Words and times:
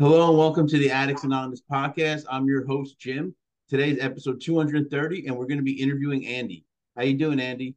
Hello 0.00 0.30
and 0.30 0.38
welcome 0.38 0.66
to 0.66 0.78
the 0.78 0.90
Addicts 0.90 1.24
Anonymous 1.24 1.60
podcast. 1.60 2.24
I'm 2.30 2.46
your 2.46 2.64
host 2.64 2.98
Jim. 2.98 3.34
Today's 3.68 3.98
episode 4.00 4.40
230, 4.40 5.26
and 5.26 5.36
we're 5.36 5.44
going 5.44 5.58
to 5.58 5.62
be 5.62 5.78
interviewing 5.78 6.26
Andy. 6.26 6.64
How 6.96 7.02
you 7.02 7.12
doing, 7.12 7.38
Andy? 7.38 7.74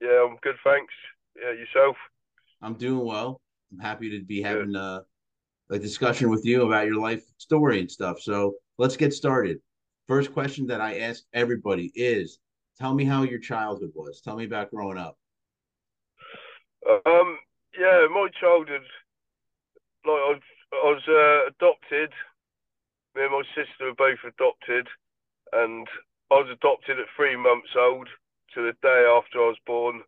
Yeah, 0.00 0.26
I'm 0.28 0.36
good, 0.42 0.56
thanks. 0.64 0.92
Yeah, 1.40 1.52
yourself? 1.52 1.94
I'm 2.62 2.74
doing 2.74 3.06
well. 3.06 3.40
I'm 3.70 3.78
happy 3.78 4.10
to 4.10 4.24
be 4.24 4.42
having 4.42 4.74
a, 4.74 5.04
a 5.70 5.78
discussion 5.78 6.30
with 6.30 6.44
you 6.44 6.66
about 6.66 6.86
your 6.86 7.00
life 7.00 7.22
story 7.38 7.78
and 7.78 7.88
stuff. 7.88 8.18
So 8.20 8.54
let's 8.78 8.96
get 8.96 9.14
started. 9.14 9.58
First 10.08 10.32
question 10.32 10.66
that 10.66 10.80
I 10.80 10.98
ask 10.98 11.22
everybody 11.32 11.92
is, 11.94 12.40
tell 12.76 12.92
me 12.92 13.04
how 13.04 13.22
your 13.22 13.38
childhood 13.38 13.92
was. 13.94 14.20
Tell 14.20 14.34
me 14.34 14.46
about 14.46 14.72
growing 14.72 14.98
up. 14.98 15.16
Um, 17.06 17.38
yeah, 17.78 18.04
my 18.10 18.26
childhood, 18.40 18.82
like 20.04 20.18
I, 20.18 20.40
I 20.82 20.90
was 20.90 21.06
uh, 21.06 21.50
adopted. 21.50 22.10
Me 23.14 23.22
and 23.22 23.32
my 23.32 23.46
sister 23.54 23.86
were 23.86 23.94
both 23.94 24.18
adopted, 24.26 24.88
and 25.52 25.86
I 26.30 26.42
was 26.42 26.50
adopted 26.50 26.98
at 26.98 27.06
three 27.14 27.36
months 27.36 27.70
old 27.78 28.08
to 28.54 28.62
the 28.62 28.74
day 28.82 29.06
after 29.06 29.38
I 29.38 29.54
was 29.54 29.62
born. 29.66 30.02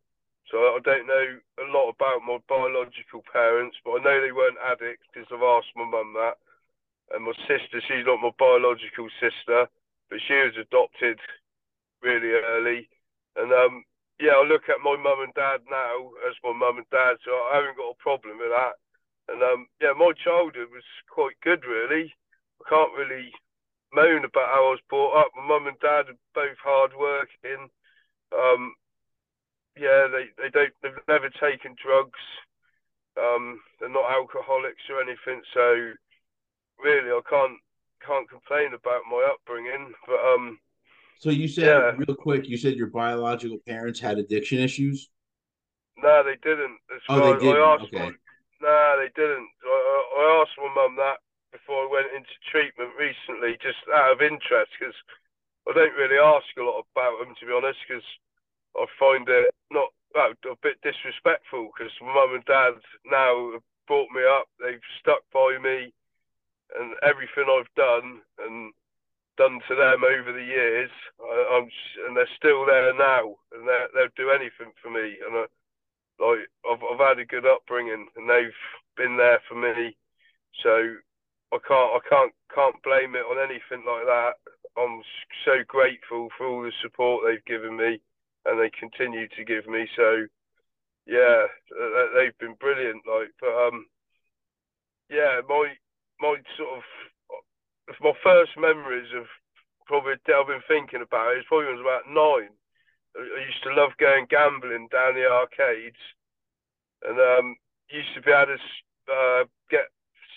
So 0.50 0.58
I 0.58 0.78
don't 0.83 1.06
know 1.06 1.39
a 1.58 1.67
lot 1.75 1.91
about 1.91 2.23
my 2.23 2.39
biological 2.48 3.23
parents, 3.33 3.77
but 3.84 3.98
I 3.98 4.05
know 4.05 4.20
they 4.23 4.31
weren't 4.31 4.62
addicts 4.62 5.06
because 5.11 5.27
I've 5.31 5.42
asked 5.42 5.75
my 5.75 5.86
mum 5.86 6.14
that. 6.14 6.39
And 7.14 7.27
my 7.27 7.34
sister, 7.47 7.83
she's 7.83 8.06
not 8.06 8.23
my 8.23 8.34
biological 8.39 9.11
sister, 9.19 9.67
but 10.11 10.19
she 10.27 10.34
was 10.34 10.55
adopted 10.58 11.19
really 12.03 12.30
early. 12.30 12.89
And 13.34 13.53
um, 13.53 13.84
yeah, 14.19 14.39
I 14.39 14.47
look 14.47 14.70
at 14.70 14.83
my 14.83 14.97
mum 14.97 15.23
and 15.23 15.34
dad 15.34 15.67
now 15.70 16.11
as 16.30 16.34
my 16.42 16.55
mum 16.55 16.78
and 16.78 16.91
dad, 16.91 17.19
so 17.27 17.30
I 17.51 17.58
haven't 17.58 17.77
got 17.77 17.95
a 17.95 18.03
problem 18.03 18.39
with 18.39 18.51
that. 18.51 18.78
And 19.29 19.43
um, 19.43 19.67
yeah, 19.81 19.93
my 19.97 20.13
childhood 20.23 20.69
was 20.73 20.87
quite 21.11 21.35
good, 21.43 21.65
really. 21.65 22.15
I 22.65 22.69
can't 22.69 22.97
really 22.97 23.33
moan 23.93 24.25
about 24.25 24.53
how 24.53 24.69
I 24.69 24.71
was 24.71 24.89
brought 24.89 25.19
up. 25.19 25.31
My 25.37 25.47
mum 25.47 25.67
and 25.67 25.79
dad 25.81 26.11
are 26.11 26.21
both 26.35 26.59
hard 26.63 26.93
working. 26.99 27.69
Um, 28.33 28.75
yeah, 29.79 30.07
they, 30.11 30.27
they 30.41 30.51
don't 30.51 30.73
they've 30.83 31.07
never 31.09 31.29
taken 31.31 31.75
drugs. 31.83 32.21
Um, 33.19 33.61
they're 33.81 33.89
not 33.89 34.11
alcoholics 34.11 34.83
or 34.91 35.01
anything, 35.01 35.43
so 35.55 35.93
really 36.83 37.11
I 37.11 37.21
can't 37.29 37.59
can't 38.07 38.29
complain 38.29 38.75
about 38.75 39.03
my 39.11 39.27
upbringing. 39.33 39.93
But 40.07 40.21
um, 40.21 40.59
so 41.19 41.31
you 41.31 41.49
said 41.49 41.67
yeah. 41.67 41.93
real 41.97 42.17
quick, 42.17 42.49
you 42.49 42.57
said 42.57 42.75
your 42.75 42.89
biological 42.89 43.59
parents 43.67 44.01
had 44.01 44.19
addiction 44.19 44.59
issues. 44.59 45.09
No, 45.99 46.23
they 46.23 46.37
didn't. 46.43 46.79
oh, 47.09 47.33
they 47.33 47.39
didn't. 47.39 47.63
I 47.63 47.75
asked 47.75 47.85
okay. 47.85 47.99
My, 47.99 48.13
no, 48.61 48.96
they 48.98 49.11
didn't. 49.14 49.50
I, 49.64 49.77
I 50.18 50.22
asked 50.42 50.58
my 50.58 50.72
mum 50.72 50.96
that 50.96 51.20
before 51.52 51.86
I 51.86 51.90
went 51.90 52.12
into 52.12 52.46
treatment 52.50 52.92
recently, 52.98 53.56
just 53.62 53.80
out 53.89 54.12
of 54.12 54.22
interest, 54.22 54.72
because 54.77 54.96
I 55.68 55.72
don't 55.72 55.96
really 55.96 56.20
ask 56.20 56.46
a 56.58 56.62
lot 56.62 56.84
about 56.92 57.18
them, 57.18 57.34
to 57.39 57.46
be 57.46 57.55
honest, 57.55 57.78
because 57.86 58.05
I 58.77 58.84
find 58.98 59.28
it 59.28 59.55
not 59.70 59.90
well, 60.14 60.33
a 60.33 60.56
bit 60.62 60.80
disrespectful, 60.80 61.70
because 61.72 61.92
my 62.00 62.12
mum 62.12 62.34
and 62.34 62.44
dad 62.44 62.80
now 63.05 63.52
have 63.52 63.67
brought 63.86 64.08
me 64.11 64.24
up, 64.24 64.48
they've 64.61 64.80
stuck 65.00 65.20
by 65.33 65.58
me, 65.61 65.92
and 66.78 66.96
everything 67.02 67.44
I've 67.44 67.73
done 67.77 68.24
and 68.40 68.73
done 69.36 69.61
to 69.68 69.74
them 69.77 70.00
over 70.05 70.33
the 70.33 70.44
years, 70.44 70.90
I, 71.20 71.61
am 71.61 71.68
and 72.08 72.17
they're 72.17 72.36
still 72.36 72.64
there 72.64 72.96
now, 72.96 73.36
and 73.52 73.68
they'll 73.68 74.17
do 74.17 74.30
anything 74.33 74.73
for 74.80 74.90
me, 74.90 75.20
and 75.20 75.36
I, 75.36 75.44
like 76.21 76.49
I've 76.71 76.83
I've 76.83 77.09
had 77.09 77.19
a 77.19 77.25
good 77.25 77.47
upbringing, 77.47 78.07
and 78.17 78.29
they've 78.29 78.61
been 78.97 79.17
there 79.17 79.41
for 79.49 79.55
me, 79.55 79.97
so 80.63 80.97
I 81.53 81.59
can't 81.67 81.93
I 81.97 82.01
can't 82.09 82.33
can't 82.55 82.83
blame 82.83 83.15
it 83.15 83.27
on 83.29 83.39
anything 83.39 83.85
like 83.87 84.07
that. 84.07 84.35
I'm 84.77 85.03
so 85.45 85.65
grateful 85.67 86.29
for 86.37 86.47
all 86.47 86.63
the 86.63 86.73
support 86.83 87.25
they've 87.25 87.45
given 87.45 87.77
me, 87.77 88.01
and 88.45 88.61
they 88.61 88.71
continue 88.79 89.29
to 89.29 89.45
give 89.45 89.67
me. 89.67 89.89
So 89.97 90.27
yeah, 91.07 91.47
they've 92.15 92.39
been 92.39 92.55
brilliant. 92.61 93.03
Like, 93.07 93.31
but 93.41 93.55
um, 93.55 93.87
yeah, 95.11 95.41
my 95.48 95.75
my 96.21 96.37
sort 96.57 96.79
of 96.79 96.83
my 98.01 98.13
first 98.23 98.53
memories 98.59 99.09
of 99.17 99.25
probably 99.87 100.13
I've 100.13 100.47
been 100.47 100.67
thinking 100.69 101.03
about 101.03 101.33
it. 101.33 101.39
It's 101.39 101.48
probably 101.48 101.67
when 101.67 101.77
I 101.77 101.79
was 101.79 101.87
about 101.87 102.11
nine. 102.11 102.53
I 103.17 103.41
used 103.45 103.63
to 103.65 103.75
love 103.75 103.97
going 103.99 104.27
gambling 104.29 104.89
down 104.93 105.15
the 105.15 105.27
arcades, 105.27 106.01
and 107.03 107.19
um, 107.19 107.57
used 107.91 108.15
to 108.15 108.23
be 108.23 108.31
able 108.31 108.57
to 108.57 109.13
uh, 109.13 109.45
get 109.71 109.89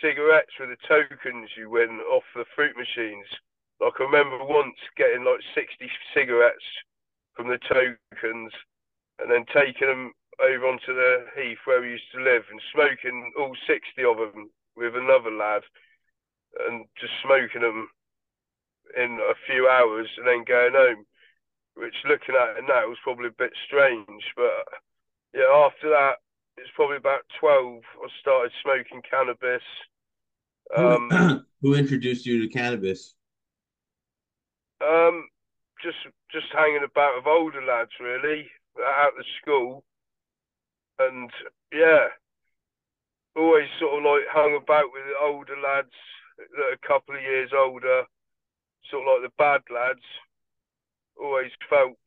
cigarettes 0.02 0.54
with 0.60 0.70
the 0.70 0.80
tokens 0.88 1.50
you 1.58 1.70
win 1.70 2.00
off 2.12 2.24
the 2.36 2.46
fruit 2.56 2.76
machines. 2.78 3.28
Like 3.82 4.00
I 4.00 4.04
remember 4.04 4.44
once 4.44 4.76
getting 4.98 5.24
like 5.24 5.44
60 5.56 5.90
cigarettes 6.14 6.68
from 7.36 7.48
the 7.48 7.60
tokens 7.68 8.52
and 9.20 9.32
then 9.32 9.46
taking 9.52 9.88
them 9.88 10.12
over 10.40 10.68
onto 10.68 10.94
the 10.96 11.26
heath 11.36 11.60
where 11.66 11.82
we 11.82 11.96
used 11.96 12.12
to 12.16 12.24
live 12.24 12.44
and 12.52 12.62
smoking 12.72 13.32
all 13.38 13.56
60 13.68 14.04
of 14.04 14.18
them 14.18 14.50
with 14.76 14.96
another 14.96 15.32
lad 15.32 15.64
and 16.68 16.86
just 17.00 17.14
smoking 17.24 17.62
them 17.62 17.90
in 18.96 19.20
a 19.20 19.36
few 19.46 19.68
hours 19.68 20.08
and 20.18 20.28
then 20.28 20.44
going 20.48 20.74
home, 20.74 21.06
which 21.76 21.96
looking 22.08 22.36
at 22.36 22.58
it 22.58 22.66
now 22.68 22.88
was 22.88 22.98
probably 23.04 23.28
a 23.28 23.42
bit 23.42 23.54
strange. 23.66 24.24
But 24.36 24.66
yeah, 25.34 25.50
after 25.54 25.90
that, 25.90 26.18
it's 26.58 26.72
probably 26.76 26.98
about 26.98 27.22
12, 27.40 27.82
I 28.04 28.08
started 28.20 28.52
smoking 28.62 29.02
cannabis 29.10 29.64
um, 30.76 31.46
who, 31.62 31.76
introduced 31.76 32.26
you 32.26 32.42
to 32.42 32.54
cannabis? 32.54 33.16
Um, 34.82 35.28
just 35.84 35.98
just 36.32 36.48
hanging 36.54 36.84
about 36.84 37.16
with 37.18 37.28
older 37.28 37.64
lads, 37.64 37.92
really, 38.00 38.48
out 38.80 39.18
of 39.18 39.26
school, 39.42 39.84
and 41.00 41.30
yeah, 41.74 42.08
always 43.36 43.68
sort 43.80 43.98
of 43.98 44.06
like 44.06 44.28
hung 44.32 44.56
about 44.62 44.94
with 44.94 45.04
the 45.06 45.26
older 45.26 45.56
lads 45.58 45.96
that 46.38 46.64
are 46.64 46.74
a 46.74 46.88
couple 46.88 47.16
of 47.16 47.22
years 47.22 47.52
older, 47.56 48.04
sort 48.90 49.08
of 49.08 49.22
like 49.22 49.32
the 49.32 49.36
bad 49.38 49.62
lads. 49.74 50.06
Always 51.20 51.52
felt, 51.70 52.00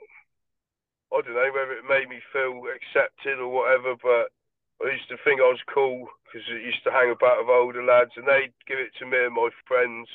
I 1.12 1.20
don't 1.20 1.36
know 1.36 1.52
whether 1.52 1.76
it 1.76 1.84
made 1.84 2.08
me 2.08 2.20
feel 2.32 2.64
accepted 2.72 3.38
or 3.38 3.52
whatever, 3.52 3.94
but 4.00 4.32
I 4.80 4.90
used 4.90 5.08
to 5.10 5.20
think 5.22 5.40
I 5.40 5.52
was 5.52 5.60
cool 5.72 6.08
because 6.24 6.48
I 6.48 6.64
used 6.64 6.82
to 6.84 6.90
hang 6.90 7.12
about 7.12 7.44
with 7.44 7.52
older 7.52 7.84
lads, 7.84 8.16
and 8.16 8.26
they'd 8.26 8.56
give 8.66 8.78
it 8.78 8.90
to 8.98 9.06
me 9.06 9.20
and 9.20 9.34
my 9.34 9.50
friends. 9.68 10.08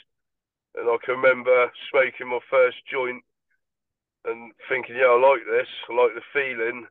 And 0.76 0.90
I 0.90 0.98
can 1.06 1.22
remember 1.22 1.72
smoking 1.90 2.28
my 2.28 2.40
first 2.50 2.78
joint 2.92 3.24
and 4.26 4.52
thinking, 4.68 4.98
yeah, 4.98 5.14
I 5.14 5.20
like 5.22 5.46
this, 5.46 5.70
I 5.90 5.94
like 5.94 6.14
the 6.18 6.26
feeling, 6.34 6.88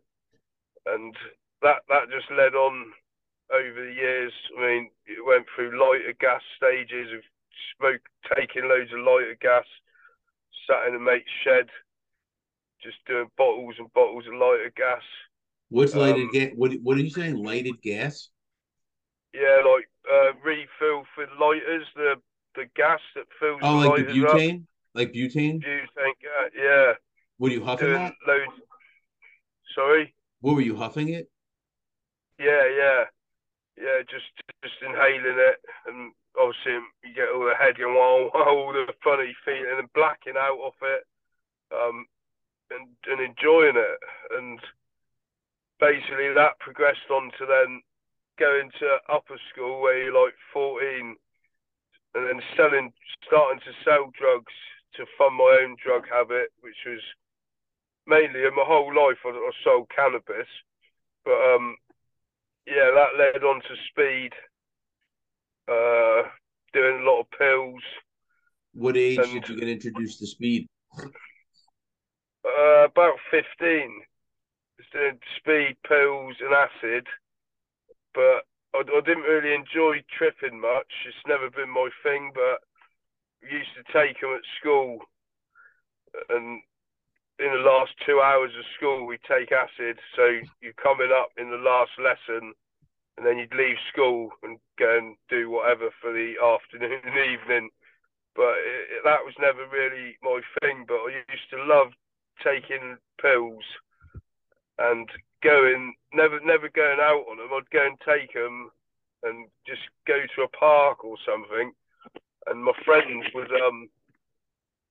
and 0.87 1.14
that 1.62 1.82
that 1.88 2.11
just 2.11 2.31
led 2.31 2.55
on 2.55 2.93
over 3.50 3.85
the 3.85 3.93
years. 3.93 4.32
I 4.56 4.61
mean, 4.62 4.91
it 5.06 5.26
went 5.26 5.47
through 5.55 5.79
lighter 5.79 6.14
gas 6.19 6.43
stages 6.56 7.12
of 7.12 7.23
smoke, 7.76 8.02
taking 8.35 8.69
loads 8.69 8.93
of 8.93 9.00
lighter 9.00 9.37
gas, 9.41 9.67
sat 10.67 10.88
in 10.88 10.94
a 10.94 10.99
mate's 10.99 11.31
shed, 11.44 11.69
just 12.82 12.96
doing 13.06 13.28
bottles 13.37 13.75
and 13.78 13.93
bottles 13.94 14.26
of 14.26 14.34
lighter 14.34 14.73
gas 14.76 15.02
What's 15.69 15.94
um, 15.94 16.00
lighted 16.00 16.31
gas? 16.31 16.50
What 16.55 16.73
What 16.82 16.96
are 16.96 17.00
you 17.00 17.11
saying? 17.11 17.43
Lighted 17.43 17.81
gas? 17.82 18.28
Yeah, 19.34 19.62
like 19.64 19.88
uh, 20.11 20.32
refill 20.44 21.05
for 21.14 21.26
lighters. 21.40 21.87
The 21.94 22.14
the 22.55 22.67
gas 22.76 23.00
that 23.14 23.26
fills. 23.40 23.61
Oh, 23.62 23.82
the 23.82 23.88
like 23.88 24.06
the 24.06 24.12
butane, 24.12 24.61
up. 24.61 24.67
like 24.94 25.12
butane. 25.12 25.62
Butane, 25.62 25.87
uh, 25.99 26.49
yeah. 26.56 26.93
Were 27.38 27.50
you 27.50 27.64
huffing 27.64 27.88
Doing 27.88 28.02
that? 28.02 28.14
Loads. 28.26 28.52
Sorry. 29.75 30.14
What 30.40 30.55
were 30.55 30.62
you 30.62 30.76
huffing 30.76 31.08
it? 31.11 31.28
Yeah, 32.38 32.62
yeah, 32.69 33.05
yeah. 33.76 33.99
Just 34.08 34.31
just 34.62 34.76
inhaling 34.82 35.37
it, 35.37 35.56
and 35.87 36.12
obviously 36.38 36.78
you 37.05 37.14
get 37.14 37.28
all 37.34 37.44
the 37.44 37.55
head 37.58 37.76
and 37.78 37.94
wow, 37.94 38.31
all 38.34 38.73
the 38.73 38.87
funny 39.02 39.34
feeling, 39.44 39.78
and 39.78 39.93
blacking 39.93 40.34
out 40.38 40.58
off 40.58 40.75
it. 40.82 41.02
um, 41.75 42.06
and 42.71 42.89
and 43.07 43.21
enjoying 43.21 43.77
it. 43.77 43.99
And 44.37 44.59
basically, 45.81 46.33
that 46.35 46.59
progressed 46.61 47.11
on 47.11 47.31
to 47.39 47.47
then 47.47 47.83
going 48.39 48.71
to 48.79 48.99
upper 49.09 49.39
school 49.53 49.81
where 49.81 50.03
you're 50.03 50.25
like 50.25 50.35
14, 50.53 51.17
and 52.15 52.27
then 52.27 52.41
selling, 52.57 52.93
starting 53.27 53.61
to 53.61 53.73
sell 53.85 54.13
drugs 54.19 54.53
to 54.95 55.05
fund 55.19 55.37
my 55.37 55.61
own 55.63 55.77
drug 55.83 56.05
habit, 56.09 56.53
which 56.61 56.77
was 56.87 57.01
mainly 58.07 58.41
in 58.41 58.55
my 58.55 58.65
whole 58.65 58.89
life 58.95 59.19
I, 59.25 59.31
I 59.31 59.51
sold 59.65 59.91
cannabis, 59.95 60.49
but 61.25 61.37
um, 61.55 61.77
yeah, 62.67 62.91
that 62.95 63.19
led 63.19 63.45
on 63.45 63.61
to 63.61 63.75
speed, 63.91 64.33
uh, 65.69 66.29
doing 66.73 67.03
a 67.03 67.05
lot 67.05 67.21
of 67.21 67.31
pills. 67.31 67.83
What 68.75 68.97
age 68.97 69.19
and, 69.19 69.33
did 69.33 69.49
you 69.49 69.59
get 69.59 69.69
introduced 69.69 70.19
to 70.21 70.27
speed? 70.27 70.69
Uh, 72.47 72.87
about 72.87 73.19
15. 73.31 74.03
Just 74.79 74.93
doing 74.93 75.19
speed, 75.37 75.77
pills, 75.83 76.37
and 76.39 76.55
acid. 76.55 77.07
But 78.15 78.47
I, 78.73 78.87
I, 78.87 79.01
didn't 79.03 79.27
really 79.27 79.55
enjoy 79.55 80.05
tripping 80.17 80.61
much. 80.61 80.87
It's 81.09 81.27
never 81.27 81.51
been 81.51 81.71
my 81.71 81.89
thing, 82.05 82.31
but 82.35 82.63
used 83.43 83.75
to 83.75 83.83
take 83.91 84.21
them 84.21 84.39
at 84.39 84.47
school. 84.61 85.01
And 86.31 86.63
in 87.39 87.51
the 87.51 87.67
last 87.67 87.93
two 88.07 88.21
hours 88.23 88.53
of 88.57 88.65
school, 88.77 89.07
we 89.07 89.19
take 89.27 89.51
acid. 89.51 89.99
So 90.15 90.39
you're 90.63 90.79
coming 90.79 91.11
up 91.11 91.31
in 91.37 91.51
the 91.51 91.61
last 91.61 91.93
lesson, 91.99 92.55
and 93.17 93.27
then 93.27 93.39
you'd 93.39 93.59
leave 93.59 93.77
school 93.91 94.31
and 94.43 94.59
go 94.79 94.97
and 94.97 95.17
do 95.29 95.51
whatever 95.51 95.91
for 96.01 96.13
the 96.13 96.39
afternoon 96.39 97.01
and 97.05 97.19
evening. 97.19 97.71
But 98.37 98.55
it, 98.63 99.01
it, 99.01 99.03
that 99.05 99.25
was 99.25 99.35
never 99.41 99.67
really 99.67 100.15
my 100.23 100.41
thing. 100.61 100.85
But 100.87 101.11
I 101.11 101.25
used 101.27 101.51
to 101.51 101.65
love 101.65 101.91
taking 102.43 102.97
pills 103.21 103.65
and 104.79 105.09
going, 105.43 105.94
never 106.12 106.41
never 106.41 106.69
going 106.69 107.00
out 107.00 107.25
on 107.31 107.38
them. 107.38 107.49
I'd 107.53 107.71
go 107.71 107.87
and 107.87 107.99
take 108.00 108.35
them 108.35 108.71
and 109.23 109.49
just 109.67 109.83
go 110.06 110.19
to 110.35 110.43
a 110.43 110.49
park 110.49 111.05
or 111.05 111.17
something. 111.25 111.73
And 112.47 112.62
my 112.62 112.73
friends 112.85 113.27
would 113.35 113.50
um 113.53 113.88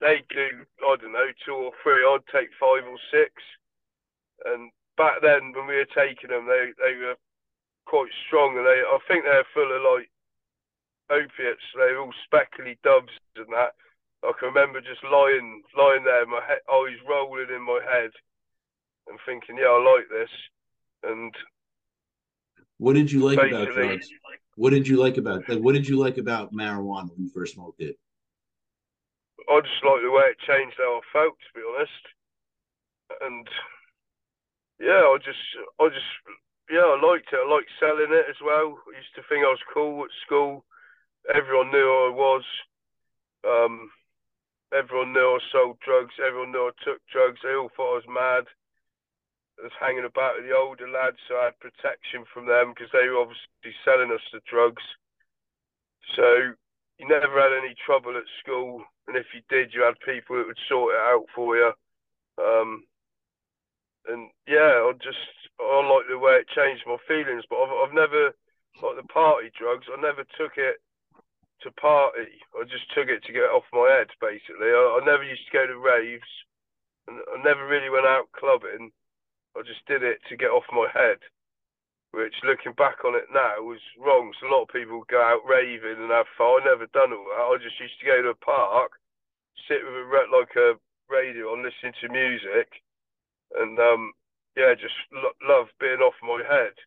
they 0.01 0.23
do, 0.29 0.65
I 0.85 0.95
don't 0.99 1.13
know, 1.13 1.31
two 1.45 1.53
or 1.53 1.71
three. 1.81 2.03
I'd 2.03 2.27
take 2.31 2.49
five 2.59 2.83
or 2.83 2.99
six. 3.11 3.31
And 4.45 4.71
back 4.97 5.21
then, 5.21 5.53
when 5.55 5.67
we 5.67 5.75
were 5.75 5.95
taking 5.95 6.29
them, 6.29 6.45
they, 6.45 6.75
they 6.77 6.97
were 6.99 7.15
quite 7.85 8.11
strong, 8.27 8.57
and 8.57 8.65
they 8.65 8.83
I 8.83 8.97
think 9.07 9.23
they're 9.23 9.47
full 9.53 9.71
of 9.71 9.81
like 9.81 10.09
opiates. 11.09 11.63
They're 11.75 11.99
all 11.99 12.13
speckly 12.25 12.77
doves 12.83 13.13
and 13.35 13.47
that. 13.53 13.75
I 14.25 14.31
can 14.39 14.49
remember 14.49 14.81
just 14.81 15.03
lying 15.03 15.61
lying 15.77 16.03
there, 16.03 16.25
my 16.25 16.41
head, 16.47 16.59
eyes 16.71 16.97
rolling 17.07 17.53
in 17.55 17.61
my 17.61 17.79
head, 17.85 18.11
and 19.07 19.19
thinking, 19.25 19.57
yeah, 19.57 19.69
I 19.69 19.81
like 19.81 20.09
this. 20.09 20.29
And 21.03 21.33
what 22.77 22.93
did 22.93 23.11
you 23.11 23.21
like 23.21 23.39
about 23.39 23.71
drugs? 23.71 24.09
What 24.55 24.71
did 24.71 24.87
you 24.87 24.97
like 24.97 25.17
about 25.17 25.47
like 25.47 25.59
what 25.59 25.73
did 25.73 25.87
you 25.87 25.97
like 25.97 26.17
about 26.17 26.53
marijuana 26.53 27.09
when 27.11 27.23
you 27.23 27.29
first 27.29 27.53
smoked 27.53 27.81
it? 27.81 27.97
I 29.47 29.61
just 29.61 29.83
like 29.85 30.01
the 30.01 30.11
way 30.11 30.33
it 30.33 30.47
changed 30.47 30.77
how 30.77 30.97
I 30.97 31.01
felt, 31.13 31.37
to 31.37 31.51
be 31.53 31.61
honest. 31.61 32.03
And 33.21 33.47
yeah, 34.79 35.05
I 35.05 35.17
just, 35.23 35.39
I 35.79 35.87
just, 35.89 36.11
yeah, 36.69 36.81
I 36.81 36.97
liked 36.99 37.29
it. 37.31 37.39
I 37.39 37.47
liked 37.47 37.69
selling 37.79 38.11
it 38.11 38.25
as 38.29 38.39
well. 38.43 38.75
I 38.75 38.97
used 38.97 39.13
to 39.15 39.23
think 39.29 39.45
I 39.45 39.53
was 39.53 39.71
cool 39.73 40.03
at 40.03 40.09
school. 40.25 40.65
Everyone 41.33 41.71
knew 41.71 41.85
I 41.85 42.09
was. 42.09 42.43
Um, 43.45 43.91
everyone 44.75 45.13
knew 45.13 45.39
I 45.39 45.39
sold 45.51 45.79
drugs. 45.79 46.13
Everyone 46.19 46.51
knew 46.51 46.67
I 46.67 46.75
took 46.83 46.99
drugs. 47.07 47.39
They 47.41 47.55
all 47.55 47.71
thought 47.75 47.95
I 47.95 48.01
was 48.03 48.11
mad. 48.11 48.45
I 49.59 49.63
was 49.63 49.79
hanging 49.79 50.03
about 50.03 50.35
with 50.35 50.45
the 50.45 50.55
older 50.55 50.87
lads, 50.87 51.17
so 51.27 51.39
I 51.39 51.45
had 51.47 51.63
protection 51.63 52.27
from 52.33 52.45
them 52.45 52.75
because 52.75 52.91
they 52.91 53.07
were 53.07 53.23
obviously 53.23 53.71
selling 53.87 54.11
us 54.11 54.23
the 54.35 54.43
drugs. 54.43 54.83
So 56.15 56.53
you 56.99 57.07
never 57.07 57.39
had 57.39 57.55
any 57.55 57.73
trouble 57.87 58.19
at 58.19 58.27
school 58.43 58.83
and 59.07 59.17
if 59.17 59.27
you 59.33 59.41
did, 59.49 59.73
you 59.73 59.83
had 59.83 59.99
people 60.01 60.37
that 60.37 60.47
would 60.47 60.59
sort 60.67 60.95
it 60.95 61.01
out 61.01 61.25
for 61.35 61.55
you. 61.55 61.71
Um, 62.41 62.83
and 64.07 64.29
yeah, 64.47 64.81
I 64.81 64.91
just 65.01 65.21
I 65.59 65.81
like 65.85 66.09
the 66.09 66.17
way 66.17 66.41
it 66.41 66.49
changed 66.49 66.83
my 66.85 66.97
feelings. 67.07 67.43
But 67.49 67.61
I've 67.61 67.89
I've 67.89 67.93
never 67.93 68.33
like 68.81 68.97
the 68.97 69.07
party 69.07 69.51
drugs. 69.57 69.85
I 69.89 70.01
never 70.01 70.25
took 70.37 70.57
it 70.57 70.81
to 71.61 71.71
party. 71.71 72.41
I 72.57 72.63
just 72.63 72.91
took 72.93 73.07
it 73.07 73.23
to 73.23 73.33
get 73.33 73.47
it 73.47 73.55
off 73.55 73.65
my 73.71 73.87
head. 73.89 74.07
Basically, 74.19 74.69
I, 74.69 74.99
I 74.99 75.05
never 75.05 75.23
used 75.23 75.45
to 75.47 75.55
go 75.55 75.65
to 75.67 75.77
raves, 75.77 76.31
and 77.07 77.19
I 77.33 77.41
never 77.43 77.65
really 77.67 77.89
went 77.89 78.05
out 78.05 78.31
clubbing. 78.33 78.91
I 79.55 79.61
just 79.63 79.85
did 79.87 80.03
it 80.03 80.19
to 80.29 80.35
get 80.35 80.51
off 80.51 80.67
my 80.71 80.87
head 80.91 81.19
which 82.15 82.47
looking 82.47 82.71
back 82.79 83.03
on 83.03 83.11
it 83.13 83.27
now 83.35 83.59
was 83.59 83.83
wrong. 83.99 84.31
So 84.39 84.47
a 84.47 84.51
lot 84.55 84.63
of 84.63 84.71
people 84.71 85.03
go 85.11 85.19
out 85.19 85.43
raving 85.43 85.99
and 85.99 86.15
have 86.15 86.31
fun. 86.39 86.63
I 86.63 86.71
never 86.71 86.87
done 86.95 87.11
all 87.11 87.27
that. 87.27 87.51
I 87.51 87.59
just 87.59 87.75
used 87.75 87.99
to 87.99 88.07
go 88.07 88.23
to 88.23 88.31
a 88.31 88.39
park, 88.39 88.95
sit 89.67 89.83
with 89.83 89.99
a 89.99 90.07
like 90.31 90.55
a 90.55 90.79
radio 91.11 91.51
on, 91.51 91.59
listening 91.59 91.91
to 91.99 92.07
music, 92.07 92.79
and 93.59 93.75
um, 93.77 94.15
yeah, 94.55 94.71
just 94.79 94.95
lo- 95.11 95.35
love 95.43 95.67
being 95.83 95.99
off 95.99 96.15
my 96.23 96.39
head. 96.47 96.79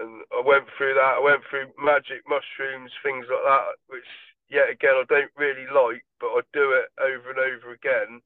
And 0.00 0.22
I 0.32 0.42
went 0.44 0.66
through 0.76 0.94
that. 0.94 1.18
I 1.18 1.22
went 1.22 1.42
through 1.48 1.70
magic 1.78 2.26
mushrooms, 2.28 2.90
things 3.02 3.26
like 3.30 3.46
that, 3.46 3.78
which 3.88 4.10
yet 4.50 4.70
again 4.70 4.94
I 4.94 5.04
don't 5.08 5.30
really 5.36 5.66
like, 5.70 6.04
but 6.20 6.34
I 6.34 6.40
do 6.52 6.72
it 6.72 6.86
over 7.00 7.30
and 7.30 7.38
over 7.38 7.72
again. 7.72 8.20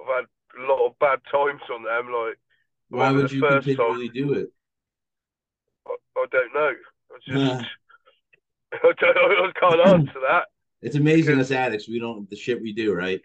I've 0.00 0.06
had 0.06 0.26
a 0.58 0.66
lot 0.66 0.86
of 0.86 0.98
bad 0.98 1.20
times 1.30 1.62
on 1.72 1.82
them. 1.82 2.12
Like, 2.12 2.38
why 2.88 3.10
would 3.10 3.32
you 3.32 3.40
continually 3.42 4.08
time, 4.08 4.14
do 4.14 4.32
it? 4.34 4.52
I, 5.86 5.94
I 6.16 6.26
don't 6.30 6.54
know. 6.54 6.72
I 7.10 7.16
just 7.26 7.70
I, 8.74 8.92
don't, 8.98 9.14
know. 9.14 9.46
I 9.46 9.52
can't 9.58 9.88
answer 9.88 10.20
that. 10.28 10.44
It's 10.84 10.96
amazing 10.96 11.36
because, 11.36 11.50
us 11.50 11.56
addicts. 11.56 11.88
We 11.88 11.98
don't 11.98 12.28
the 12.28 12.36
shit 12.36 12.60
we 12.60 12.74
do, 12.74 12.92
right? 12.92 13.22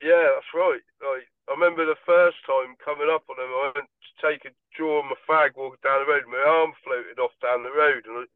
Yeah, 0.00 0.32
that's 0.32 0.48
right. 0.54 0.80
Like 1.04 1.28
I 1.44 1.52
remember 1.52 1.84
the 1.84 2.00
first 2.06 2.38
time 2.48 2.72
coming 2.82 3.12
up 3.12 3.20
on 3.28 3.36
them. 3.36 3.52
I 3.52 3.72
went 3.76 3.90
take 4.20 4.44
a 4.44 4.52
draw 4.76 5.02
on 5.02 5.10
my 5.10 5.18
fag, 5.26 5.56
walking 5.56 5.82
down 5.82 6.04
the 6.04 6.12
road, 6.12 6.24
my 6.28 6.44
arm 6.44 6.72
floated 6.84 7.18
off 7.18 7.34
down 7.42 7.64
the 7.64 7.74
road, 7.74 8.04
and 8.06 8.24
I, 8.24 8.26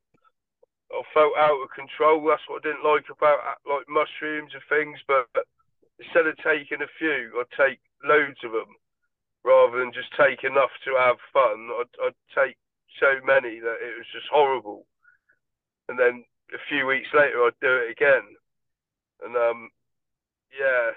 I 0.96 1.00
felt 1.12 1.36
out 1.36 1.62
of 1.62 1.70
control. 1.76 2.24
That's 2.24 2.44
what 2.48 2.64
I 2.64 2.68
didn't 2.68 2.84
like 2.88 3.08
about 3.08 3.60
like 3.68 3.88
mushrooms 3.88 4.52
and 4.52 4.64
things. 4.68 4.98
But 5.06 5.28
instead 5.98 6.26
of 6.26 6.36
taking 6.40 6.82
a 6.82 6.94
few, 6.98 7.36
I'd 7.36 7.52
take 7.54 7.80
loads 8.04 8.40
of 8.44 8.52
them 8.52 8.76
rather 9.44 9.78
than 9.78 9.92
just 9.92 10.12
take 10.16 10.42
enough 10.44 10.72
to 10.84 10.96
have 10.96 11.20
fun. 11.32 11.68
I'd, 11.76 11.94
I'd 12.00 12.20
take 12.32 12.56
so 12.98 13.20
many 13.24 13.60
that 13.60 13.78
it 13.84 13.94
was 13.98 14.08
just 14.12 14.26
horrible. 14.32 14.86
And 15.88 15.98
then 15.98 16.24
a 16.54 16.60
few 16.68 16.86
weeks 16.86 17.08
later, 17.12 17.44
I'd 17.44 17.60
do 17.60 17.76
it 17.84 17.92
again. 17.92 18.24
And 19.22 19.36
um, 19.36 19.68
yeah, 20.52 20.92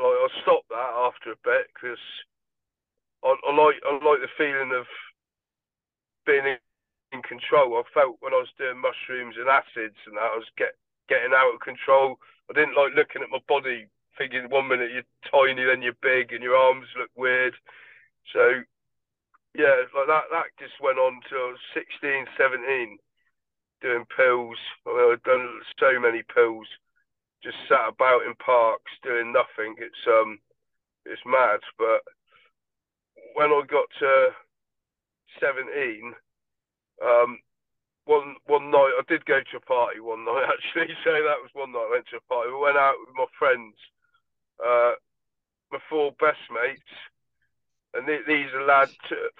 I, 0.00 0.04
I 0.04 0.28
stopped 0.42 0.68
that 0.68 0.92
after 1.08 1.32
a 1.32 1.44
bit 1.44 1.72
because 1.72 2.02
I, 3.24 3.34
I 3.34 3.50
like 3.54 3.80
I 3.84 3.92
like 3.92 4.20
the 4.20 4.36
feeling 4.36 4.72
of 4.76 4.86
being 6.26 6.46
in, 6.46 6.58
in 7.12 7.22
control. 7.22 7.78
I 7.78 7.82
felt 7.94 8.18
when 8.20 8.34
I 8.34 8.42
was 8.42 8.52
doing 8.58 8.82
mushrooms 8.82 9.36
and 9.38 9.48
acids 9.48 9.98
and 10.06 10.16
that 10.16 10.34
I 10.34 10.36
was 10.36 10.50
get 10.58 10.74
getting 11.08 11.32
out 11.34 11.54
of 11.54 11.60
control. 11.60 12.18
I 12.50 12.54
didn't 12.54 12.76
like 12.76 12.94
looking 12.94 13.22
at 13.22 13.30
my 13.30 13.42
body, 13.48 13.86
thinking 14.18 14.50
one 14.50 14.68
minute 14.68 14.90
you're 14.92 15.08
tiny, 15.30 15.64
then 15.64 15.82
you're 15.82 15.98
big, 16.02 16.32
and 16.32 16.42
your 16.42 16.56
arms 16.56 16.86
look 16.98 17.10
weird. 17.16 17.54
So 18.32 18.62
yeah, 19.56 19.88
like 19.96 20.08
that. 20.08 20.28
That 20.30 20.52
just 20.60 20.76
went 20.82 20.98
on 20.98 21.20
till 21.28 21.56
16, 21.72 22.28
17, 22.36 22.98
doing 23.80 24.04
pills. 24.12 24.58
I 24.86 24.90
mean, 24.92 25.12
I've 25.12 25.22
done 25.24 25.48
so 25.80 25.98
many 25.98 26.22
pills. 26.22 26.66
Just 27.42 27.56
sat 27.68 27.88
about 27.88 28.26
in 28.26 28.34
parks 28.36 28.92
doing 29.02 29.32
nothing. 29.32 29.76
It's 29.78 30.02
um, 30.08 30.38
it's 31.04 31.22
mad. 31.24 31.60
But 31.78 32.04
when 33.36 33.52
I 33.52 33.60
got 33.68 33.84
to 34.00 34.32
17, 35.38 36.16
um, 37.04 37.38
one 38.08 38.36
one 38.46 38.70
night 38.70 38.96
I 38.96 39.04
did 39.08 39.26
go 39.26 39.40
to 39.44 39.56
a 39.58 39.68
party 39.68 40.00
one 40.00 40.24
night 40.30 40.48
actually. 40.48 40.94
So 41.04 41.12
that 41.12 41.42
was 41.44 41.52
one 41.52 41.72
night 41.72 41.86
I 41.86 41.94
went 42.00 42.08
to 42.10 42.22
a 42.22 42.28
party. 42.32 42.50
We 42.50 42.64
went 42.64 42.80
out 42.80 42.96
with 43.04 43.12
my 43.12 43.28
friends, 43.38 43.76
uh, 44.58 44.96
my 45.70 45.78
four 45.90 46.16
best 46.18 46.40
mates 46.48 46.96
and 47.96 48.04
these 48.04 48.52
are 48.52 48.68
lads, 48.68 48.92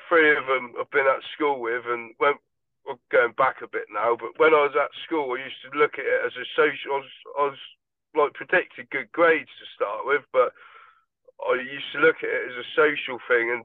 three 0.08 0.32
of 0.32 0.48
them 0.48 0.72
I've 0.80 0.90
been 0.90 1.06
at 1.06 1.20
school 1.36 1.60
with, 1.60 1.84
and 1.86 2.16
when 2.16 2.34
we're 2.88 2.96
going 3.12 3.36
back 3.36 3.60
a 3.60 3.68
bit 3.68 3.84
now, 3.92 4.16
but 4.16 4.32
when 4.40 4.56
I 4.56 4.64
was 4.64 4.72
at 4.72 4.88
school, 5.04 5.36
I 5.36 5.44
used 5.44 5.60
to 5.68 5.78
look 5.78 6.00
at 6.00 6.08
it 6.08 6.24
as 6.24 6.32
a 6.40 6.46
social. 6.56 6.96
I 6.96 7.00
was, 7.04 7.14
I 7.36 7.42
was 7.52 7.60
like 8.16 8.32
predicted 8.32 8.88
good 8.88 9.12
grades 9.12 9.52
to 9.60 9.66
start 9.76 10.08
with, 10.08 10.24
but 10.32 10.56
I 11.44 11.60
used 11.60 11.92
to 11.92 12.00
look 12.00 12.24
at 12.24 12.32
it 12.32 12.48
as 12.48 12.56
a 12.56 12.72
social 12.72 13.20
thing, 13.28 13.52
and 13.52 13.64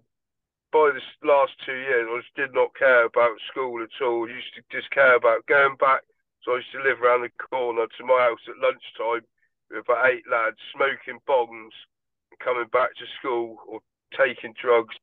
by 0.72 0.92
this 0.94 1.06
last 1.24 1.54
two 1.66 1.76
years, 1.76 2.08
I 2.10 2.20
just 2.20 2.36
did 2.36 2.54
not 2.56 2.76
care 2.76 3.06
about 3.06 3.36
school 3.52 3.84
at 3.84 3.94
all. 4.04 4.28
I 4.28 4.34
used 4.34 4.56
to 4.56 4.64
just 4.72 4.90
care 4.92 5.16
about 5.16 5.46
going 5.46 5.76
back. 5.76 6.02
So 6.44 6.54
I 6.54 6.64
used 6.64 6.72
to 6.74 6.82
live 6.82 7.02
around 7.04 7.22
the 7.22 7.36
corner 7.38 7.86
to 7.86 8.04
my 8.06 8.18
house 8.32 8.42
at 8.50 8.58
lunchtime 8.58 9.28
with 9.70 9.86
about 9.86 10.10
eight 10.10 10.26
lads 10.26 10.58
smoking 10.74 11.22
bongs 11.28 11.76
coming 12.40 12.68
back 12.74 12.96
to 12.98 13.06
school 13.20 13.62
or 13.68 13.80
taking 14.18 14.56
drugs, 14.58 14.96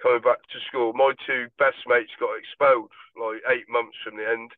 coming 0.00 0.22
back 0.22 0.40
to 0.48 0.58
school. 0.66 0.96
My 0.96 1.12
two 1.26 1.52
best 1.58 1.84
mates 1.86 2.14
got 2.18 2.38
expelled 2.38 2.90
like 3.20 3.44
eight 3.52 3.68
months 3.68 3.96
from 4.04 4.16
the 4.16 4.28
end, 4.28 4.52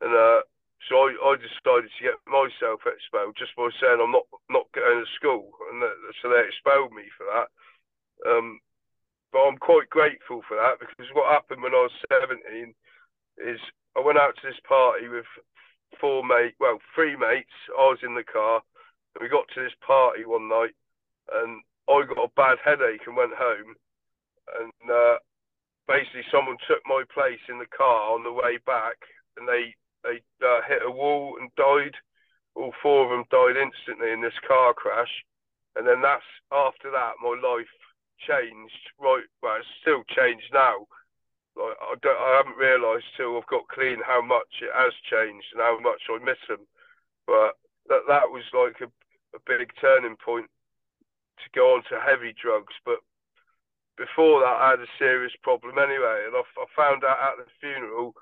and 0.00 0.14
uh, 0.14 0.42
so 0.88 1.06
I, 1.06 1.14
I 1.14 1.32
decided 1.38 1.90
to 1.90 2.02
get 2.02 2.18
myself 2.26 2.82
expelled 2.86 3.38
just 3.38 3.54
by 3.54 3.70
saying 3.78 4.02
I'm 4.02 4.14
not 4.14 4.26
not 4.50 4.70
going 4.74 5.02
to 5.02 5.16
school, 5.18 5.50
and 5.70 5.82
that, 5.82 5.94
so 6.20 6.30
they 6.30 6.42
expelled 6.46 6.92
me 6.92 7.06
for 7.14 7.26
that. 7.30 7.48
Um, 8.26 8.58
but 9.32 9.40
I'm 9.40 9.56
quite 9.56 9.88
grateful 9.88 10.42
for 10.46 10.56
that 10.56 10.78
because 10.78 11.08
what 11.14 11.32
happened 11.32 11.62
when 11.62 11.72
I 11.72 11.88
was 11.88 11.96
17 12.12 12.74
is 13.40 13.58
I 13.96 14.00
went 14.00 14.18
out 14.18 14.36
to 14.36 14.46
this 14.46 14.60
party 14.68 15.08
with 15.08 15.26
four 16.00 16.24
mates, 16.24 16.56
well, 16.60 16.78
three 16.94 17.16
mates. 17.16 17.52
I 17.72 17.88
was 17.88 17.98
in 18.02 18.14
the 18.14 18.24
car, 18.24 18.60
and 19.14 19.20
we 19.20 19.28
got 19.28 19.48
to 19.54 19.62
this 19.62 19.76
party 19.84 20.24
one 20.24 20.48
night, 20.48 20.76
and 21.32 21.60
I 21.88 22.04
got 22.06 22.24
a 22.24 22.36
bad 22.36 22.58
headache 22.64 23.04
and 23.06 23.16
went 23.16 23.36
home, 23.36 23.74
and 24.60 24.90
uh, 24.90 25.16
basically 25.88 26.24
someone 26.30 26.56
took 26.68 26.80
my 26.86 27.04
place 27.12 27.40
in 27.48 27.58
the 27.58 27.68
car 27.76 28.12
on 28.12 28.24
the 28.24 28.32
way 28.32 28.58
back, 28.64 28.96
and 29.36 29.48
they 29.48 29.74
they 30.04 30.20
uh, 30.44 30.60
hit 30.66 30.84
a 30.84 30.90
wall 30.90 31.36
and 31.40 31.48
died. 31.56 31.94
All 32.54 32.72
four 32.82 33.04
of 33.04 33.10
them 33.10 33.24
died 33.30 33.56
instantly 33.56 34.12
in 34.12 34.20
this 34.20 34.36
car 34.46 34.74
crash, 34.74 35.12
and 35.76 35.86
then 35.86 36.02
that's 36.02 36.26
after 36.52 36.90
that 36.90 37.16
my 37.22 37.36
life 37.40 37.70
changed. 38.26 38.84
Right, 38.98 39.26
well, 39.42 39.56
it's 39.58 39.68
still 39.80 40.02
changed 40.08 40.50
now. 40.52 40.86
Like 41.56 41.76
I 41.80 41.94
don't, 42.00 42.16
I 42.16 42.40
haven't 42.40 42.56
realised 42.56 43.04
till 43.16 43.36
I've 43.36 43.52
got 43.52 43.68
clean 43.68 44.00
how 44.04 44.22
much 44.22 44.62
it 44.62 44.72
has 44.72 44.94
changed 45.04 45.46
and 45.52 45.60
how 45.60 45.78
much 45.80 46.00
I 46.08 46.18
miss 46.24 46.40
them. 46.48 46.64
But 47.26 47.60
that 47.88 48.08
that 48.08 48.30
was 48.30 48.44
like 48.56 48.80
a, 48.80 48.88
a 49.36 49.40
big 49.46 49.70
turning 49.80 50.16
point 50.16 50.48
to 51.38 51.46
go 51.54 51.74
on 51.74 51.82
to 51.90 52.00
heavy 52.00 52.32
drugs. 52.32 52.72
But 52.84 53.00
before 53.96 54.40
that, 54.40 54.58
I 54.60 54.70
had 54.70 54.80
a 54.80 54.98
serious 54.98 55.32
problem 55.42 55.78
anyway, 55.78 56.24
and 56.26 56.34
I, 56.36 56.40
I 56.40 56.66
found 56.74 57.04
out 57.04 57.20
at 57.20 57.44
the 57.44 57.50
funeral 57.60 58.14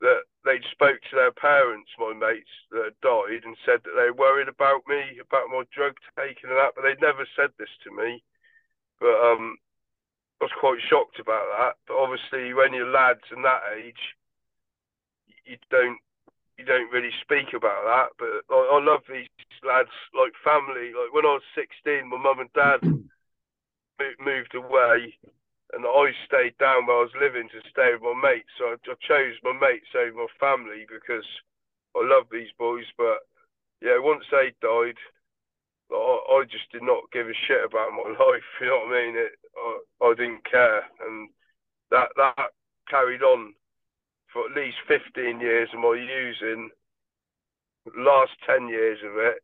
that 0.00 0.28
they'd 0.44 0.66
spoke 0.70 1.00
to 1.08 1.16
their 1.16 1.32
parents, 1.32 1.88
my 1.98 2.12
mates 2.12 2.52
that 2.70 2.92
had 2.92 3.00
died, 3.00 3.44
and 3.44 3.56
said 3.64 3.80
that 3.84 3.96
they 3.96 4.10
worried 4.10 4.48
about 4.48 4.82
me, 4.86 5.18
about 5.20 5.48
my 5.48 5.62
drug 5.72 5.96
taking 6.18 6.50
and 6.50 6.58
that, 6.58 6.74
but 6.76 6.82
they'd 6.82 7.00
never 7.00 7.26
said 7.36 7.50
this 7.56 7.72
to 7.84 7.90
me. 7.90 8.22
But 9.00 9.16
um, 9.20 9.56
I 10.40 10.44
was 10.44 10.60
quite 10.60 10.80
shocked 10.88 11.18
about 11.18 11.46
that. 11.58 11.74
But 11.86 11.96
obviously, 11.96 12.52
when 12.54 12.74
you're 12.74 12.90
lads 12.90 13.24
and 13.30 13.44
that 13.44 13.62
age, 13.76 14.16
you 15.44 15.56
don't 15.70 15.98
you 16.58 16.64
don't 16.64 16.92
really 16.92 17.12
speak 17.20 17.52
about 17.54 17.84
that. 17.84 18.08
But 18.18 18.54
I, 18.54 18.58
I 18.76 18.84
love 18.84 19.02
these 19.08 19.28
lads 19.64 19.92
like 20.16 20.32
family. 20.44 20.92
Like 20.92 21.12
when 21.12 21.26
I 21.26 21.36
was 21.36 21.46
16, 21.54 22.08
my 22.08 22.16
mum 22.16 22.40
and 22.40 22.52
dad 22.52 22.80
moved 24.20 24.54
away, 24.54 25.16
and 25.72 25.84
I 25.84 26.12
stayed 26.24 26.56
down 26.58 26.86
where 26.86 26.98
I 27.00 27.06
was 27.08 27.20
living 27.20 27.48
to 27.52 27.60
stay 27.70 27.92
with 27.92 28.02
my 28.02 28.16
mates. 28.16 28.52
So 28.58 28.72
I, 28.72 28.76
I 28.80 28.94
chose 29.00 29.36
my 29.44 29.52
mates 29.52 29.92
over 29.96 30.24
my 30.24 30.32
family 30.40 30.86
because 30.88 31.26
I 31.96 32.04
love 32.04 32.28
these 32.32 32.52
boys. 32.58 32.86
But 32.96 33.24
yeah, 33.80 33.98
once 34.00 34.24
they 34.30 34.52
died, 34.60 34.96
I, 35.92 36.42
just 36.50 36.70
did 36.72 36.82
not 36.82 37.10
give 37.12 37.26
a 37.26 37.42
shit 37.46 37.64
about 37.64 37.92
my 37.92 38.10
life. 38.26 38.48
You 38.60 38.66
know 38.66 38.86
what 38.86 38.96
I 38.96 39.06
mean? 39.06 39.14
It, 39.16 39.32
I, 39.56 40.06
I 40.06 40.14
didn't 40.14 40.44
care, 40.50 40.82
and 41.06 41.28
that 41.90 42.08
that 42.16 42.50
carried 42.88 43.22
on 43.22 43.54
for 44.32 44.46
at 44.46 44.56
least 44.56 44.76
15 44.88 45.40
years 45.40 45.68
of 45.72 45.80
my 45.80 45.94
using. 45.94 46.70
Last 47.96 48.32
10 48.46 48.68
years 48.68 48.98
of 49.04 49.16
it, 49.16 49.38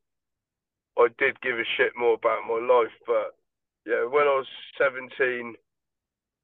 I 0.99 1.07
did 1.19 1.41
give 1.41 1.59
a 1.59 1.65
shit 1.77 1.93
more 1.97 2.15
about 2.15 2.49
my 2.49 2.59
life. 2.59 2.93
But 3.07 3.39
yeah, 3.87 4.05
when 4.05 4.27
I 4.27 4.43
was 4.43 4.49
17 4.79 5.55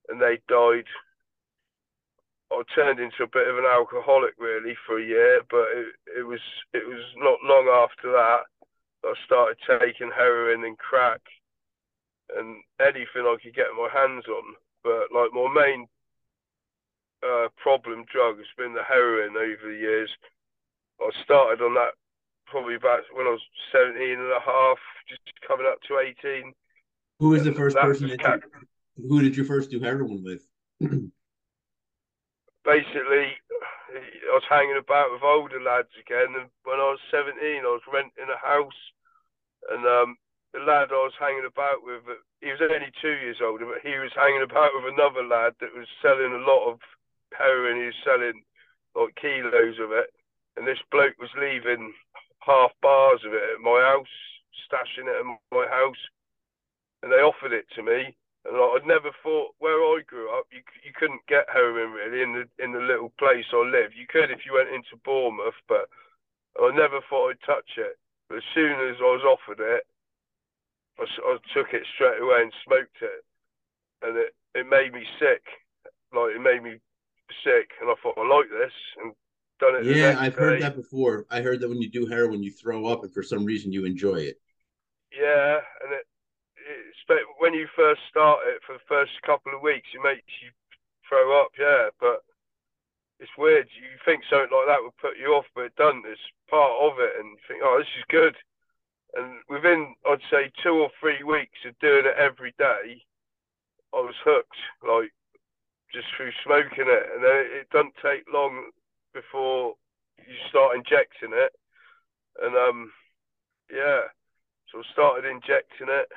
and 0.08 0.20
they 0.20 0.40
died. 0.48 0.88
I 2.50 2.62
turned 2.74 2.98
into 2.98 3.24
a 3.24 3.28
bit 3.28 3.46
of 3.46 3.58
an 3.58 3.68
alcoholic 3.68 4.32
really 4.38 4.74
for 4.86 4.98
a 4.98 5.04
year, 5.04 5.42
but 5.50 5.68
it, 5.76 6.20
it 6.20 6.22
was 6.26 6.40
it 6.72 6.86
was 6.86 7.04
not 7.16 7.44
long 7.44 7.68
after 7.68 8.10
that 8.12 8.48
I 9.04 9.14
started 9.24 9.56
taking 9.66 10.10
heroin 10.14 10.64
and 10.64 10.76
crack 10.78 11.20
and 12.36 12.56
anything 12.80 13.24
I 13.24 13.36
could 13.42 13.54
get 13.54 13.66
my 13.76 13.88
hands 13.92 14.24
on. 14.28 14.54
But 14.84 15.12
like 15.14 15.32
my 15.32 15.48
main 15.54 15.86
uh, 17.22 17.48
problem 17.56 18.04
drug 18.12 18.38
has 18.38 18.46
been 18.56 18.74
the 18.74 18.82
heroin 18.82 19.36
over 19.36 19.72
the 19.72 19.78
years. 19.78 20.10
I 21.00 21.10
started 21.24 21.62
on 21.62 21.74
that 21.74 21.94
probably 22.46 22.74
about 22.74 23.00
when 23.12 23.26
I 23.26 23.30
was 23.30 23.42
17 23.72 24.10
and 24.10 24.32
a 24.32 24.40
half, 24.44 24.78
just 25.08 25.20
coming 25.46 25.66
up 25.70 25.80
to 25.82 25.98
18. 25.98 26.52
Who 27.20 27.30
was 27.30 27.44
the 27.44 27.52
first 27.52 27.76
person 27.76 28.08
that 28.08 28.42
who 28.96 29.22
did 29.22 29.36
you 29.36 29.44
first 29.44 29.70
do 29.70 29.80
heroin 29.80 30.24
with? 30.24 30.42
Basically, 32.64 33.38
I 33.48 34.34
was 34.34 34.44
hanging 34.48 34.76
about 34.76 35.12
with 35.12 35.24
older 35.24 35.60
lads 35.60 35.94
again, 35.96 36.36
and 36.36 36.50
when 36.64 36.76
I 36.76 36.92
was 36.92 37.00
17, 37.10 37.38
I 37.38 37.72
was 37.72 37.86
renting 37.88 38.28
a 38.28 38.36
house, 38.36 38.80
and 39.72 39.86
um, 39.86 40.18
the 40.52 40.60
lad 40.60 40.92
I 40.92 41.00
was 41.06 41.16
hanging 41.16 41.48
about 41.48 41.80
with, 41.80 42.04
he 42.40 42.52
was 42.52 42.60
only 42.60 42.92
two 43.00 43.16
years 43.24 43.40
older, 43.40 43.64
but 43.64 43.80
he 43.80 43.96
was 43.96 44.12
hanging 44.12 44.44
about 44.44 44.76
with 44.76 44.92
another 44.92 45.24
lad 45.24 45.56
that 45.60 45.72
was 45.72 45.88
selling 46.02 46.34
a 46.34 46.44
lot 46.44 46.68
of 46.68 46.80
heroin. 47.32 47.80
He 47.80 47.88
was 47.88 48.04
selling 48.04 48.42
like 48.92 49.16
kilos 49.16 49.78
of 49.80 49.92
it, 49.94 50.12
and 50.58 50.66
this 50.66 50.82
bloke 50.90 51.16
was 51.16 51.32
leaving 51.38 51.94
half 52.42 52.72
bars 52.82 53.22
of 53.24 53.32
it 53.32 53.56
at 53.56 53.64
my 53.64 53.80
house, 53.80 54.14
stashing 54.66 55.08
it 55.08 55.16
at 55.16 55.28
my 55.54 55.66
house, 55.70 56.02
and 57.02 57.12
they 57.12 57.22
offered 57.22 57.54
it 57.54 57.70
to 57.76 57.82
me 57.82 58.17
like, 58.44 58.82
I'd 58.82 58.86
never 58.86 59.10
thought 59.22 59.54
where 59.58 59.78
I 59.78 60.00
grew 60.06 60.30
up, 60.30 60.46
you 60.52 60.62
you 60.84 60.92
couldn't 60.94 61.26
get 61.28 61.46
heroin 61.52 61.92
really 61.92 62.22
in 62.22 62.32
the 62.32 62.64
in 62.64 62.72
the 62.72 62.80
little 62.80 63.12
place 63.18 63.44
I 63.52 63.62
lived. 63.64 63.94
You 63.96 64.06
could 64.08 64.30
if 64.30 64.46
you 64.46 64.54
went 64.54 64.70
into 64.70 64.96
Bournemouth, 65.04 65.58
but 65.68 65.88
I 66.60 66.70
never 66.74 67.00
thought 67.08 67.30
I'd 67.30 67.42
touch 67.46 67.78
it. 67.78 67.98
But 68.28 68.38
as 68.38 68.48
soon 68.54 68.72
as 68.90 68.96
I 69.00 69.10
was 69.14 69.24
offered 69.24 69.60
it, 69.60 69.84
I, 70.98 71.04
I 71.04 71.36
took 71.54 71.72
it 71.72 71.86
straight 71.94 72.20
away 72.20 72.42
and 72.42 72.52
smoked 72.64 72.98
it, 73.02 73.24
and 74.02 74.16
it 74.16 74.34
it 74.54 74.68
made 74.68 74.92
me 74.92 75.04
sick. 75.18 75.44
Like 76.12 76.34
it 76.36 76.40
made 76.40 76.62
me 76.62 76.78
sick, 77.44 77.70
and 77.80 77.90
I 77.90 77.94
thought 78.02 78.18
I 78.18 78.26
like 78.26 78.48
this, 78.50 78.72
and 79.02 79.12
done 79.60 79.76
it. 79.76 79.84
Yeah, 79.84 80.16
I've 80.18 80.34
day. 80.34 80.40
heard 80.40 80.62
that 80.62 80.76
before. 80.76 81.26
I 81.30 81.40
heard 81.40 81.60
that 81.60 81.68
when 81.68 81.82
you 81.82 81.90
do 81.90 82.06
heroin, 82.06 82.42
you 82.42 82.50
throw 82.50 82.86
up, 82.86 83.02
and 83.04 83.12
for 83.12 83.22
some 83.22 83.44
reason 83.44 83.72
you 83.72 83.84
enjoy 83.84 84.16
it. 84.16 84.40
Yeah, 85.12 85.60
and 85.82 85.92
it 85.94 86.06
when 87.38 87.54
you 87.54 87.66
first 87.74 88.00
start 88.10 88.40
it 88.46 88.60
for 88.66 88.74
the 88.74 88.88
first 88.88 89.12
couple 89.24 89.54
of 89.54 89.62
weeks, 89.62 89.88
it 89.94 90.02
makes 90.02 90.28
you 90.42 90.50
throw 91.08 91.40
up, 91.40 91.52
yeah. 91.58 91.88
But 92.00 92.22
it's 93.18 93.30
weird. 93.38 93.68
You 93.74 93.96
think 94.04 94.22
something 94.28 94.52
like 94.52 94.68
that 94.68 94.82
would 94.82 94.96
put 94.98 95.18
you 95.18 95.34
off, 95.34 95.46
but 95.54 95.70
it 95.72 95.76
doesn't. 95.76 96.06
It's 96.06 96.20
part 96.50 96.72
of 96.80 96.98
it, 96.98 97.18
and 97.18 97.38
think, 97.46 97.60
oh, 97.64 97.78
this 97.78 97.92
is 97.98 98.04
good. 98.08 98.36
And 99.14 99.40
within, 99.48 99.94
I'd 100.06 100.24
say, 100.30 100.52
two 100.62 100.74
or 100.74 100.90
three 101.00 101.22
weeks 101.24 101.64
of 101.66 101.78
doing 101.78 102.04
it 102.04 102.18
every 102.18 102.54
day, 102.58 103.00
I 103.94 104.00
was 104.00 104.14
hooked, 104.22 104.60
like 104.86 105.12
just 105.92 106.06
through 106.16 106.32
smoking 106.44 106.86
it. 106.86 107.06
And 107.14 107.24
then 107.24 107.36
it, 107.36 107.64
it 107.64 107.70
doesn't 107.70 107.96
take 108.04 108.28
long 108.32 108.70
before 109.14 109.74
you 110.18 110.34
start 110.50 110.76
injecting 110.76 111.32
it. 111.32 111.52
And 112.42 112.54
um, 112.54 112.92
yeah, 113.72 114.12
so 114.70 114.80
I 114.80 114.92
started 114.92 115.24
injecting 115.24 115.88
it 115.88 116.12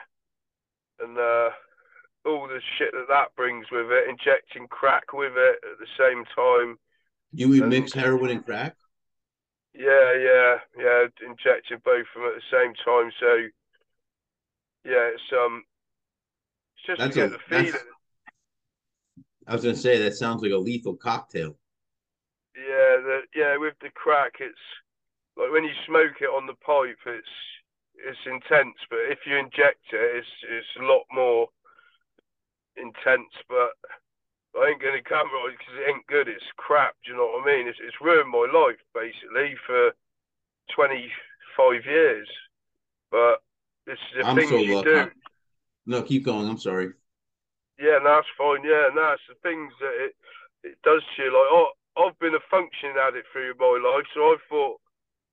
and 1.04 1.18
uh, 1.18 1.50
all 2.26 2.48
the 2.48 2.62
shit 2.78 2.92
that 2.94 3.08
that 3.10 3.36
brings 3.36 3.66
with 3.72 3.88
it, 3.92 4.10
injecting 4.10 4.68
crack 4.68 5.14
with 5.14 5.34
it 5.36 5.56
at 5.64 5.80
the 5.80 5.88
same 5.98 6.24
time. 6.36 6.78
You 7.34 7.50
would 7.50 7.68
mix 7.68 7.94
heroin 7.94 8.32
and 8.32 8.46
crack? 8.46 8.76
Yeah, 9.74 10.14
yeah, 10.14 10.56
yeah. 10.78 11.06
Injecting 11.26 11.82
both 11.84 12.06
of 12.16 12.22
them 12.22 12.32
at 12.32 12.36
the 12.36 12.52
same 12.52 12.74
time. 12.86 13.12
So, 13.20 13.36
yeah, 14.86 15.10
it's 15.14 15.22
um, 15.34 15.64
it's 16.76 16.86
just 16.86 17.00
that's 17.00 17.16
to 17.16 17.22
get 17.22 17.30
a, 17.30 17.32
the 17.32 17.40
feeling. 17.48 17.82
I 19.48 19.54
was 19.54 19.64
gonna 19.64 19.76
say 19.76 19.98
that 20.00 20.16
sounds 20.16 20.42
like 20.42 20.52
a 20.52 20.58
lethal 20.58 20.96
cocktail. 20.96 21.58
Yeah, 22.56 23.00
the, 23.00 23.20
yeah. 23.34 23.58
With 23.58 23.76
the 23.82 23.90
crack, 23.96 24.34
it's 24.40 24.58
like 25.38 25.52
when 25.52 25.64
you 25.64 25.72
smoke 25.88 26.22
it 26.22 26.26
on 26.26 26.48
the 26.48 26.54
pipe, 26.54 27.00
it's 27.06 27.28
it's 28.04 28.26
intense, 28.26 28.78
but 28.90 29.00
if 29.10 29.20
you 29.26 29.38
inject 29.38 29.86
it, 29.94 30.24
it's 30.24 30.34
it's 30.50 30.74
a 30.80 30.84
lot 30.84 31.04
more 31.12 31.48
intense. 32.76 33.32
But 33.48 33.72
I 34.58 34.70
ain't 34.70 34.82
gonna 34.82 35.04
come 35.04 35.28
right 35.32 35.56
because 35.58 35.76
it 35.80 35.90
ain't 35.90 36.08
good. 36.08 36.28
It's 36.28 36.44
crap. 36.58 36.96
Do 37.06 37.12
you 37.12 37.18
know 37.18 37.40
what 37.40 37.48
I 37.48 37.58
mean? 37.58 37.68
It's 37.68 37.80
it's 37.82 38.02
ruined 38.02 38.30
my 38.30 38.48
life 38.52 38.82
basically 38.94 39.56
for 39.66 39.92
twenty 40.76 41.12
five 41.56 41.86
years. 41.86 42.28
But 43.12 43.44
this 43.86 44.00
is 44.12 44.24
the 44.24 44.26
I'm 44.26 44.36
things 44.36 44.50
so 44.50 44.58
you 44.58 44.84
do. 44.84 45.12
No, 45.86 46.04
keep 46.04 46.26
going. 46.26 46.48
I'm 46.48 46.58
sorry. 46.58 46.94
Yeah, 47.80 47.98
no, 48.04 48.22
that's 48.22 48.38
fine. 48.38 48.64
Yeah, 48.64 48.94
no, 48.94 49.14
it's 49.14 49.28
the 49.28 49.40
things 49.42 49.74
that 49.80 49.96
it 49.98 50.14
it 50.64 50.78
does 50.84 51.02
to 51.16 51.24
you. 51.24 51.32
Like, 51.34 51.50
oh, 51.50 51.72
I've 51.98 52.20
been 52.20 52.36
a 52.36 52.50
functioning 52.50 52.96
addict 53.00 53.28
through 53.32 53.54
my 53.60 53.80
life, 53.82 54.06
so 54.14 54.22
I 54.22 54.38
thought 54.50 54.81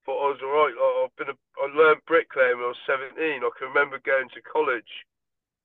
thought 0.08 0.24
I 0.24 0.32
was 0.32 0.40
all 0.40 0.56
right. 0.56 0.72
I've 1.04 1.16
been 1.20 1.28
a, 1.28 1.36
I 1.60 1.68
learned 1.68 2.00
bricklaying 2.08 2.56
when 2.56 2.72
I 2.72 2.72
was 2.72 2.88
17. 2.88 3.12
I 3.20 3.52
can 3.60 3.68
remember 3.68 4.00
going 4.00 4.32
to 4.32 4.40
college 4.40 5.04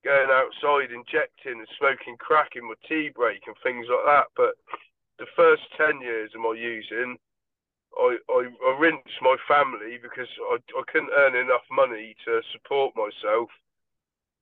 going 0.03 0.27
outside, 0.27 0.91
injecting 0.91 1.63
and 1.63 1.77
smoking 1.79 2.19
crack 2.19 2.59
in 2.59 2.67
my 2.67 2.75
tea 2.83 3.07
break 3.07 3.47
and 3.47 3.55
things 3.63 3.87
like 3.87 4.03
that. 4.03 4.27
But 4.35 4.59
the 5.15 5.31
first 5.31 5.63
10 5.79 6.03
years 6.03 6.35
of 6.35 6.43
my 6.43 6.59
using, 6.59 7.15
I, 7.95 8.19
I, 8.27 8.51
I 8.51 8.71
rinsed 8.75 9.23
my 9.23 9.39
family 9.47 9.95
because 9.95 10.27
I, 10.51 10.59
I 10.59 10.83
couldn't 10.91 11.15
earn 11.15 11.39
enough 11.39 11.63
money 11.71 12.11
to 12.27 12.43
support 12.51 12.99
myself. 12.99 13.47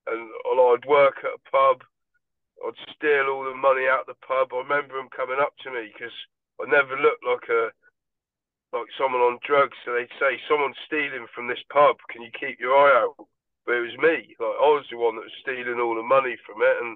And 0.09 0.33
I'd 0.49 0.89
work 0.89 1.21
at 1.21 1.37
a 1.37 1.45
pub, 1.45 1.85
I'd 2.65 2.81
steal 2.97 3.29
all 3.29 3.45
the 3.45 3.53
money 3.53 3.85
out 3.85 4.09
of 4.09 4.17
the 4.17 4.25
pub. 4.25 4.49
I 4.49 4.65
remember 4.65 4.97
them 4.97 5.13
coming 5.13 5.37
up 5.37 5.53
to 5.61 5.69
me 5.69 5.93
because 5.93 6.15
I 6.57 6.65
never 6.65 6.97
looked 6.97 7.21
like 7.21 7.45
a 7.53 7.69
like 8.73 8.87
someone 8.97 9.21
on 9.21 9.39
drugs. 9.45 9.77
So 9.83 9.93
they'd 9.93 10.19
say, 10.19 10.39
"Someone's 10.47 10.79
stealing 10.85 11.27
from 11.33 11.47
this 11.47 11.63
pub. 11.69 11.97
Can 12.09 12.21
you 12.21 12.31
keep 12.31 12.59
your 12.59 12.75
eye 12.75 13.03
out?" 13.03 13.27
But 13.65 13.75
it 13.75 13.81
was 13.81 13.97
me. 13.97 14.35
Like 14.39 14.57
I 14.57 14.69
was 14.71 14.85
the 14.89 14.97
one 14.97 15.15
that 15.15 15.27
was 15.27 15.41
stealing 15.41 15.79
all 15.79 15.95
the 15.95 16.03
money 16.03 16.37
from 16.45 16.61
it, 16.61 16.77
and 16.81 16.91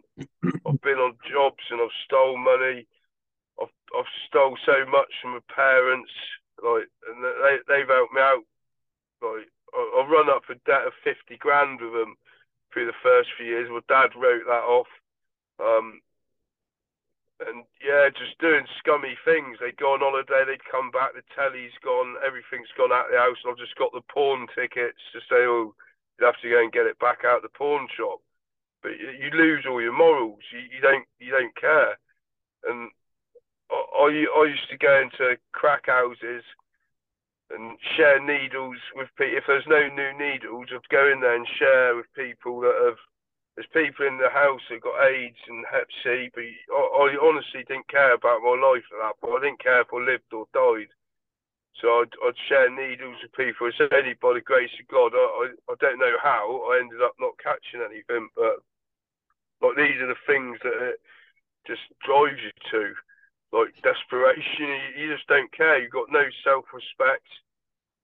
I've 0.67 0.81
been 0.81 0.99
on 0.99 1.17
jobs 1.29 1.63
and 1.69 1.81
I've 1.81 2.03
stole 2.05 2.37
money. 2.37 2.87
I've 3.61 3.75
I've 3.97 4.13
stole 4.27 4.57
so 4.65 4.85
much 4.87 5.11
from 5.21 5.33
my 5.33 5.45
parents, 5.53 6.11
like, 6.63 6.87
and 7.07 7.23
they 7.23 7.57
they've 7.67 7.87
helped 7.87 8.13
me 8.13 8.21
out. 8.21 8.43
Like 9.21 9.47
I, 9.73 10.01
have 10.01 10.09
run 10.09 10.29
up 10.29 10.49
a 10.49 10.55
debt 10.65 10.87
of 10.87 10.93
fifty 11.03 11.37
grand 11.37 11.81
with 11.81 11.93
them 11.93 12.15
through 12.71 12.87
the 12.87 13.03
first 13.03 13.29
few 13.37 13.45
years. 13.45 13.69
My 13.69 13.83
dad 13.87 14.15
wrote 14.15 14.45
that 14.47 14.67
off. 14.67 14.87
Um, 15.59 16.01
and 17.43 17.67
yeah, 17.83 18.07
just 18.15 18.39
doing 18.39 18.63
scummy 18.79 19.17
things. 19.27 19.59
They'd 19.59 19.75
go 19.75 19.93
on 19.93 19.99
holiday, 19.99 20.47
they'd 20.47 20.71
come 20.71 20.91
back, 20.91 21.11
the 21.13 21.25
telly's 21.35 21.75
gone, 21.83 22.15
everything's 22.25 22.71
gone 22.79 22.95
out 22.95 23.11
of 23.11 23.11
the 23.11 23.19
house, 23.19 23.39
and 23.43 23.51
I've 23.51 23.59
just 23.59 23.75
got 23.75 23.91
the 23.91 24.05
pawn 24.07 24.47
tickets 24.55 25.01
to 25.11 25.19
say, 25.27 25.43
oh, 25.43 25.75
you 26.19 26.25
have 26.25 26.39
to 26.39 26.49
go 26.49 26.63
and 26.63 26.71
get 26.71 26.87
it 26.87 26.99
back 26.99 27.27
out 27.27 27.43
the 27.43 27.51
pawn 27.51 27.87
shop. 27.91 28.23
But 28.81 28.95
you, 28.95 29.11
you 29.19 29.29
lose 29.35 29.65
all 29.67 29.81
your 29.81 29.95
morals. 29.95 30.39
You, 30.53 30.59
you 30.59 30.79
don't 30.79 31.05
you 31.19 31.31
don't 31.31 31.55
care. 31.59 31.99
And 32.69 32.89
I, 33.71 34.07
I 34.07 34.45
used 34.47 34.69
to 34.69 34.77
go 34.77 35.01
into 35.01 35.35
crack 35.51 35.87
houses 35.87 36.43
and 37.51 37.77
share 37.97 38.23
needles 38.23 38.77
with 38.95 39.09
people. 39.17 39.37
If 39.37 39.43
there's 39.47 39.67
no 39.67 39.87
new 39.89 40.13
needles, 40.17 40.67
I'd 40.71 40.89
go 40.89 41.11
in 41.11 41.19
there 41.19 41.35
and 41.35 41.47
share 41.59 41.95
with 41.95 42.05
people 42.15 42.61
that 42.61 42.79
have. 42.85 42.97
There's 43.55 43.71
people 43.71 44.05
in 44.05 44.19
the 44.19 44.29
house 44.29 44.59
that 44.69 44.83
got 44.83 44.99
AIDS 45.07 45.39
and 45.47 45.63
Hep 45.71 45.87
C, 46.03 46.29
but 46.35 46.43
I, 46.43 46.75
I 46.75 47.17
honestly 47.23 47.63
didn't 47.63 47.87
care 47.87 48.13
about 48.13 48.43
my 48.43 48.59
life 48.59 48.83
at 48.91 48.99
that 48.99 49.15
point. 49.23 49.39
I 49.39 49.47
didn't 49.47 49.63
care 49.63 49.81
if 49.81 49.93
I 49.95 49.99
lived 50.03 50.27
or 50.35 50.45
died. 50.51 50.91
So 51.79 51.87
I'd, 52.03 52.11
I'd 52.23 52.39
share 52.47 52.67
needles 52.67 53.15
with 53.23 53.31
people. 53.31 53.67
It's 53.67 53.79
only 53.79 54.15
by 54.19 54.33
the 54.35 54.43
grace 54.43 54.71
of 54.79 54.87
God. 54.87 55.15
I, 55.15 55.23
I, 55.23 55.71
I 55.71 55.75
don't 55.79 55.99
know 55.99 56.15
how 56.21 56.67
I 56.71 56.79
ended 56.79 57.01
up 57.01 57.15
not 57.19 57.39
catching 57.39 57.79
anything, 57.79 58.27
but 58.35 58.59
like 59.63 59.75
these 59.75 59.99
are 60.03 60.11
the 60.11 60.25
things 60.27 60.59
that 60.63 60.75
it 60.91 60.99
just 61.67 61.83
drives 62.03 62.39
you 62.43 62.51
to, 62.71 62.93
like 63.55 63.71
desperation. 63.83 64.67
You, 64.67 65.03
you 65.03 65.15
just 65.15 65.27
don't 65.27 65.51
care. 65.51 65.79
You've 65.79 65.95
got 65.95 66.11
no 66.11 66.27
self-respect, 66.43 67.27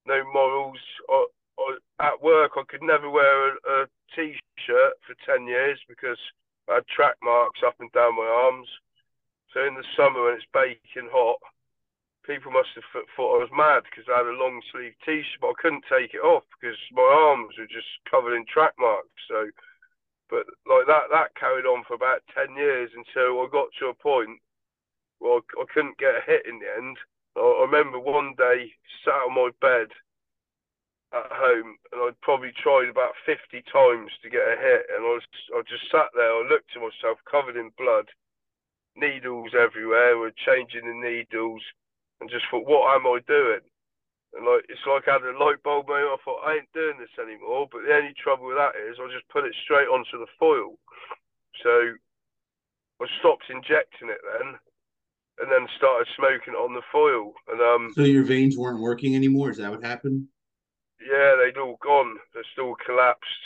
no 0.07 0.23
morals. 0.31 0.79
I, 1.09 1.25
I, 1.59 2.07
at 2.07 2.21
work, 2.23 2.55
I 2.55 2.63
could 2.67 2.83
never 2.83 3.09
wear 3.09 3.51
a, 3.51 3.51
a 3.67 3.85
t-shirt 4.15 4.93
for 5.05 5.15
ten 5.25 5.47
years 5.47 5.79
because 5.87 6.19
I 6.69 6.75
had 6.75 6.87
track 6.87 7.15
marks 7.23 7.61
up 7.65 7.75
and 7.79 7.91
down 7.91 8.15
my 8.15 8.27
arms. 8.27 8.67
So 9.53 9.65
in 9.65 9.75
the 9.75 9.83
summer 9.97 10.23
when 10.23 10.35
it's 10.35 10.45
baking 10.53 11.09
hot 11.11 11.39
people 12.25 12.51
must 12.51 12.69
have 12.75 12.85
thought 13.15 13.37
I 13.37 13.43
was 13.43 13.53
mad 13.53 13.83
because 13.89 14.05
I 14.05 14.21
had 14.21 14.29
a 14.29 14.37
long 14.37 14.61
sleeve 14.71 14.93
t-shirt, 15.05 15.41
but 15.41 15.53
I 15.53 15.61
couldn't 15.61 15.85
take 15.89 16.13
it 16.13 16.23
off 16.23 16.45
because 16.57 16.77
my 16.93 17.03
arms 17.03 17.57
were 17.57 17.69
just 17.69 17.89
covered 18.09 18.35
in 18.35 18.45
track 18.45 18.73
marks. 18.79 19.21
So, 19.27 19.49
but 20.29 20.45
like 20.69 20.85
that, 20.87 21.09
that 21.11 21.35
carried 21.35 21.65
on 21.65 21.83
for 21.85 21.95
about 21.95 22.21
ten 22.29 22.55
years 22.55 22.91
until 22.93 23.41
I 23.41 23.47
got 23.51 23.73
to 23.79 23.91
a 23.91 23.97
point 23.97 24.39
where 25.19 25.41
I, 25.41 25.61
I 25.61 25.65
couldn't 25.73 25.97
get 25.97 26.17
a 26.17 26.25
hit 26.25 26.45
in 26.45 26.59
the 26.59 26.69
end. 26.77 26.97
I, 27.35 27.41
I 27.41 27.61
remember 27.65 27.99
one 27.99 28.33
day 28.37 28.71
sat 29.03 29.25
on 29.25 29.33
my 29.33 29.49
bed 29.59 29.89
at 31.13 31.31
home 31.31 31.75
and 31.91 32.01
I'd 32.01 32.19
probably 32.21 32.51
tried 32.55 32.87
about 32.87 33.19
50 33.25 33.63
times 33.67 34.11
to 34.23 34.29
get 34.31 34.47
a 34.47 34.55
hit 34.55 34.87
and 34.95 35.03
I 35.03 35.11
was 35.19 35.27
I 35.51 35.61
just 35.67 35.91
sat 35.91 36.07
there 36.15 36.31
I 36.31 36.47
looked 36.47 36.71
at 36.75 36.81
myself 36.81 37.19
covered 37.29 37.59
in 37.59 37.71
blood 37.77 38.07
needles 38.95 39.51
everywhere 39.51 40.17
we're 40.17 40.35
changing 40.39 40.87
the 40.87 40.95
needles 40.95 41.61
and 42.21 42.29
just 42.29 42.45
thought, 42.49 42.69
what 42.69 42.95
am 42.95 43.09
I 43.09 43.19
doing? 43.27 43.65
And 44.33 44.45
like 44.45 44.63
it's 44.69 44.85
like 44.87 45.09
I 45.09 45.19
had 45.19 45.27
a 45.27 45.35
light 45.35 45.59
bulb 45.65 45.89
moment. 45.89 46.15
I 46.15 46.23
thought 46.23 46.45
I 46.47 46.61
ain't 46.61 46.71
doing 46.71 46.95
this 47.01 47.11
anymore. 47.19 47.67
But 47.67 47.81
the 47.83 47.97
only 47.97 48.15
trouble 48.15 48.47
with 48.47 48.55
that 48.55 48.79
is 48.79 48.95
I 48.95 49.11
just 49.11 49.27
put 49.27 49.43
it 49.43 49.57
straight 49.65 49.91
onto 49.91 50.15
the 50.15 50.29
foil. 50.39 50.79
So 51.59 51.97
I 53.01 53.05
stopped 53.19 53.49
injecting 53.49 54.07
it 54.07 54.21
then, 54.23 54.55
and 55.43 55.51
then 55.51 55.67
started 55.75 56.07
smoking 56.15 56.53
on 56.53 56.73
the 56.73 56.85
foil. 56.93 57.33
And 57.51 57.59
um. 57.59 57.91
So 57.93 58.03
your 58.03 58.23
veins 58.23 58.55
weren't 58.55 58.79
working 58.79 59.15
anymore. 59.17 59.49
Is 59.49 59.57
that 59.57 59.71
what 59.71 59.83
happened? 59.83 60.27
Yeah, 61.01 61.35
they'd 61.35 61.57
all 61.57 61.77
gone. 61.81 62.17
They're 62.33 62.47
still 62.53 62.75
collapsed. 62.85 63.43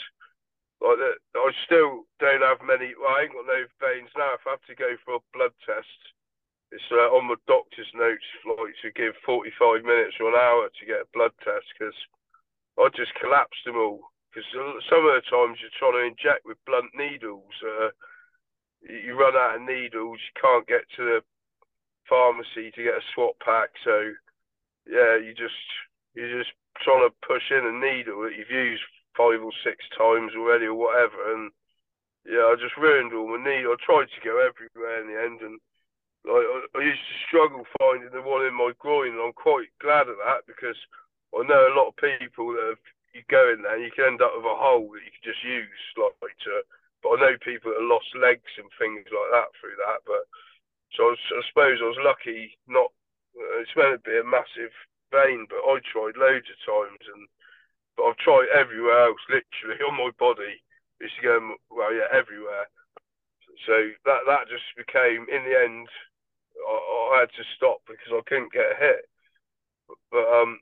Like 0.80 1.00
I 1.00 1.50
still 1.64 2.04
don't 2.20 2.44
have 2.44 2.60
many. 2.60 2.92
Well, 2.92 3.16
I 3.16 3.24
ain't 3.24 3.32
got 3.32 3.48
no 3.48 3.64
veins 3.80 4.12
now. 4.16 4.36
If 4.36 4.44
I 4.46 4.60
have 4.60 4.66
to 4.68 4.76
go 4.76 4.92
for 5.04 5.16
a 5.16 5.28
blood 5.32 5.56
test, 5.64 6.00
it's 6.70 6.84
uh, 6.92 7.08
on 7.16 7.28
the 7.28 7.40
doctor's 7.48 7.88
notes 7.94 8.26
like 8.44 8.76
to 8.82 8.90
give 8.92 9.16
45 9.24 9.84
minutes 9.84 10.20
or 10.20 10.28
an 10.28 10.36
hour 10.36 10.68
to 10.68 10.86
get 10.86 11.06
a 11.06 11.14
blood 11.16 11.32
test 11.40 11.64
because 11.72 11.96
I 12.76 12.92
just 12.92 13.14
collapsed 13.16 13.64
them 13.64 13.80
all. 13.80 14.12
Because 14.28 14.44
some 14.52 15.08
of 15.08 15.16
the 15.16 15.24
times 15.32 15.64
you're 15.64 15.72
trying 15.80 15.96
to 15.96 16.10
inject 16.12 16.44
with 16.44 16.60
blunt 16.68 16.92
needles, 16.92 17.56
uh, 17.64 17.88
you 18.84 19.16
run 19.16 19.32
out 19.32 19.56
of 19.56 19.62
needles, 19.64 20.20
you 20.20 20.34
can't 20.36 20.68
get 20.68 20.84
to 20.96 21.02
the 21.02 21.20
pharmacy 22.04 22.68
to 22.76 22.84
get 22.84 23.00
a 23.00 23.08
swap 23.14 23.40
pack. 23.40 23.70
So 23.80 24.12
yeah, 24.84 25.16
you 25.16 25.32
just 25.32 25.56
you're 26.16 26.40
just 26.40 26.56
trying 26.80 27.04
to 27.04 27.14
push 27.20 27.52
in 27.52 27.68
a 27.68 27.76
needle 27.76 28.24
that 28.24 28.34
you've 28.34 28.50
used 28.50 28.82
five 29.16 29.40
or 29.40 29.52
six 29.60 29.84
times 29.96 30.32
already 30.32 30.66
or 30.66 30.74
whatever, 30.74 31.20
and 31.32 31.52
yeah, 32.24 32.48
I 32.50 32.56
just 32.58 32.76
ruined 32.76 33.14
all 33.14 33.28
my 33.28 33.38
needle. 33.38 33.76
I 33.76 33.78
tried 33.78 34.10
to 34.10 34.24
go 34.26 34.40
everywhere 34.40 35.04
in 35.04 35.08
the 35.12 35.18
end, 35.20 35.40
and 35.44 35.60
like, 36.26 36.42
I, 36.42 36.58
I 36.74 36.80
used 36.82 37.06
to 37.06 37.24
struggle 37.28 37.62
finding 37.78 38.10
the 38.10 38.24
one 38.24 38.42
in 38.48 38.56
my 38.56 38.74
groin, 38.82 39.14
and 39.14 39.22
I'm 39.22 39.36
quite 39.36 39.70
glad 39.78 40.10
of 40.10 40.18
that 40.24 40.42
because 40.48 40.76
I 41.30 41.46
know 41.46 41.68
a 41.68 41.76
lot 41.76 41.94
of 41.94 42.02
people 42.02 42.56
that 42.56 42.74
have, 42.74 42.84
you 43.14 43.22
go 43.30 43.52
in 43.52 43.62
there 43.62 43.78
and 43.78 43.84
you 43.84 43.94
can 43.94 44.18
end 44.18 44.22
up 44.24 44.34
with 44.36 44.44
a 44.44 44.56
hole 44.58 44.92
that 44.92 45.04
you 45.06 45.12
can 45.14 45.24
just 45.24 45.40
use, 45.44 45.80
like 45.96 46.36
to. 46.44 46.66
But 47.00 47.16
I 47.16 47.20
know 47.22 47.34
people 47.40 47.72
that 47.72 47.86
lost 47.86 48.10
legs 48.18 48.50
and 48.58 48.68
things 48.76 49.06
like 49.08 49.30
that 49.32 49.54
through 49.56 49.78
that. 49.80 50.04
But 50.04 50.26
so 50.98 51.08
I, 51.08 51.16
was, 51.16 51.22
I 51.32 51.42
suppose 51.48 51.78
I 51.80 51.88
was 51.88 52.02
lucky. 52.02 52.58
Not 52.66 52.90
uh, 53.38 53.62
it's 53.62 53.76
meant 53.76 54.02
to 54.02 54.04
be 54.04 54.18
a 54.18 54.26
massive 54.26 54.74
vein, 55.10 55.46
but 55.48 55.62
I 55.62 55.78
tried 55.92 56.16
loads 56.16 56.48
of 56.50 56.58
times, 56.66 57.02
and 57.14 57.28
but 57.96 58.04
I've 58.12 58.20
tried 58.20 58.48
everywhere 58.52 59.08
else, 59.08 59.22
literally 59.28 59.80
on 59.88 59.96
my 59.96 60.10
body. 60.18 60.60
It's 61.00 61.12
going 61.22 61.56
well, 61.70 61.92
yeah, 61.92 62.08
everywhere. 62.12 62.68
So 63.66 63.74
that 64.04 64.22
that 64.26 64.48
just 64.48 64.68
became 64.76 65.26
in 65.28 65.44
the 65.44 65.56
end 65.56 65.88
I, 66.60 66.76
I 67.16 67.20
had 67.20 67.32
to 67.36 67.44
stop 67.56 67.82
because 67.86 68.12
I 68.12 68.20
couldn't 68.26 68.52
get 68.52 68.72
a 68.72 68.80
hit. 68.80 69.02
But 70.10 70.26
um, 70.26 70.60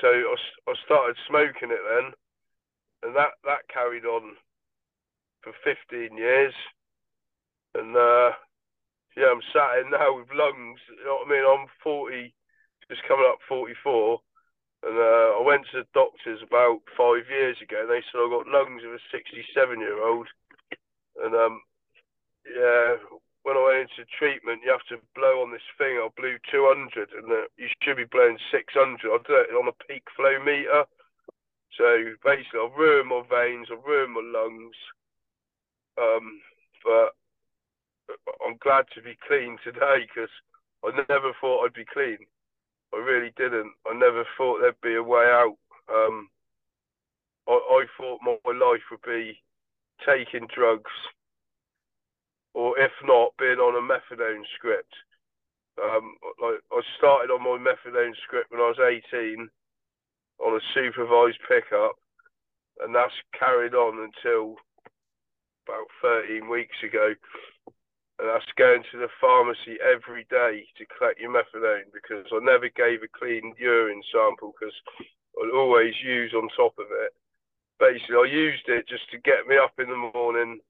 so 0.00 0.08
I, 0.08 0.36
I 0.70 0.74
started 0.84 1.16
smoking 1.26 1.70
it 1.72 1.84
then, 1.84 2.12
and 3.02 3.16
that 3.16 3.34
that 3.44 3.68
carried 3.72 4.04
on 4.04 4.36
for 5.42 5.52
15 5.64 6.16
years. 6.16 6.54
And 7.74 7.96
uh, 7.96 8.32
yeah, 9.16 9.32
I'm 9.32 9.42
sat 9.52 9.80
in 9.84 9.90
now 9.90 10.16
with 10.16 10.28
lungs. 10.32 10.80
You 10.88 11.04
know 11.04 11.24
what 11.24 11.28
I 11.28 11.30
mean? 11.30 11.44
I'm 11.44 11.66
40, 11.82 12.34
just 12.92 13.08
coming 13.08 13.24
up 13.24 13.40
44. 13.48 14.20
And 14.84 14.98
uh, 14.98 15.40
I 15.40 15.40
went 15.40 15.64
to 15.72 15.80
the 15.80 15.88
doctors 15.96 16.44
about 16.44 16.84
five 16.92 17.24
years 17.32 17.56
ago, 17.64 17.80
and 17.80 17.88
they 17.88 18.04
said 18.04 18.20
I 18.20 18.28
got 18.28 18.52
lungs 18.52 18.84
of 18.84 18.92
a 18.92 19.00
67 19.08 19.80
year 19.80 19.96
old. 20.04 20.28
And 21.24 21.32
um, 21.32 21.62
yeah, 22.44 23.00
when 23.46 23.56
I 23.56 23.62
went 23.64 23.88
into 23.88 24.04
treatment, 24.12 24.60
you 24.60 24.74
have 24.74 24.84
to 24.92 25.00
blow 25.14 25.40
on 25.40 25.54
this 25.54 25.64
thing. 25.78 25.96
I 25.96 26.10
blew 26.18 26.36
200, 26.50 27.16
and 27.16 27.30
uh, 27.32 27.48
you 27.56 27.72
should 27.80 27.96
be 27.96 28.10
blowing 28.10 28.36
600. 28.52 28.68
I 28.76 29.18
do 29.24 29.40
it 29.40 29.56
on 29.56 29.72
a 29.72 29.84
peak 29.86 30.04
flow 30.12 30.36
meter. 30.42 30.84
So 31.78 31.86
basically, 32.20 32.60
I've 32.60 32.76
ruined 32.76 33.08
my 33.08 33.22
veins, 33.24 33.72
I've 33.72 33.86
ruined 33.86 34.12
my 34.12 34.26
lungs. 34.26 34.76
Um, 35.96 36.42
but 36.84 37.14
I'm 38.44 38.58
glad 38.60 38.84
to 38.94 39.02
be 39.02 39.16
clean 39.26 39.56
today 39.64 40.04
because 40.10 40.32
I 40.84 40.90
never 41.08 41.32
thought 41.40 41.64
I'd 41.64 41.74
be 41.74 41.86
clean. 41.86 42.18
I 42.94 42.98
really 42.98 43.32
didn't. 43.36 43.72
I 43.86 43.94
never 43.94 44.24
thought 44.36 44.60
there'd 44.60 44.80
be 44.82 44.94
a 44.96 45.02
way 45.02 45.24
out. 45.24 45.56
Um, 45.92 46.28
I, 47.48 47.52
I 47.52 47.84
thought 47.96 48.20
my 48.22 48.52
life 48.52 48.82
would 48.90 49.02
be 49.02 49.38
taking 50.06 50.48
drugs, 50.54 50.90
or 52.54 52.78
if 52.78 52.92
not, 53.04 53.32
being 53.38 53.58
on 53.58 53.76
a 53.76 53.86
methadone 53.86 54.42
script. 54.56 54.92
Um, 55.82 56.16
like 56.40 56.60
I 56.70 56.80
started 56.98 57.32
on 57.32 57.42
my 57.42 57.56
methadone 57.56 58.12
script 58.24 58.50
when 58.50 58.60
I 58.60 58.68
was 58.68 59.02
18 59.12 59.48
on 60.44 60.56
a 60.56 60.60
supervised 60.74 61.38
pickup, 61.48 61.96
and 62.80 62.94
that's 62.94 63.14
carried 63.38 63.74
on 63.74 64.10
until 64.10 64.56
about 65.66 65.86
13 66.02 66.48
weeks 66.48 66.76
ago. 66.84 67.14
And 68.18 68.28
that's 68.28 68.52
going 68.56 68.82
to 68.92 68.98
the 68.98 69.08
pharmacy 69.20 69.80
every 69.82 70.24
day 70.30 70.66
to 70.78 70.84
collect 70.96 71.18
your 71.18 71.32
methadone 71.32 71.90
because 71.92 72.26
I 72.30 72.38
never 72.42 72.68
gave 72.68 73.02
a 73.02 73.08
clean 73.08 73.54
urine 73.58 74.02
sample 74.12 74.52
because 74.52 74.74
I'd 75.40 75.56
always 75.56 75.94
use 76.04 76.32
on 76.34 76.48
top 76.56 76.74
of 76.78 76.86
it. 76.90 77.12
Basically, 77.80 78.16
I 78.16 78.30
used 78.30 78.68
it 78.68 78.86
just 78.86 79.10
to 79.10 79.18
get 79.18 79.48
me 79.48 79.56
up 79.56 79.74
in 79.78 79.88
the 79.88 80.10
morning. 80.14 80.60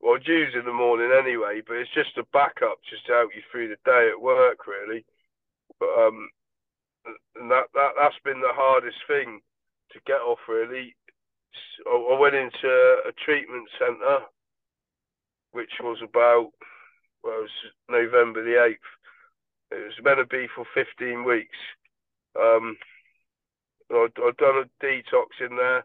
Well, 0.00 0.16
I'd 0.16 0.26
use 0.26 0.54
in 0.58 0.64
the 0.64 0.72
morning 0.72 1.12
anyway, 1.12 1.62
but 1.66 1.76
it's 1.76 1.94
just 1.94 2.18
a 2.18 2.26
backup 2.32 2.78
just 2.88 3.06
to 3.06 3.12
help 3.12 3.30
you 3.34 3.42
through 3.50 3.68
the 3.68 3.80
day 3.84 4.10
at 4.10 4.20
work, 4.20 4.66
really. 4.66 5.04
But 5.78 5.92
um, 5.98 6.28
and 7.36 7.50
that, 7.50 7.68
that 7.74 7.92
that's 7.98 8.18
been 8.24 8.40
the 8.40 8.56
hardest 8.56 8.98
thing 9.06 9.40
to 9.92 10.00
get 10.06 10.20
off, 10.20 10.40
really. 10.48 10.96
I 11.86 12.18
went 12.18 12.34
into 12.34 12.68
a 13.06 13.12
treatment 13.24 13.68
centre, 13.78 14.24
which 15.56 15.80
was 15.80 15.98
about 16.04 16.52
well, 17.24 17.40
it 17.40 17.48
was 17.48 17.58
November 17.88 18.44
the 18.44 18.62
eighth. 18.62 18.90
It 19.72 19.82
was 19.88 20.04
meant 20.04 20.20
to 20.20 20.28
be 20.28 20.46
for 20.54 20.68
fifteen 20.76 21.24
weeks. 21.24 21.56
Um, 22.36 22.76
I'd, 23.90 24.12
I'd 24.20 24.36
done 24.36 24.68
a 24.68 24.84
detox 24.84 25.40
in 25.40 25.56
there. 25.56 25.84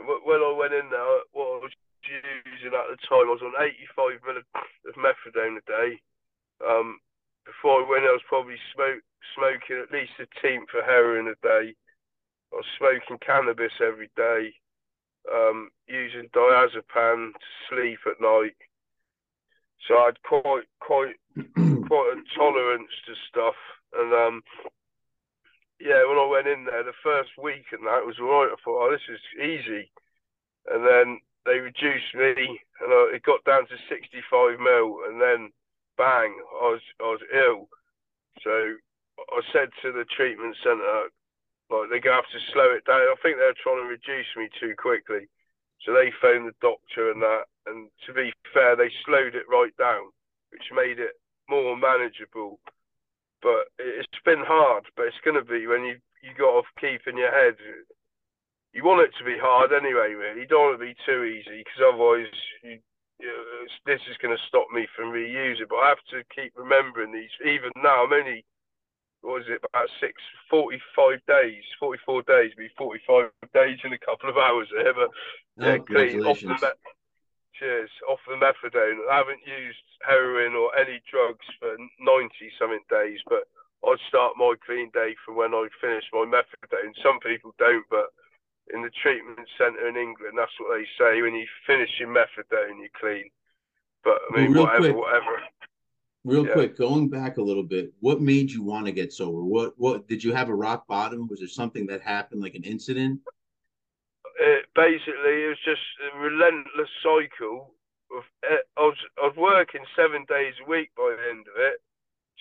When 0.00 0.40
I 0.40 0.56
went 0.56 0.72
in 0.72 0.88
there, 0.88 1.04
what 1.36 1.60
I 1.60 1.68
was 1.68 1.76
using 2.02 2.72
at 2.72 2.88
the 2.88 2.96
time, 3.04 3.28
I 3.28 3.36
was 3.36 3.44
on 3.44 3.52
85 3.60 4.24
ml 4.24 4.40
of 4.40 4.94
methadone 4.96 5.60
a 5.60 5.64
day. 5.68 6.00
Um, 6.64 6.98
before 7.44 7.84
I 7.84 7.88
went, 7.88 8.08
I 8.08 8.16
was 8.16 8.24
probably 8.26 8.56
smoke, 8.74 9.02
smoking 9.36 9.82
at 9.84 9.92
least 9.92 10.16
a 10.18 10.26
team 10.40 10.64
for 10.70 10.82
heroin 10.82 11.28
a 11.28 11.36
day. 11.46 11.74
I 12.52 12.56
was 12.56 12.64
smoking 12.78 13.18
cannabis 13.20 13.72
every 13.84 14.10
day 14.16 14.54
um, 15.30 15.70
using 15.86 16.28
diazepam 16.34 17.32
to 17.32 17.48
sleep 17.68 17.98
at 18.06 18.20
night. 18.20 18.56
So 19.88 19.98
I 19.98 20.06
had 20.06 20.22
quite 20.22 20.68
quite 20.80 21.16
quite 21.88 22.14
a 22.14 22.38
tolerance 22.38 22.92
to 23.06 23.14
stuff, 23.28 23.58
and 23.98 24.12
um, 24.12 24.42
yeah, 25.80 26.06
when 26.06 26.18
I 26.18 26.26
went 26.30 26.46
in 26.46 26.64
there 26.64 26.84
the 26.84 26.96
first 27.02 27.30
week 27.42 27.66
and 27.72 27.86
that 27.86 28.06
was 28.06 28.16
all 28.20 28.30
right. 28.30 28.52
I 28.52 28.56
thought, 28.62 28.86
oh, 28.86 28.92
this 28.92 29.08
is 29.10 29.22
easy, 29.42 29.90
and 30.70 30.86
then 30.86 31.20
they 31.44 31.58
reduced 31.58 32.14
me, 32.14 32.60
and 32.80 32.90
I, 32.92 33.18
it 33.18 33.26
got 33.26 33.42
down 33.44 33.66
to 33.66 33.76
65 33.90 34.60
mil, 34.62 35.02
and 35.10 35.20
then 35.20 35.50
bang, 35.98 36.30
I 36.62 36.66
was 36.70 36.84
I 37.00 37.08
was 37.10 37.22
ill. 37.34 37.68
So 38.42 38.78
I 39.18 39.40
said 39.52 39.68
to 39.82 39.92
the 39.92 40.06
treatment 40.16 40.56
centre, 40.62 41.10
like 41.70 41.90
they're 41.90 42.00
gonna 42.00 42.22
have 42.22 42.30
to 42.30 42.52
slow 42.52 42.70
it 42.70 42.86
down. 42.86 43.02
I 43.02 43.18
think 43.22 43.36
they're 43.36 43.58
trying 43.62 43.82
to 43.82 43.90
reduce 43.90 44.30
me 44.36 44.48
too 44.60 44.74
quickly. 44.78 45.26
So 45.84 45.92
they 45.92 46.12
phoned 46.20 46.48
the 46.48 46.54
doctor 46.60 47.10
and 47.10 47.22
that. 47.22 47.44
And 47.66 47.88
to 48.06 48.12
be 48.12 48.32
fair, 48.54 48.76
they 48.76 48.90
slowed 49.04 49.34
it 49.34 49.50
right 49.50 49.74
down, 49.76 50.10
which 50.50 50.70
made 50.74 50.98
it 50.98 51.18
more 51.48 51.76
manageable. 51.76 52.58
But 53.42 53.70
it's 53.78 54.22
been 54.24 54.42
hard. 54.46 54.86
But 54.96 55.06
it's 55.06 55.24
going 55.24 55.38
to 55.38 55.46
be 55.46 55.66
when 55.66 55.84
you 55.84 55.98
you 56.22 56.30
got 56.38 56.62
to 56.62 56.80
keep 56.80 57.06
in 57.06 57.18
your 57.18 57.34
head. 57.34 57.58
You 58.72 58.84
want 58.84 59.02
it 59.02 59.12
to 59.18 59.24
be 59.24 59.36
hard 59.42 59.72
anyway, 59.74 60.14
really. 60.14 60.42
You 60.42 60.46
don't 60.46 60.70
want 60.70 60.82
it 60.82 60.86
to 60.86 60.92
be 60.94 61.02
too 61.04 61.24
easy 61.24 61.66
because 61.66 61.82
otherwise 61.82 62.30
you, 62.62 62.78
you 63.18 63.26
know, 63.26 63.66
this 63.84 64.00
is 64.06 64.16
going 64.22 64.34
to 64.34 64.46
stop 64.46 64.70
me 64.72 64.86
from 64.94 65.10
reusing. 65.10 65.66
But 65.68 65.82
I 65.82 65.88
have 65.90 66.04
to 66.14 66.22
keep 66.30 66.54
remembering 66.54 67.12
these. 67.12 67.34
Even 67.42 67.74
now, 67.76 68.06
I'm 68.06 68.12
only 68.14 68.46
what 69.22 69.42
is 69.42 69.48
it, 69.48 69.62
about 69.62 69.88
six, 70.02 70.18
45 70.50 71.22
days, 71.26 71.62
44 71.78 72.22
days, 72.22 72.50
be 72.58 72.68
45 72.76 73.30
days 73.54 73.78
in 73.84 73.94
a 73.94 73.98
couple 73.98 74.28
of 74.28 74.36
hours 74.46 74.68
here. 74.70 74.92
But 74.92 75.10
oh, 75.60 75.66
yeah, 75.66 75.78
clean 75.78 76.24
off 76.24 76.40
the, 76.40 76.74
cheers, 77.58 77.90
off 78.08 78.20
the 78.26 78.34
methadone. 78.34 78.98
I 79.10 79.18
haven't 79.18 79.46
used 79.46 79.86
heroin 80.02 80.54
or 80.54 80.74
any 80.76 81.00
drugs 81.10 81.46
for 81.58 81.76
90 82.00 82.34
something 82.58 82.82
days, 82.90 83.20
but 83.28 83.44
I'd 83.84 84.02
start 84.08 84.34
my 84.36 84.54
clean 84.64 84.90
day 84.94 85.14
from 85.24 85.36
when 85.36 85.54
I 85.54 85.66
finish 85.80 86.04
my 86.12 86.24
methadone. 86.26 86.94
Some 87.02 87.18
people 87.20 87.54
don't, 87.58 87.84
but 87.90 88.10
in 88.72 88.82
the 88.82 88.90
treatment 89.02 89.48
centre 89.58 89.88
in 89.88 89.96
England, 89.96 90.34
that's 90.36 90.52
what 90.58 90.76
they 90.76 90.86
say. 90.98 91.22
When 91.22 91.34
you 91.34 91.46
finish 91.66 91.90
your 91.98 92.08
methadone, 92.08 92.78
you're 92.78 92.98
clean. 92.98 93.28
But 94.04 94.18
I 94.30 94.40
mean, 94.40 94.54
well, 94.54 94.64
whatever, 94.64 94.92
quick. 94.92 94.96
whatever. 94.96 95.42
Real 96.24 96.46
yeah. 96.46 96.52
quick, 96.52 96.78
going 96.78 97.08
back 97.08 97.38
a 97.38 97.42
little 97.42 97.64
bit, 97.64 97.92
what 98.00 98.20
made 98.20 98.50
you 98.50 98.62
want 98.62 98.86
to 98.86 98.92
get 98.92 99.12
sober? 99.12 99.42
What 99.42 99.74
what 99.76 100.06
did 100.08 100.22
you 100.22 100.32
have 100.32 100.48
a 100.48 100.54
rock 100.54 100.86
bottom? 100.86 101.26
Was 101.28 101.40
there 101.40 101.48
something 101.48 101.86
that 101.86 102.02
happened, 102.02 102.40
like 102.40 102.54
an 102.54 102.64
incident? 102.64 103.20
It, 104.38 104.66
basically, 104.74 105.44
it 105.44 105.52
was 105.54 105.64
just 105.64 105.84
a 106.00 106.18
relentless 106.18 106.90
cycle 107.02 107.74
of. 108.14 108.24
Eh, 108.44 108.64
I 108.76 108.82
was 108.82 108.98
I 109.18 109.26
was 109.28 109.36
working 109.36 109.84
seven 109.96 110.24
days 110.28 110.54
a 110.60 110.68
week 110.68 110.90
by 110.96 111.16
the 111.16 111.30
end 111.30 111.46
of 111.48 111.56
it 111.56 111.80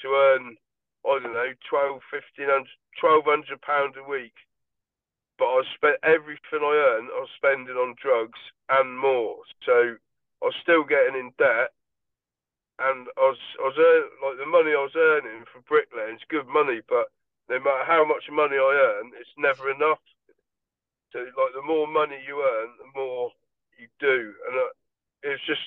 to 0.02 0.08
earn 0.16 0.58
I 1.06 1.20
don't 1.20 1.34
know 1.34 1.54
12, 1.70 2.02
1500, 2.14 2.68
1200 3.02 3.62
pounds 3.62 3.96
a 3.98 4.06
week. 4.06 4.36
But 5.38 5.50
I 5.50 5.62
spent 5.74 5.98
everything 6.04 6.62
I 6.62 6.76
earned. 6.94 7.10
I 7.10 7.26
was 7.26 7.34
spending 7.36 7.74
on 7.74 7.98
drugs 7.98 8.38
and 8.70 8.94
more. 8.94 9.42
So 9.66 9.98
I 9.98 10.46
was 10.46 10.54
still 10.62 10.84
getting 10.84 11.18
in 11.18 11.34
debt 11.42 11.74
and 12.82 13.08
I 13.18 13.26
was 13.30 13.42
I 13.62 13.66
was 13.70 13.78
like 13.78 14.38
the 14.42 14.50
money 14.50 14.74
I 14.74 14.82
was 14.82 14.98
earning 14.98 15.46
for 15.50 15.62
bricklaying 15.70 16.18
is 16.18 16.34
good 16.34 16.48
money, 16.50 16.82
but 16.90 17.14
no 17.50 17.60
matter 17.62 17.86
how 17.86 18.06
much 18.06 18.26
money 18.32 18.58
I 18.58 18.72
earn, 18.74 19.14
it's 19.20 19.34
never 19.38 19.70
enough. 19.70 20.02
So 21.14 21.20
like 21.20 21.54
the 21.56 21.66
more 21.66 21.88
money 21.88 22.20
you 22.26 22.40
earn, 22.40 22.70
the 22.80 22.92
more 22.96 23.32
you 23.78 23.88
do, 24.00 24.34
and 24.48 24.56
uh, 24.56 24.72
it's 25.24 25.44
just 25.46 25.62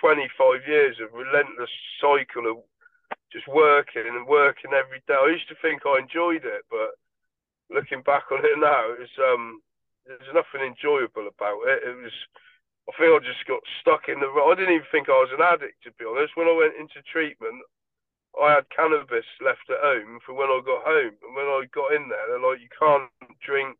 25 0.00 0.66
years 0.66 0.96
of 1.00 1.12
relentless 1.12 1.70
cycle 2.00 2.50
of 2.50 2.58
just 3.32 3.48
working 3.48 4.06
and 4.06 4.26
working 4.26 4.72
every 4.76 5.00
day. 5.08 5.16
I 5.16 5.32
used 5.32 5.48
to 5.48 5.56
think 5.62 5.82
I 5.84 5.98
enjoyed 5.98 6.44
it, 6.44 6.64
but 6.68 6.96
looking 7.72 8.02
back 8.02 8.28
on 8.30 8.44
it 8.44 8.58
now, 8.60 8.92
it's 8.98 9.16
um 9.18 9.62
there's 10.06 10.34
nothing 10.34 10.66
enjoyable 10.66 11.28
about 11.30 11.62
it. 11.68 11.86
It 11.86 11.96
was 11.96 12.12
I 12.88 12.92
think 12.98 13.14
I 13.14 13.18
just 13.22 13.46
got 13.46 13.62
stuck 13.80 14.10
in 14.10 14.18
the. 14.18 14.26
I 14.26 14.54
didn't 14.58 14.74
even 14.74 14.90
think 14.90 15.06
I 15.06 15.22
was 15.22 15.30
an 15.30 15.44
addict, 15.44 15.86
to 15.86 15.94
be 15.94 16.04
honest. 16.04 16.34
When 16.34 16.50
I 16.50 16.56
went 16.58 16.74
into 16.74 16.98
treatment, 17.06 17.62
I 18.34 18.58
had 18.58 18.74
cannabis 18.74 19.28
left 19.38 19.70
at 19.70 19.78
home 19.78 20.18
for 20.26 20.34
when 20.34 20.50
I 20.50 20.58
got 20.66 20.82
home. 20.82 21.14
And 21.22 21.34
when 21.36 21.46
I 21.46 21.62
got 21.70 21.94
in 21.94 22.10
there, 22.10 22.26
they're 22.26 22.42
like, 22.42 22.58
you 22.58 22.72
can't 22.74 23.06
drink, 23.38 23.78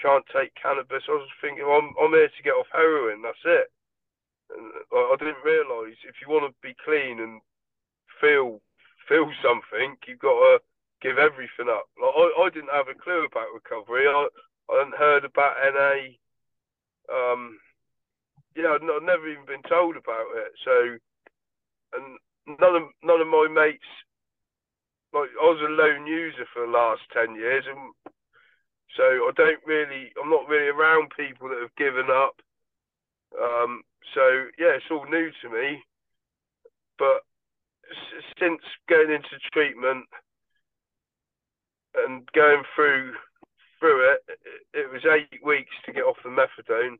can't 0.00 0.24
take 0.32 0.54
cannabis. 0.56 1.04
I 1.08 1.12
was 1.12 1.28
thinking, 1.40 1.64
I'm, 1.64 1.92
I'm 2.00 2.12
here 2.12 2.28
to 2.28 2.42
get 2.42 2.56
off 2.56 2.66
heroin. 2.72 3.22
That's 3.22 3.44
it. 3.44 3.68
And 4.50 4.72
I 4.92 5.14
didn't 5.18 5.44
realise 5.44 5.96
if 6.08 6.18
you 6.20 6.32
want 6.32 6.50
to 6.50 6.54
be 6.66 6.74
clean 6.84 7.20
and 7.20 7.40
feel 8.20 8.60
feel 9.08 9.30
something, 9.44 9.96
you've 10.06 10.18
got 10.18 10.38
to 10.38 10.58
give 11.02 11.18
everything 11.18 11.68
up. 11.70 11.88
Like, 12.00 12.14
I, 12.16 12.24
I 12.44 12.48
didn't 12.50 12.74
have 12.74 12.88
a 12.88 12.98
clue 12.98 13.24
about 13.24 13.54
recovery. 13.54 14.06
I, 14.06 14.28
I 14.70 14.78
hadn't 14.78 14.98
heard 14.98 15.24
about 15.24 15.56
NA. 15.62 16.16
Um, 17.10 17.58
yeah, 18.56 18.74
I've 18.74 19.02
never 19.02 19.28
even 19.28 19.46
been 19.46 19.62
told 19.68 19.96
about 19.96 20.26
it. 20.34 20.52
So, 20.64 20.98
and 21.94 22.18
none 22.58 22.76
of 22.76 22.82
none 23.02 23.20
of 23.20 23.26
my 23.26 23.46
mates, 23.50 23.90
like 25.12 25.30
I 25.40 25.44
was 25.46 25.62
a 25.62 25.70
lone 25.70 26.06
user 26.06 26.46
for 26.52 26.66
the 26.66 26.72
last 26.72 27.02
ten 27.12 27.34
years, 27.34 27.64
and 27.68 28.09
so 28.96 29.02
I 29.02 29.30
don't 29.36 29.60
really, 29.66 30.12
I'm 30.22 30.30
not 30.30 30.48
really 30.48 30.68
around 30.68 31.12
people 31.16 31.48
that 31.48 31.60
have 31.60 31.74
given 31.76 32.06
up. 32.10 32.40
Um, 33.40 33.82
so 34.14 34.22
yeah, 34.58 34.74
it's 34.76 34.90
all 34.90 35.06
new 35.06 35.30
to 35.42 35.48
me. 35.48 35.82
But 36.98 37.22
since 38.38 38.60
going 38.88 39.10
into 39.10 39.38
treatment 39.52 40.06
and 41.94 42.28
going 42.32 42.62
through 42.74 43.14
through 43.78 44.12
it, 44.12 44.38
it 44.74 44.92
was 44.92 45.02
eight 45.06 45.40
weeks 45.44 45.74
to 45.86 45.92
get 45.92 46.04
off 46.04 46.16
the 46.22 46.28
methadone 46.28 46.98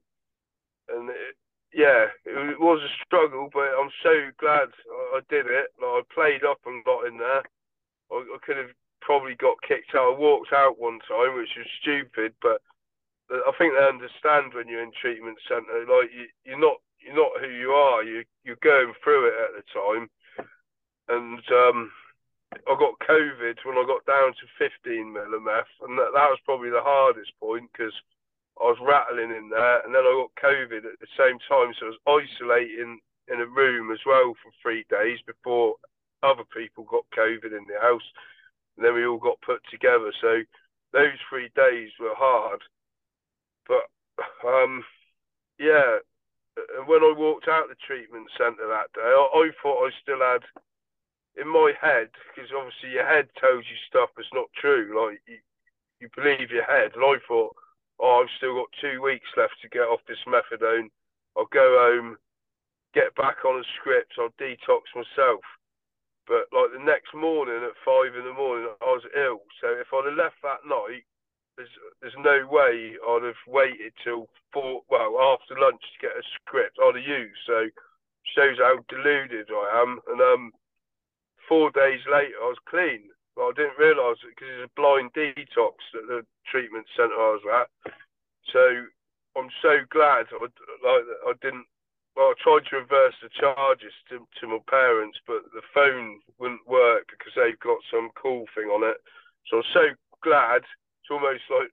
and 0.89 1.11
it, 1.11 1.37
yeah, 1.73 2.11
it 2.27 2.59
was 2.59 2.83
a 2.83 3.05
struggle, 3.07 3.49
but 3.53 3.71
I'm 3.79 3.95
so 4.03 4.31
glad 4.39 4.75
I 5.15 5.21
did 5.31 5.47
it. 5.47 5.71
Like, 5.79 6.03
I 6.03 6.15
played 6.15 6.45
up 6.45 6.59
and 6.67 6.85
got 6.85 7.07
in 7.07 7.19
there. 7.19 7.43
I, 8.11 8.17
I 8.17 8.39
could 8.43 8.57
have 8.57 8.75
probably 9.11 9.35
got 9.35 9.59
kicked 9.67 9.91
out. 9.99 10.15
I 10.15 10.19
walked 10.23 10.55
out 10.55 10.79
one 10.79 11.03
time, 11.11 11.35
which 11.35 11.51
was 11.59 11.67
stupid, 11.83 12.31
but 12.39 12.63
I 13.27 13.51
think 13.59 13.75
they 13.75 13.83
understand 13.83 14.55
when 14.55 14.71
you're 14.71 14.87
in 14.87 14.95
treatment 14.95 15.35
centre. 15.51 15.83
Like 15.83 16.15
you, 16.15 16.31
you're 16.47 16.63
not 16.63 16.79
you're 17.03 17.19
not 17.19 17.43
who 17.43 17.51
you 17.51 17.75
are. 17.75 18.07
You 18.07 18.23
you're 18.47 18.63
going 18.63 18.95
through 19.03 19.35
it 19.35 19.35
at 19.35 19.53
the 19.59 19.67
time, 19.75 20.07
and 21.11 21.43
um, 21.51 21.91
I 22.55 22.79
got 22.79 23.03
COVID 23.03 23.59
when 23.67 23.83
I 23.83 23.91
got 23.91 24.07
down 24.07 24.31
to 24.31 24.47
15 24.63 25.11
millimeth, 25.11 25.75
and 25.83 25.99
that, 25.99 26.15
that 26.15 26.31
was 26.31 26.39
probably 26.47 26.71
the 26.71 26.79
hardest 26.79 27.35
point 27.43 27.67
because 27.75 27.95
I 28.63 28.71
was 28.71 28.79
rattling 28.79 29.35
in 29.35 29.51
there, 29.51 29.83
and 29.83 29.91
then 29.91 30.07
I 30.07 30.23
got 30.23 30.39
COVID 30.39 30.87
at 30.87 31.03
the 31.03 31.11
same 31.19 31.43
time, 31.51 31.75
so 31.75 31.91
I 31.91 31.99
was 31.99 32.31
isolating 32.39 33.03
in 33.27 33.43
a 33.43 33.47
room 33.47 33.91
as 33.91 34.07
well 34.07 34.39
for 34.39 34.55
three 34.63 34.87
days 34.87 35.19
before 35.27 35.75
other 36.23 36.47
people 36.55 36.87
got 36.87 37.11
COVID 37.11 37.51
in 37.51 37.67
the 37.67 37.81
house, 37.83 38.07
and 38.81 38.87
then 38.89 38.95
we 38.95 39.05
all 39.05 39.19
got 39.21 39.37
put 39.45 39.61
together. 39.71 40.11
So 40.23 40.41
those 40.93 41.21
three 41.29 41.51
days 41.55 41.91
were 42.01 42.17
hard, 42.17 42.61
but 43.69 43.85
um, 44.49 44.83
yeah, 45.59 46.01
and 46.57 46.89
when 46.89 47.05
I 47.05 47.13
walked 47.13 47.47
out 47.47 47.69
the 47.69 47.77
treatment 47.87 48.27
centre 48.39 48.67
that 48.67 48.89
day, 48.97 49.05
I, 49.05 49.29
I 49.37 49.51
thought 49.63 49.85
I 49.85 49.91
still 50.01 50.25
had 50.25 50.41
in 51.37 51.47
my 51.47 51.73
head 51.77 52.09
because 52.33 52.51
obviously 52.57 52.97
your 52.97 53.07
head 53.07 53.29
tells 53.37 53.69
you 53.69 53.77
stuff 53.87 54.09
that's 54.17 54.33
not 54.33 54.49
true. 54.57 54.97
Like 54.97 55.21
you, 55.29 55.37
you 56.01 56.09
believe 56.17 56.51
your 56.51 56.65
head, 56.65 56.97
and 56.97 57.05
I 57.05 57.21
thought, 57.29 57.55
oh, 58.01 58.25
I've 58.25 58.33
still 58.39 58.55
got 58.55 58.81
two 58.81 59.03
weeks 59.03 59.29
left 59.37 59.61
to 59.61 59.69
get 59.69 59.85
off 59.93 60.01
this 60.09 60.25
methadone. 60.25 60.89
I'll 61.37 61.53
go 61.53 61.77
home, 61.85 62.17
get 62.95 63.15
back 63.15 63.45
on 63.45 63.61
a 63.61 63.65
script. 63.77 64.17
I'll 64.17 64.33
detox 64.41 64.89
myself. 64.97 65.45
But 66.31 66.47
like 66.55 66.71
the 66.71 66.79
next 66.79 67.11
morning 67.11 67.59
at 67.67 67.75
five 67.83 68.15
in 68.15 68.23
the 68.23 68.33
morning, 68.39 68.71
I 68.79 68.95
was 68.95 69.03
ill. 69.19 69.43
So 69.59 69.75
if 69.75 69.91
I'd 69.91 70.07
have 70.07 70.15
left 70.15 70.39
that 70.47 70.63
night, 70.63 71.03
there's 71.59 71.75
there's 71.99 72.23
no 72.23 72.47
way 72.47 72.95
I'd 72.95 73.27
have 73.27 73.43
waited 73.51 73.91
till 73.99 74.31
four 74.55 74.87
well 74.87 75.19
after 75.19 75.59
lunch 75.59 75.83
to 75.83 76.07
get 76.07 76.15
a 76.15 76.23
script. 76.39 76.79
I'd 76.79 76.95
have 76.95 77.03
used. 77.03 77.43
So 77.51 77.67
shows 78.39 78.63
how 78.63 78.79
deluded 78.87 79.51
I 79.51 79.83
am. 79.83 79.99
And 80.07 80.23
um, 80.23 80.53
four 81.51 81.75
days 81.75 82.07
later, 82.07 82.39
I 82.39 82.55
was 82.55 82.63
clean. 82.71 83.11
But 83.35 83.51
I 83.51 83.53
didn't 83.59 83.83
realise 83.83 84.23
it 84.23 84.31
because 84.31 84.55
it's 84.55 84.71
a 84.71 84.79
blind 84.79 85.11
detox 85.11 85.83
at 85.99 86.07
the 86.07 86.23
treatment 86.47 86.87
centre 86.95 87.19
I 87.19 87.35
was 87.35 87.47
at. 87.51 87.93
So 88.55 88.87
I'm 89.35 89.51
so 89.63 89.83
glad 89.91 90.31
I 90.31 90.39
like 90.39 91.05
I 91.27 91.33
didn't. 91.43 91.67
Well, 92.21 92.37
I 92.37 92.45
tried 92.45 92.69
to 92.69 92.85
reverse 92.85 93.17
the 93.25 93.33
charges 93.33 93.97
to, 94.13 94.21
to 94.21 94.45
my 94.45 94.61
parents, 94.69 95.17
but 95.25 95.41
the 95.57 95.65
phone 95.73 96.21
wouldn't 96.37 96.69
work 96.69 97.09
because 97.09 97.33
they've 97.33 97.65
got 97.65 97.81
some 97.89 98.13
cool 98.13 98.45
thing 98.53 98.69
on 98.69 98.85
it. 98.85 99.01
So 99.49 99.65
I'm 99.65 99.73
so 99.73 99.85
glad 100.21 100.61
it's 101.01 101.09
almost 101.09 101.49
like 101.49 101.73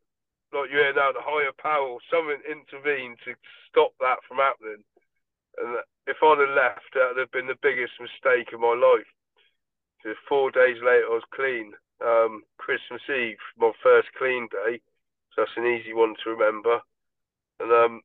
like 0.56 0.72
you 0.72 0.80
hear 0.80 0.96
now 0.96 1.12
the 1.12 1.20
higher 1.20 1.52
power, 1.60 2.00
something 2.08 2.40
intervened 2.48 3.20
to 3.28 3.36
stop 3.68 3.92
that 4.00 4.24
from 4.24 4.40
happening. 4.40 4.88
And 5.60 5.84
if 6.08 6.16
I'd 6.24 6.40
have 6.40 6.56
left, 6.56 6.96
that 6.96 7.12
would 7.12 7.28
have 7.28 7.36
been 7.36 7.52
the 7.52 7.60
biggest 7.60 8.00
mistake 8.00 8.56
of 8.56 8.64
my 8.64 8.72
life. 8.72 9.12
So 10.00 10.16
four 10.32 10.48
days 10.56 10.80
later, 10.80 11.12
I 11.12 11.20
was 11.20 11.36
clean. 11.36 11.76
Um, 12.00 12.48
Christmas 12.56 13.04
Eve, 13.12 13.44
my 13.60 13.76
first 13.84 14.08
clean 14.16 14.48
day. 14.48 14.80
So 15.36 15.44
that's 15.44 15.60
an 15.60 15.68
easy 15.68 15.92
one 15.92 16.16
to 16.24 16.32
remember. 16.32 16.80
And 17.60 17.68
um, 17.68 18.00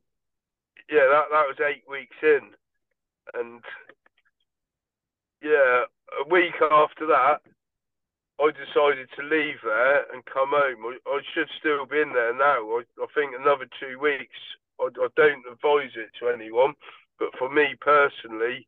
yeah, 0.90 1.07
that 1.11 1.27
that 1.31 1.49
was 1.49 1.57
eight 1.61 1.85
weeks 1.88 2.16
in, 2.23 2.55
and 3.35 3.61
yeah, 5.42 5.85
a 6.21 6.29
week 6.29 6.55
after 6.62 7.07
that, 7.07 7.42
I 8.40 8.51
decided 8.51 9.09
to 9.16 9.23
leave 9.23 9.59
there 9.62 10.07
and 10.12 10.25
come 10.25 10.51
home. 10.51 10.83
I, 10.87 10.99
I 11.07 11.21
should 11.35 11.49
still 11.59 11.87
be 11.87 12.01
in 12.01 12.12
there 12.12 12.35
now. 12.35 12.62
I, 12.79 12.83
I 13.01 13.07
think 13.14 13.35
another 13.38 13.66
two 13.79 13.99
weeks. 13.99 14.38
I, 14.81 14.88
I 14.88 15.09
don't 15.16 15.45
advise 15.51 15.95
it 15.95 16.11
to 16.21 16.29
anyone, 16.29 16.75
but 17.18 17.31
for 17.38 17.51
me 17.53 17.75
personally, 17.81 18.66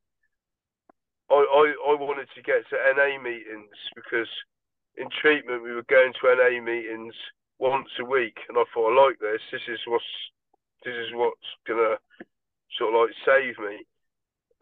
I, 1.30 1.34
I, 1.34 1.64
I 1.90 1.94
wanted 1.98 2.28
to 2.34 2.42
get 2.42 2.68
to 2.70 2.92
NA 2.94 3.22
meetings 3.22 3.74
because 3.94 4.28
in 4.96 5.08
treatment 5.10 5.62
we 5.62 5.72
were 5.72 5.88
going 5.88 6.12
to 6.12 6.36
NA 6.36 6.62
meetings 6.62 7.14
once 7.58 7.88
a 7.98 8.04
week, 8.04 8.38
and 8.48 8.58
I 8.58 8.64
thought 8.72 8.92
I 8.92 9.06
like 9.06 9.18
this. 9.18 9.40
This 9.50 9.66
is 9.68 9.80
what's 9.86 10.04
this 10.84 10.94
is 10.94 11.14
what's 11.14 11.50
gonna 11.66 11.96
sort 12.78 12.94
of 12.94 13.00
like 13.00 13.14
save 13.24 13.58
me, 13.58 13.84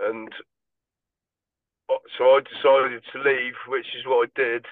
and 0.00 0.32
uh, 1.90 2.02
so 2.18 2.24
I 2.24 2.40
decided 2.40 3.02
to 3.12 3.18
leave, 3.18 3.54
which 3.68 3.86
is 3.96 4.06
what 4.06 4.28
I 4.28 4.40
did. 4.40 4.66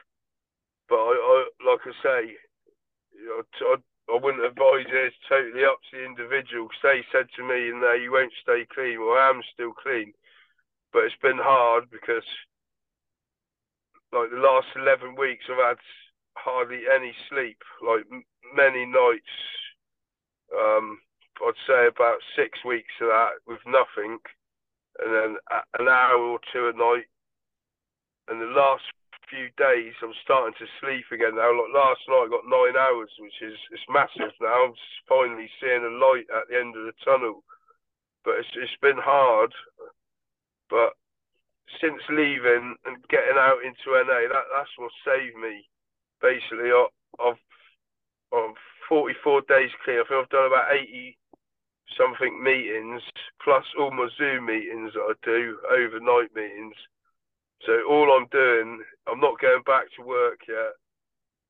But 0.89 0.97
I, 0.97 1.13
I 1.13 1.71
like 1.71 1.81
I 1.87 1.93
say, 2.03 2.37
know, 3.27 3.43
I, 3.63 3.77
I 4.13 4.19
wouldn't 4.21 4.45
advise 4.45 4.87
it. 4.89 5.13
It's 5.13 5.17
totally 5.29 5.65
up 5.65 5.79
to 5.91 5.99
the 5.99 6.05
individual. 6.05 6.69
Because 6.69 6.83
they 6.83 7.05
said 7.13 7.27
to 7.37 7.43
me, 7.43 7.71
"No, 7.75 7.93
you 7.93 8.13
won't 8.13 8.33
stay 8.43 8.67
clean." 8.73 9.01
Well, 9.01 9.19
I 9.19 9.31
am 9.31 9.43
still 9.53 9.73
clean, 9.73 10.13
but 10.93 11.05
it's 11.05 11.21
been 11.23 11.39
hard 11.39 11.91
because, 11.91 12.27
like 14.13 14.31
the 14.31 14.43
last 14.43 14.69
eleven 14.77 15.15
weeks, 15.15 15.45
I've 15.51 15.77
had 15.77 15.83
hardly 16.35 16.83
any 16.93 17.15
sleep. 17.29 17.59
Like 17.83 18.05
many 18.55 18.87
nights, 18.87 19.35
um, 20.55 20.99
I'd 21.41 21.67
say 21.67 21.87
about 21.89 22.21
six 22.37 22.61
weeks 22.65 22.93
of 23.01 23.09
that 23.09 23.41
with 23.47 23.61
nothing, 23.67 24.19
and 25.01 25.11
then 25.11 25.31
an 25.79 25.89
hour 25.89 26.21
or 26.21 26.41
two 26.53 26.69
a 26.69 26.77
night. 26.77 27.09
And 28.29 28.41
the 28.41 28.53
last 28.53 28.85
few 29.29 29.49
days, 29.57 29.95
I'm 30.03 30.15
starting 30.23 30.55
to 30.59 30.67
sleep 30.83 31.07
again 31.15 31.39
now. 31.39 31.55
Like 31.55 31.73
last 31.73 32.03
night, 32.11 32.29
I 32.29 32.35
got 32.35 32.51
nine 32.51 32.77
hours, 32.77 33.11
which 33.19 33.39
is 33.41 33.57
it's 33.71 33.89
massive 33.89 34.35
now. 34.43 34.71
I'm 34.71 34.77
finally 35.09 35.49
seeing 35.63 35.87
a 35.87 35.95
light 35.97 36.29
at 36.29 36.51
the 36.51 36.59
end 36.59 36.77
of 36.77 36.85
the 36.85 36.97
tunnel, 37.05 37.43
but 38.25 38.43
it's 38.43 38.53
it's 38.59 38.79
been 38.83 38.99
hard. 38.99 39.55
But 40.69 40.99
since 41.81 42.03
leaving 42.11 42.77
and 42.85 42.97
getting 43.09 43.39
out 43.39 43.63
into 43.63 43.95
NA, 43.95 44.29
that 44.29 44.47
that's 44.51 44.75
what 44.77 44.93
saved 45.07 45.39
me. 45.39 45.65
Basically, 46.21 46.75
I, 46.75 46.87
I've 47.23 47.41
I've 48.35 48.59
44 48.91 49.43
days 49.47 49.71
clear. 49.85 50.03
I 50.03 50.05
think 50.05 50.19
I've 50.19 50.35
done 50.35 50.51
about 50.51 50.75
80 50.75 51.17
something 51.97 52.43
meetings 52.43 53.03
plus 53.43 53.65
all 53.79 53.91
my 53.91 54.09
Zoom 54.17 54.47
meetings 54.47 54.93
that 54.95 55.07
I 55.09 55.15
do, 55.25 55.59
overnight 55.71 56.35
meetings. 56.35 56.77
So 57.67 57.73
all 57.89 58.13
I'm 58.13 58.27
doing, 58.33 58.83
I'm 59.07 59.21
not 59.21 59.41
going 59.41 59.63
back 59.67 59.85
to 59.97 60.07
work 60.07 60.41
yet. 60.49 60.75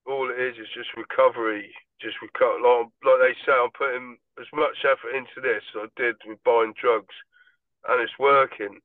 All 0.07 0.31
it 0.31 0.41
is 0.41 0.57
is 0.59 0.71
just 0.75 0.91
recovery. 0.97 1.71
Just 2.01 2.17
recover. 2.23 2.59
Like, 2.59 2.89
like 3.05 3.21
they 3.21 3.35
say, 3.45 3.53
I'm 3.53 3.71
putting 3.77 4.17
as 4.41 4.49
much 4.55 4.85
effort 4.85 5.15
into 5.15 5.39
this 5.43 5.63
as 5.77 5.87
I 5.87 6.01
did 6.01 6.17
with 6.27 6.43
buying 6.45 6.73
drugs, 6.81 7.15
and 7.87 8.01
it's 8.01 8.19
working. 8.19 8.81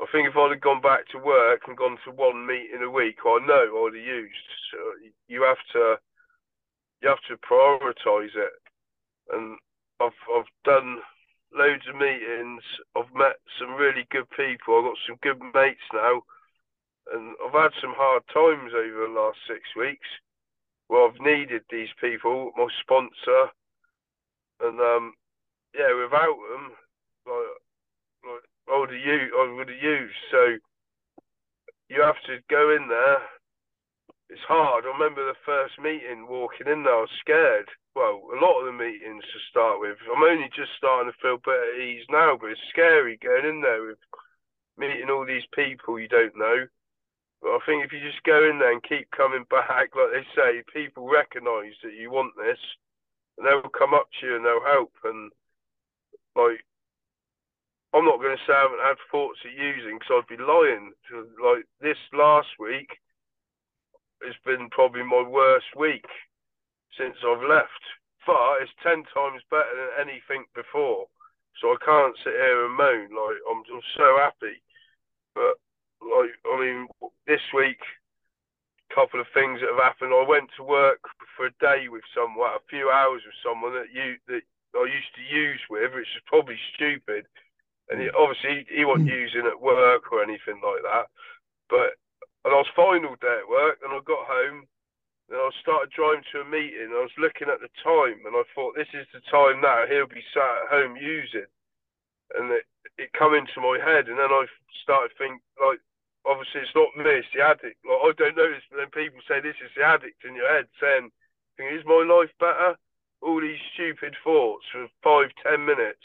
I 0.00 0.06
think 0.12 0.28
if 0.28 0.36
I'd 0.36 0.52
have 0.52 0.60
gone 0.60 0.80
back 0.80 1.08
to 1.10 1.18
work 1.18 1.62
and 1.66 1.76
gone 1.76 1.98
to 2.04 2.10
one 2.12 2.46
meeting 2.46 2.84
a 2.84 2.90
week, 2.90 3.18
I 3.24 3.40
know 3.44 3.86
I'd 3.86 3.96
have 3.96 4.06
used. 4.06 4.48
So 4.70 4.78
you 5.26 5.42
have 5.42 5.60
to, 5.72 5.96
you 7.02 7.08
have 7.08 7.24
to 7.28 7.36
prioritise 7.42 8.36
it. 8.36 8.56
And 9.32 9.58
I've 10.00 10.20
I've 10.34 10.52
done 10.64 10.98
loads 11.54 11.84
of 11.88 11.96
meetings. 11.96 12.62
I've 12.96 13.12
met 13.14 13.36
some 13.58 13.74
really 13.74 14.06
good 14.10 14.28
people. 14.30 14.78
I've 14.78 14.90
got 14.90 15.06
some 15.06 15.18
good 15.22 15.40
mates 15.54 15.86
now 15.92 16.22
and 17.12 17.34
I've 17.44 17.52
had 17.52 17.72
some 17.80 17.94
hard 17.94 18.22
times 18.32 18.72
over 18.74 19.06
the 19.06 19.14
last 19.14 19.38
six 19.46 19.62
weeks 19.76 20.08
where 20.88 21.06
I've 21.06 21.20
needed 21.20 21.62
these 21.70 21.90
people, 22.00 22.52
my 22.56 22.66
sponsor, 22.82 23.50
and 24.60 24.80
um, 24.80 25.14
yeah, 25.74 25.92
without 25.94 26.38
them, 26.50 26.72
like, 27.26 27.52
like 28.24 28.44
I 28.70 28.78
would 28.78 28.90
have 28.90 29.06
used, 29.06 29.34
I 29.34 29.52
would 29.52 29.68
have 29.68 29.82
used. 29.82 30.20
So 30.30 30.56
you 31.88 32.02
have 32.02 32.20
to 32.26 32.38
go 32.50 32.70
in 32.74 32.88
there. 32.88 33.18
It's 34.30 34.46
hard. 34.48 34.84
I 34.84 34.88
remember 34.88 35.26
the 35.26 35.38
first 35.44 35.74
meeting 35.78 36.26
walking 36.28 36.66
in 36.66 36.82
there, 36.82 36.94
I 36.94 37.00
was 37.00 37.10
scared. 37.20 37.68
Well, 37.96 38.28
a 38.28 38.36
lot 38.36 38.60
of 38.60 38.66
the 38.68 38.76
meetings 38.76 39.24
to 39.24 39.40
start 39.48 39.80
with. 39.80 39.96
I'm 40.04 40.22
only 40.22 40.52
just 40.52 40.76
starting 40.76 41.10
to 41.10 41.16
feel 41.16 41.40
better 41.40 41.72
at 41.72 41.80
ease 41.80 42.04
now, 42.12 42.36
but 42.36 42.52
it's 42.52 42.60
scary 42.68 43.16
going 43.16 43.48
in 43.48 43.62
there 43.64 43.88
with 43.88 43.98
meeting 44.76 45.08
all 45.08 45.24
these 45.24 45.48
people 45.56 45.98
you 45.98 46.06
don't 46.06 46.36
know 46.36 46.68
but 47.42 47.50
I 47.50 47.58
think 47.66 47.84
if 47.84 47.92
you 47.92 48.00
just 48.00 48.22
go 48.24 48.48
in 48.48 48.58
there 48.58 48.72
and 48.72 48.82
keep 48.82 49.10
coming 49.10 49.44
back, 49.50 49.94
like 49.94 50.12
they 50.12 50.26
say, 50.34 50.62
people 50.72 51.08
recognise 51.08 51.74
that 51.82 51.94
you 51.94 52.10
want 52.10 52.32
this, 52.36 52.58
and 53.36 53.46
they'll 53.46 53.70
come 53.70 53.94
up 53.94 54.08
to 54.18 54.26
you 54.26 54.36
and 54.36 54.44
they'll 54.44 54.64
help. 54.64 54.92
And 55.04 55.30
like, 56.34 56.64
I'm 57.94 58.04
not 58.04 58.18
going 58.18 58.36
to 58.36 58.42
say 58.46 58.52
I 58.52 58.62
haven't 58.62 58.82
had 58.82 59.10
thoughts 59.10 59.38
of 59.44 59.52
using 59.52 59.98
because 59.98 60.24
I'd 60.24 60.36
be 60.36 60.42
lying. 60.42 60.92
Like 61.38 61.64
this 61.80 62.00
last 62.12 62.48
week, 62.58 62.88
it's 64.22 64.38
been 64.44 64.68
probably 64.70 65.04
my 65.04 65.22
worst 65.22 65.76
week 65.76 66.06
since 66.98 67.16
I've 67.22 67.44
left. 67.46 67.82
But 68.26 68.62
it's 68.62 68.74
ten 68.82 69.06
times 69.14 69.42
better 69.50 69.70
than 69.76 70.08
anything 70.08 70.44
before. 70.54 71.06
So 71.60 71.72
I 71.72 71.78
can't 71.84 72.16
sit 72.20 72.34
here 72.34 72.66
and 72.66 72.74
moan. 72.74 73.14
Like 73.14 73.38
I'm, 73.48 73.62
I'm 73.70 73.86
so 73.96 74.18
happy. 74.18 74.58
But 75.34 75.56
like 76.02 76.34
I 76.44 76.54
mean, 76.58 76.88
this 77.26 77.44
week, 77.54 77.80
a 78.90 78.94
couple 78.94 79.20
of 79.20 79.30
things 79.32 79.60
that 79.60 79.70
have 79.70 79.82
happened. 79.82 80.12
I 80.12 80.26
went 80.26 80.50
to 80.56 80.66
work 80.66 81.00
for 81.36 81.46
a 81.46 81.58
day 81.62 81.88
with 81.88 82.04
someone, 82.12 82.50
a 82.50 82.68
few 82.68 82.90
hours 82.90 83.22
with 83.24 83.38
someone 83.40 83.72
that 83.78 83.94
you 83.94 84.18
that 84.28 84.42
I 84.74 84.84
used 84.84 85.14
to 85.16 85.24
use 85.24 85.60
with, 85.70 85.94
which 85.94 86.10
is 86.16 86.26
probably 86.26 86.58
stupid. 86.74 87.24
And 87.88 88.02
he, 88.02 88.10
obviously, 88.10 88.66
he 88.66 88.84
wasn't 88.84 89.14
mm. 89.14 89.22
using 89.22 89.46
at 89.46 89.62
work 89.62 90.10
or 90.10 90.22
anything 90.22 90.58
like 90.58 90.82
that. 90.82 91.06
But 91.70 91.94
and 92.44 92.54
I 92.54 92.58
was 92.62 92.78
fine 92.78 93.04
all 93.06 93.18
day 93.18 93.38
at 93.42 93.50
work, 93.50 93.78
and 93.82 93.90
I 93.90 93.98
got 94.06 94.26
home. 94.26 94.66
And 95.26 95.42
I 95.42 95.50
started 95.58 95.90
driving 95.90 96.22
to 96.30 96.46
a 96.46 96.48
meeting. 96.48 96.94
I 96.94 97.02
was 97.02 97.14
looking 97.18 97.50
at 97.50 97.58
the 97.58 97.72
time, 97.82 98.22
and 98.22 98.34
I 98.38 98.46
thought, 98.54 98.78
this 98.78 98.90
is 98.94 99.10
the 99.10 99.20
time 99.26 99.58
now. 99.60 99.82
He'll 99.90 100.06
be 100.06 100.22
sat 100.30 100.62
at 100.62 100.70
home 100.70 100.94
using, 100.94 101.50
and 102.38 102.50
it, 102.54 102.62
it 102.96 103.10
come 103.18 103.34
into 103.34 103.58
my 103.58 103.78
head. 103.82 104.06
And 104.06 104.18
then 104.18 104.30
I 104.30 104.46
started 104.82 105.10
thinking, 105.18 105.42
like, 105.58 105.82
obviously 106.22 106.62
it's 106.62 106.78
not 106.78 106.94
me, 106.94 107.22
it's 107.22 107.34
the 107.34 107.42
addict. 107.42 107.82
Like, 107.82 108.02
I 108.06 108.10
don't 108.14 108.38
know 108.38 108.50
this, 108.50 108.62
but 108.70 108.78
then 108.78 108.90
people 108.94 109.18
say 109.26 109.42
this 109.42 109.58
is 109.62 109.74
the 109.74 109.82
addict 109.82 110.22
in 110.22 110.38
your 110.38 110.46
head 110.46 110.70
saying, 110.78 111.10
is 111.58 111.82
my 111.86 112.06
life 112.06 112.30
better? 112.38 112.78
All 113.22 113.40
these 113.40 113.58
stupid 113.74 114.14
thoughts 114.22 114.66
for 114.70 114.86
five, 115.02 115.34
ten 115.42 115.64
minutes. 115.64 116.04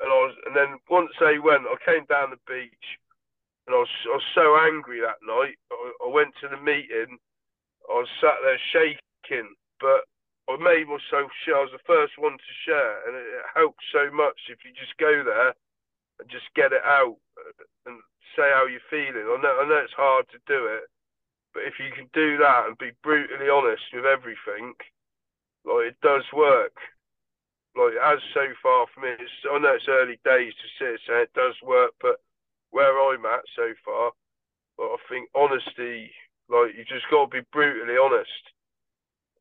and 0.00 0.08
I 0.08 0.18
was, 0.26 0.34
and 0.48 0.56
then 0.56 0.80
once 0.88 1.12
they 1.20 1.38
went, 1.38 1.68
I 1.68 1.76
came 1.84 2.04
down 2.08 2.32
the 2.32 2.40
beach, 2.48 2.86
and 3.66 3.76
I 3.76 3.78
was, 3.78 3.92
I 4.08 4.16
was 4.16 4.28
so 4.34 4.56
angry 4.58 5.00
that 5.00 5.20
night. 5.22 5.56
I, 5.70 5.92
I 6.04 6.08
went 6.08 6.34
to 6.40 6.48
the 6.48 6.56
meeting. 6.60 7.20
I 7.90 8.06
was 8.06 8.10
sat 8.22 8.38
there 8.46 8.60
shaking, 8.70 9.50
but 9.82 10.06
I 10.46 10.54
made 10.56 10.86
myself 10.86 11.30
share. 11.42 11.58
I 11.58 11.66
was 11.66 11.74
the 11.74 11.90
first 11.90 12.14
one 12.18 12.38
to 12.38 12.52
share, 12.62 13.02
and 13.06 13.18
it, 13.18 13.26
helps 13.54 13.82
so 13.90 14.10
much 14.14 14.46
if 14.46 14.62
you 14.62 14.70
just 14.70 14.94
go 14.96 15.22
there 15.26 15.52
and 16.22 16.30
just 16.30 16.46
get 16.54 16.70
it 16.70 16.86
out 16.86 17.18
uh, 17.34 17.90
and 17.90 17.98
say 18.38 18.46
how 18.54 18.70
you're 18.70 18.84
feeling. 18.90 19.26
I 19.26 19.36
know, 19.42 19.54
I 19.58 19.64
know 19.66 19.82
it's 19.82 19.98
hard 19.98 20.30
to 20.30 20.38
do 20.46 20.70
it, 20.70 20.86
but 21.52 21.66
if 21.66 21.82
you 21.82 21.90
can 21.90 22.06
do 22.14 22.38
that 22.38 22.70
and 22.70 22.78
be 22.78 22.94
brutally 23.02 23.50
honest 23.50 23.82
with 23.90 24.06
everything, 24.06 24.78
like 25.66 25.94
it 25.94 25.98
does 26.02 26.24
work. 26.30 26.78
Like 27.74 27.94
has 28.02 28.18
so 28.34 28.50
far 28.62 28.86
for 28.90 29.02
me. 29.02 29.14
It's, 29.18 29.34
I 29.46 29.58
know 29.58 29.74
it's 29.74 29.90
early 29.90 30.18
days 30.26 30.54
to 30.54 30.66
sit 30.78 31.00
say 31.06 31.22
it 31.26 31.34
does 31.34 31.54
work, 31.62 31.94
but 32.00 32.18
where 32.70 32.94
I'm 32.98 33.26
at 33.26 33.46
so 33.54 33.74
far, 33.84 34.10
like, 34.78 34.90
I 34.94 34.98
think 35.10 35.28
honesty, 35.34 36.10
like 36.50 36.74
you 36.74 36.84
just 36.84 37.06
got 37.10 37.30
to 37.30 37.40
be 37.40 37.46
brutally 37.54 37.96
honest. 37.96 38.44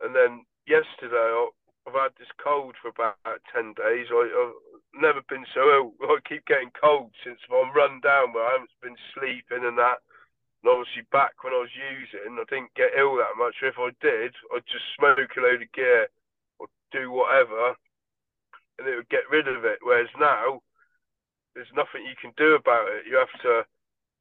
And 0.02 0.15
then 0.15 0.45
yesterday, 0.69 1.17
I, 1.17 1.50
I've 1.88 1.98
had 1.98 2.13
this 2.17 2.32
cold 2.38 2.78
for 2.78 2.93
about 2.93 3.17
ten 3.52 3.74
days. 3.74 4.08
I, 4.13 4.24
I've 4.30 5.02
never 5.02 5.22
been 5.28 5.45
so 5.54 5.65
ill. 5.74 5.93
I 6.06 6.22
keep 6.24 6.45
getting 6.45 6.72
cold 6.78 7.12
since 7.26 7.41
I'm 7.50 7.74
run 7.74 8.00
down 8.00 8.32
where 8.32 8.45
I 8.45 8.62
haven't 8.62 8.78
been 8.82 9.00
sleeping 9.17 9.65
and 9.65 9.78
that. 9.78 10.00
And 10.62 10.69
obviously 10.69 11.08
back 11.12 11.39
when 11.41 11.56
I 11.56 11.63
was 11.63 11.74
using, 11.74 12.36
I 12.36 12.45
didn't 12.52 12.76
get 12.76 12.98
ill 12.98 13.15
that 13.17 13.39
much. 13.39 13.56
If 13.63 13.80
I 13.80 13.95
did, 14.04 14.36
I'd 14.54 14.67
just 14.67 14.86
smoke 14.95 15.17
a 15.17 15.41
load 15.41 15.63
of 15.63 15.72
gear 15.72 16.08
or 16.60 16.67
do 16.91 17.12
whatever, 17.12 17.76
and 18.78 18.88
it 18.88 18.95
would 18.95 19.10
get 19.10 19.32
rid 19.32 19.48
of 19.48 19.63
it. 19.63 19.80
Whereas 19.82 20.12
now, 20.19 20.62
there's 21.56 21.72
nothing 21.76 22.04
you 22.04 22.15
can 22.19 22.36
do 22.36 22.56
about 22.56 22.91
it. 22.91 23.08
You 23.08 23.17
have 23.17 23.34
to 23.43 23.63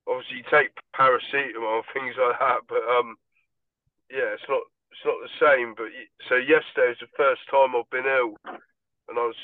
obviously 0.09 0.39
you 0.39 0.49
take 0.51 0.73
paracetamol 0.97 1.83
and 1.83 1.89
things 1.95 2.17
like 2.19 2.39
that. 2.39 2.61
But 2.69 2.83
um, 2.89 3.17
yeah, 4.11 4.35
it's 4.35 4.49
not 4.49 4.63
it's 4.91 5.05
not 5.05 5.21
the 5.23 5.35
same. 5.39 5.75
But 5.77 5.93
so 6.29 6.37
yesterday 6.37 6.97
was 6.97 7.03
the 7.05 7.17
first 7.17 7.43
time 7.51 7.77
I've 7.77 7.91
been 7.91 8.09
ill, 8.09 8.37
and 9.09 9.19
I 9.19 9.27
was 9.29 9.39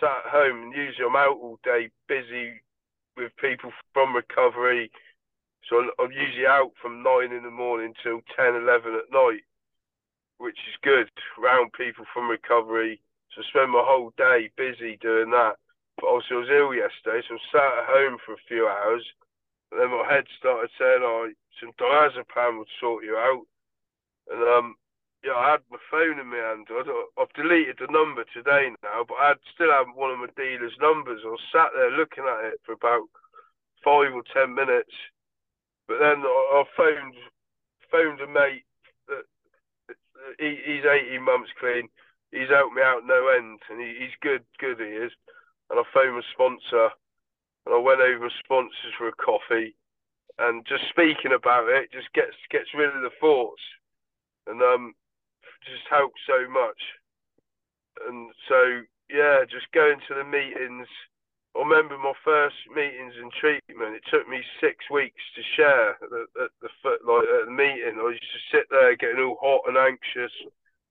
sat 0.00 0.24
at 0.26 0.32
home. 0.32 0.64
And 0.64 0.74
usually 0.74 1.06
I'm 1.06 1.16
out 1.16 1.38
all 1.38 1.58
day, 1.64 1.90
busy 2.08 2.60
with 3.16 3.32
people 3.36 3.70
from 3.92 4.16
recovery 4.16 4.90
so 5.68 5.84
I'm 5.98 6.12
usually 6.12 6.46
out 6.46 6.72
from 6.80 7.02
nine 7.02 7.32
in 7.32 7.44
the 7.44 7.50
morning 7.50 7.94
till 8.02 8.20
10, 8.36 8.54
11 8.56 8.94
at 8.94 9.12
night, 9.12 9.44
which 10.38 10.58
is 10.68 10.82
good 10.82 11.10
around 11.38 11.72
people 11.74 12.04
from 12.12 12.30
recovery. 12.30 13.00
So 13.34 13.42
I 13.42 13.44
spend 13.48 13.72
my 13.72 13.84
whole 13.84 14.12
day 14.16 14.50
busy 14.56 14.96
doing 15.00 15.30
that. 15.30 15.56
But 15.96 16.08
I 16.08 16.12
was 16.12 16.48
ill 16.50 16.74
yesterday, 16.74 17.22
so 17.28 17.34
I 17.34 17.38
sat 17.52 17.78
at 17.84 17.92
home 17.92 18.18
for 18.24 18.32
a 18.32 18.46
few 18.48 18.66
hours. 18.66 19.04
Then 19.70 19.90
my 19.90 20.06
head 20.08 20.24
started 20.38 20.70
saying, 20.78 21.00
oh, 21.02 21.30
some 21.60 21.72
diazepam 21.78 22.58
would 22.58 22.68
sort 22.80 23.04
you 23.04 23.16
out. 23.16 23.46
And 24.30 24.42
um, 24.42 24.74
yeah, 25.24 25.34
I 25.34 25.52
had 25.52 25.60
my 25.70 25.78
phone 25.90 26.18
in 26.18 26.26
my 26.26 26.36
hand. 26.36 26.66
I've 26.70 27.32
deleted 27.34 27.78
the 27.78 27.90
number 27.90 28.24
today 28.34 28.70
now, 28.82 29.04
but 29.06 29.14
I 29.14 29.34
still 29.54 29.70
have 29.70 29.86
one 29.94 30.10
of 30.10 30.18
my 30.18 30.30
dealer's 30.36 30.76
numbers. 30.80 31.22
I 31.24 31.28
was 31.28 31.40
sat 31.52 31.70
there 31.74 31.90
looking 31.90 32.24
at 32.24 32.52
it 32.52 32.60
for 32.64 32.72
about 32.72 33.06
five 33.84 34.12
or 34.12 34.22
ten 34.34 34.54
minutes 34.54 34.92
but 35.90 35.98
then 35.98 36.22
I, 36.22 36.62
phoned 36.76 37.14
phoned 37.90 38.20
a 38.20 38.26
mate 38.30 38.62
that, 39.08 39.26
he, 40.38 40.54
he's 40.64 40.86
18 40.86 41.20
months 41.20 41.50
clean. 41.58 41.88
He's 42.30 42.48
helped 42.48 42.76
me 42.76 42.82
out 42.82 43.02
no 43.04 43.26
end, 43.34 43.58
and 43.68 43.80
he, 43.82 43.98
he's 43.98 44.14
good, 44.22 44.46
good 44.60 44.78
he 44.78 44.86
is. 44.86 45.10
And 45.68 45.80
I 45.80 45.82
phoned 45.92 46.14
my 46.14 46.22
sponsor, 46.30 46.94
and 47.66 47.74
I 47.74 47.78
went 47.78 48.00
over 48.00 48.30
sponsors 48.42 48.94
for 48.96 49.08
a 49.08 49.12
coffee, 49.12 49.76
and 50.38 50.66
just 50.66 50.88
speaking 50.90 51.32
about 51.32 51.68
it 51.68 51.92
just 51.92 52.12
gets 52.12 52.36
gets 52.50 52.72
rid 52.74 52.94
of 52.94 53.02
the 53.02 53.14
thoughts, 53.20 53.62
and 54.46 54.62
um, 54.62 54.94
just 55.64 55.86
helps 55.88 56.20
so 56.26 56.48
much. 56.48 56.80
And 58.08 58.30
so 58.48 58.82
yeah, 59.10 59.44
just 59.44 59.70
going 59.72 60.00
to 60.08 60.14
the 60.14 60.24
meetings 60.24 60.88
I 61.56 61.66
remember 61.66 61.98
my 61.98 62.14
first 62.24 62.54
meetings 62.70 63.14
and 63.18 63.32
treatment. 63.32 63.98
It 63.98 64.06
took 64.06 64.28
me 64.28 64.38
six 64.62 64.86
weeks 64.86 65.18
to 65.34 65.42
share 65.56 65.90
at 65.98 66.10
the, 66.10 66.22
at 66.46 66.50
the 66.62 66.70
like 67.02 67.26
at 67.26 67.46
the 67.46 67.50
meeting. 67.50 67.98
I 67.98 68.14
used 68.14 68.22
to 68.22 68.48
sit 68.54 68.70
there 68.70 68.94
getting 68.94 69.18
all 69.18 69.38
hot 69.42 69.66
and 69.66 69.76
anxious. 69.76 70.30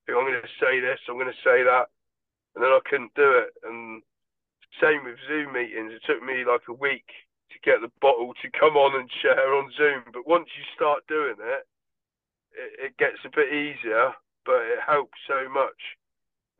Think 0.04 0.20
I'm 0.20 0.28
going 0.28 0.36
to 0.36 0.60
say 0.60 0.84
this, 0.84 1.00
I'm 1.08 1.16
going 1.16 1.32
to 1.32 1.46
say 1.48 1.64
that, 1.64 1.88
and 2.56 2.64
then 2.64 2.72
I 2.76 2.80
couldn't 2.90 3.16
do 3.16 3.40
it. 3.40 3.56
And 3.64 4.04
same 4.78 5.04
with 5.04 5.18
Zoom 5.28 5.54
meetings. 5.54 5.94
It 5.94 6.06
took 6.06 6.22
me 6.22 6.46
like 6.46 6.68
a 6.70 6.78
week 6.78 7.10
to 7.52 7.58
get 7.66 7.82
the 7.82 7.92
bottle 8.02 8.34
to 8.42 8.58
come 8.60 8.78
on 8.78 9.00
and 9.00 9.10
share 9.22 9.54
on 9.54 9.72
Zoom. 9.76 10.04
But 10.14 10.28
once 10.28 10.48
you 10.54 10.64
start 10.76 11.08
doing 11.08 11.42
it, 11.42 11.64
it, 12.54 12.94
it 12.94 12.98
gets 12.98 13.20
a 13.26 13.34
bit 13.34 13.50
easier. 13.50 14.14
But 14.46 14.66
it 14.66 14.80
helps 14.86 15.18
so 15.28 15.50
much. 15.50 15.98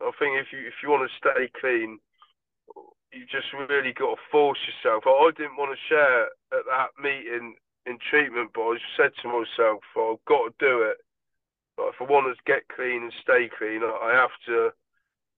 I 0.00 0.10
think 0.18 0.38
if 0.38 0.52
you 0.52 0.60
if 0.66 0.80
you 0.82 0.90
want 0.90 1.08
to 1.08 1.18
stay 1.18 1.50
clean 1.60 1.98
you 3.12 3.26
just 3.26 3.50
really 3.68 3.92
got 3.92 4.14
to 4.14 4.20
force 4.30 4.58
yourself. 4.66 5.04
I, 5.06 5.10
I 5.10 5.30
didn't 5.36 5.58
want 5.58 5.74
to 5.74 5.88
share 5.88 6.30
at 6.54 6.66
that 6.66 6.94
meeting 7.02 7.54
in 7.86 7.98
treatment, 7.98 8.50
but 8.54 8.62
I 8.62 8.76
said 8.96 9.10
to 9.22 9.28
myself, 9.28 9.82
I've 9.98 10.24
got 10.26 10.50
to 10.50 10.52
do 10.58 10.82
it. 10.86 11.02
Like, 11.78 11.94
if 11.94 12.00
I 12.00 12.04
want 12.04 12.30
to 12.30 12.38
get 12.46 12.68
clean 12.70 13.02
and 13.02 13.22
stay 13.22 13.50
clean, 13.50 13.82
I, 13.82 13.90
I 13.90 14.12
have 14.14 14.34
to 14.46 14.70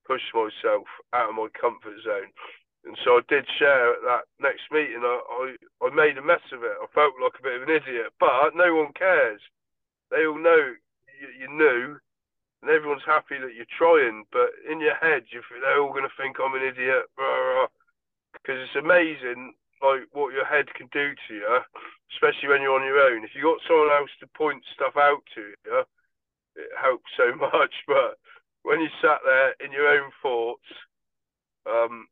push 0.06 0.22
myself 0.34 0.84
out 1.12 1.30
of 1.30 1.36
my 1.36 1.48
comfort 1.56 1.96
zone. 2.04 2.32
And 2.84 2.98
so 3.04 3.18
I 3.18 3.22
did 3.28 3.46
share 3.58 3.94
at 3.94 4.02
that 4.02 4.24
next 4.40 4.66
meeting. 4.72 5.02
I, 5.02 5.16
I, 5.16 5.86
I 5.86 5.94
made 5.94 6.18
a 6.18 6.22
mess 6.22 6.42
of 6.52 6.64
it. 6.64 6.74
I 6.82 6.86
felt 6.94 7.14
like 7.22 7.38
a 7.38 7.42
bit 7.42 7.56
of 7.56 7.68
an 7.68 7.74
idiot, 7.74 8.10
but 8.18 8.54
no 8.54 8.74
one 8.74 8.92
cares. 8.92 9.40
They 10.10 10.26
all 10.26 10.38
know 10.38 10.74
you, 11.20 11.28
you 11.38 11.48
knew 11.48 11.96
and 12.62 12.70
everyone's 12.70 13.02
happy 13.04 13.42
that 13.42 13.58
you're 13.58 13.70
trying, 13.74 14.22
but 14.30 14.54
in 14.70 14.78
your 14.78 14.94
head, 14.94 15.26
you 15.34 15.42
they're 15.50 15.82
all 15.82 15.90
going 15.90 16.06
to 16.06 16.18
think 16.18 16.38
I'm 16.38 16.54
an 16.54 16.62
idiot, 16.62 17.10
because 18.38 18.62
it's 18.62 18.78
amazing 18.78 19.54
like 19.82 20.06
what 20.14 20.30
your 20.30 20.46
head 20.46 20.70
can 20.78 20.86
do 20.94 21.10
to 21.10 21.34
you, 21.34 21.58
especially 22.14 22.54
when 22.54 22.62
you're 22.62 22.78
on 22.78 22.86
your 22.86 23.02
own. 23.02 23.26
If 23.26 23.34
you 23.34 23.42
got 23.42 23.58
someone 23.66 23.90
else 23.90 24.14
to 24.22 24.30
point 24.38 24.62
stuff 24.74 24.94
out 24.94 25.26
to 25.34 25.42
you, 25.42 25.82
it 26.54 26.70
helps 26.78 27.10
so 27.18 27.34
much. 27.50 27.74
But 27.90 28.14
when 28.62 28.78
you 28.78 28.88
sat 29.02 29.18
there 29.26 29.58
in 29.58 29.74
your 29.74 29.90
own 29.90 30.14
thoughts, 30.22 30.70
um, 31.66 32.06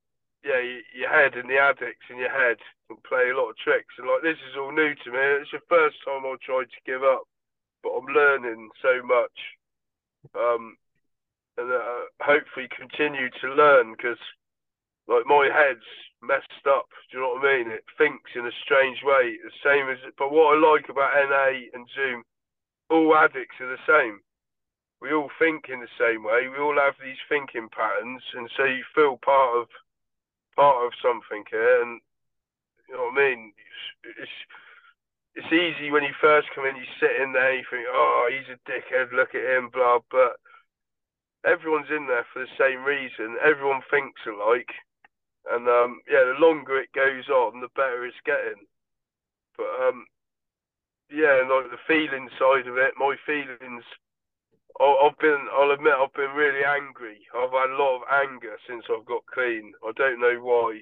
yeah, 0.44 0.60
your 0.94 1.10
head 1.10 1.34
and 1.34 1.48
the 1.48 1.58
addicts 1.58 2.06
in 2.08 2.18
your 2.18 2.32
head 2.32 2.56
can 2.88 2.96
play 3.06 3.30
a 3.30 3.36
lot 3.36 3.50
of 3.50 3.56
tricks. 3.56 3.94
And 3.98 4.08
like 4.08 4.22
this 4.22 4.40
is 4.50 4.56
all 4.56 4.72
new 4.72 4.94
to 4.94 5.10
me. 5.10 5.22
It's 5.40 5.52
the 5.52 5.64
first 5.68 5.96
time 6.04 6.24
I 6.24 6.36
tried 6.40 6.70
to 6.70 6.86
give 6.86 7.02
up, 7.02 7.24
but 7.82 7.90
I'm 7.90 8.08
learning 8.08 8.70
so 8.82 9.02
much 9.04 9.36
um, 10.34 10.76
and 11.56 11.72
uh, 11.72 12.08
hopefully 12.20 12.68
continue 12.76 13.28
to 13.40 13.54
learn 13.54 13.92
because 13.92 14.20
like 15.08 15.26
my 15.26 15.50
head's 15.52 15.86
messed 16.22 16.66
up. 16.68 16.86
Do 17.10 17.18
you 17.18 17.24
know 17.24 17.34
what 17.34 17.44
I 17.44 17.58
mean? 17.58 17.70
It 17.70 17.84
thinks 17.98 18.30
in 18.34 18.46
a 18.46 18.60
strange 18.62 19.02
way, 19.02 19.36
the 19.42 19.52
same 19.64 19.90
as. 19.90 19.98
But 20.16 20.32
what 20.32 20.56
I 20.56 20.60
like 20.60 20.88
about 20.88 21.16
NA 21.16 21.66
and 21.74 21.88
Zoom, 21.94 22.22
all 22.88 23.16
addicts 23.16 23.58
are 23.60 23.68
the 23.68 23.86
same. 23.88 24.20
We 25.00 25.12
all 25.12 25.30
think 25.38 25.66
in 25.68 25.80
the 25.80 25.96
same 25.98 26.22
way. 26.22 26.46
We 26.48 26.62
all 26.62 26.76
have 26.76 26.94
these 27.00 27.20
thinking 27.28 27.68
patterns, 27.72 28.22
and 28.36 28.50
so 28.56 28.64
you 28.64 28.84
feel 28.94 29.18
part 29.24 29.56
of 29.56 29.68
part 30.56 30.86
of 30.86 30.92
something 31.02 31.44
here. 31.50 31.82
And 31.82 32.00
you 32.88 32.94
know 32.94 33.10
what 33.10 33.18
I 33.18 33.30
mean? 33.30 33.52
It's, 34.04 34.18
it's 34.18 34.36
it's 35.34 35.52
easy 35.52 35.90
when 35.90 36.02
you 36.02 36.14
first 36.20 36.48
come 36.54 36.66
in, 36.66 36.74
you 36.76 36.88
sit 36.98 37.22
in 37.22 37.32
there, 37.32 37.54
you 37.54 37.62
think, 37.70 37.86
oh, 37.88 38.28
he's 38.28 38.50
a 38.50 38.58
dickhead, 38.66 39.12
look 39.12 39.34
at 39.34 39.46
him, 39.46 39.70
blah. 39.72 40.00
But 40.10 40.36
everyone's 41.46 41.90
in 41.90 42.06
there 42.06 42.26
for 42.32 42.42
the 42.42 42.56
same 42.58 42.82
reason. 42.82 43.38
Everyone 43.38 43.80
thinks 43.90 44.20
alike, 44.26 44.70
and 45.50 45.68
um, 45.68 46.00
yeah, 46.10 46.24
the 46.26 46.44
longer 46.44 46.78
it 46.80 46.92
goes 46.92 47.28
on, 47.28 47.60
the 47.60 47.70
better 47.76 48.04
it's 48.04 48.18
getting. 48.26 48.66
But 49.56 49.70
um, 49.86 50.06
yeah, 51.10 51.46
like 51.46 51.70
the 51.70 51.86
feeling 51.86 52.28
side 52.38 52.66
of 52.66 52.76
it, 52.76 52.94
my 52.98 53.14
feelings. 53.24 53.84
I've 54.80 55.18
been, 55.18 55.46
I'll 55.52 55.72
admit, 55.72 55.92
I've 55.92 56.12
been 56.14 56.32
really 56.32 56.64
angry. 56.64 57.20
I've 57.36 57.52
had 57.52 57.70
a 57.70 57.76
lot 57.76 58.00
of 58.00 58.08
anger 58.08 58.56
since 58.66 58.84
I've 58.88 59.04
got 59.04 59.26
clean. 59.28 59.72
I 59.84 59.92
don't 59.96 60.20
know 60.20 60.40
why, 60.40 60.80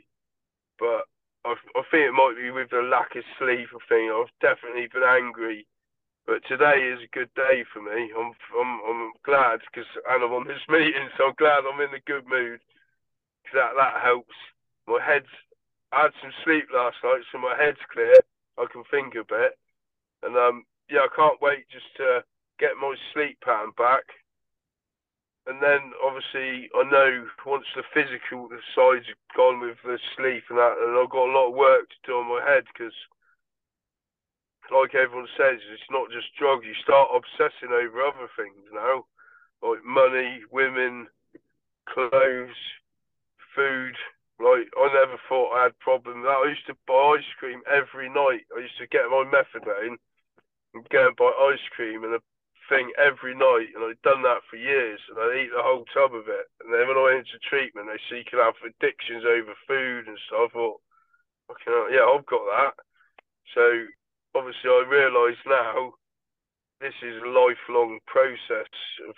but 0.79 1.11
I, 1.45 1.55
I 1.75 1.83
think 1.91 2.07
it 2.07 2.15
might 2.15 2.37
be 2.39 2.51
with 2.51 2.71
the 2.71 2.83
lack 2.83 3.17
of 3.17 3.25
sleep. 3.39 3.69
I 3.75 3.83
think 3.89 4.13
I've 4.13 4.35
definitely 4.41 4.87
been 4.93 5.03
angry, 5.07 5.67
but 6.27 6.47
today 6.47 6.95
is 6.95 7.01
a 7.03 7.17
good 7.17 7.31
day 7.35 7.65
for 7.73 7.83
me. 7.83 8.11
I'm 8.15 8.33
I'm, 8.55 8.73
I'm 8.87 9.13
glad 9.25 9.61
because 9.67 9.89
and 10.11 10.23
I'm 10.23 10.33
on 10.35 10.47
this 10.47 10.63
meeting, 10.69 11.09
so 11.17 11.29
I'm 11.29 11.39
glad 11.39 11.65
I'm 11.67 11.81
in 11.81 11.95
a 11.95 12.05
good 12.07 12.27
mood. 12.27 12.61
Cause 13.47 13.55
that 13.55 13.73
that 13.79 14.03
helps. 14.05 14.37
My 14.87 15.01
head's 15.03 15.31
I 15.93 16.03
had 16.07 16.15
some 16.23 16.33
sleep 16.45 16.67
last 16.75 16.97
night, 17.03 17.25
so 17.33 17.39
my 17.39 17.57
head's 17.59 17.83
clear. 17.93 18.15
I 18.59 18.67
can 18.71 18.85
think 18.91 19.15
a 19.15 19.25
bit, 19.25 19.59
and 20.23 20.37
um 20.37 20.65
yeah, 20.91 21.07
I 21.07 21.11
can't 21.15 21.41
wait 21.43 21.67
just 21.71 21.89
to 21.99 22.23
get 22.59 22.77
my 22.81 22.95
sleep 23.13 23.39
pattern 23.41 23.73
back. 23.77 24.05
and 25.47 25.63
then 25.63 25.93
obviously 26.05 26.69
I 26.77 26.85
know 26.85 27.27
once 27.47 27.65
the 27.75 27.83
physical 27.95 28.49
the 28.49 28.61
side's 28.77 29.09
gone 29.35 29.61
with 29.61 29.79
the 29.85 29.99
sleep 30.17 30.45
and 30.51 30.59
that, 30.59 30.77
and 30.77 30.99
I've 30.99 31.11
got 31.11 31.29
a 31.29 31.33
lot 31.33 31.49
of 31.49 31.55
work 31.55 31.89
to 31.89 31.99
do 32.05 32.13
on 32.19 32.29
my 32.29 32.45
head 32.45 32.65
because, 32.69 32.93
like 34.69 34.95
everyone 34.95 35.29
says, 35.39 35.63
it's 35.73 35.91
not 35.91 36.13
just 36.13 36.37
drugs. 36.37 36.67
You 36.67 36.77
start 36.85 37.09
obsessing 37.15 37.73
over 37.73 38.03
other 38.05 38.29
things 38.37 38.61
now, 38.73 39.07
like 39.65 39.81
money, 39.85 40.45
women, 40.53 41.09
clothes, 41.89 42.61
food. 43.57 43.97
Like 44.39 44.69
I 44.77 44.87
never 44.93 45.19
thought 45.29 45.57
I 45.57 45.65
had 45.65 45.79
problems. 45.81 46.27
I 46.29 46.47
used 46.47 46.67
to 46.69 46.77
buy 46.87 47.17
ice 47.19 47.33
cream 47.41 47.63
every 47.67 48.09
night. 48.09 48.45
I 48.55 48.61
used 48.61 48.79
to 48.79 48.87
get 48.87 49.11
my 49.11 49.25
methadone 49.25 49.97
and 50.75 50.89
go 50.91 51.09
and 51.09 51.17
buy 51.17 51.33
ice 51.51 51.67
cream 51.75 52.05
and 52.05 52.15
a 52.15 52.21
thing 52.69 52.93
every 53.01 53.35
night, 53.35 53.73
and 53.75 53.83
I'd 53.83 54.03
done 54.03 54.23
that 54.23 54.45
for 54.51 54.57
years, 54.57 55.01
and 55.09 55.19
I'd 55.19 55.41
eat 55.43 55.51
the 55.51 55.58
whole 55.69 55.85
tub 55.93 56.17
of 56.17 56.29
it. 56.29 56.47
And 56.65 56.73
then 56.73 56.89
when 56.89 56.97
I 56.97 57.05
went 57.13 57.29
into 57.29 57.39
treatment, 57.45 57.89
they 57.93 58.01
see 58.09 58.25
you 58.25 58.29
can 58.29 58.41
have 58.41 58.57
addictions 58.65 59.25
over 59.29 59.53
food 59.69 60.09
and 60.09 60.19
stuff. 60.27 60.51
I 60.51 60.57
thought, 60.57 60.81
okay, 61.53 61.95
yeah, 61.95 62.09
I've 62.09 62.27
got 62.27 62.45
that. 62.49 62.75
So 63.53 63.65
obviously, 64.35 64.73
I 64.73 64.83
realise 64.89 65.39
now 65.45 65.93
this 66.81 66.97
is 67.03 67.21
a 67.21 67.29
lifelong 67.29 68.01
process 68.07 68.73
of 69.09 69.15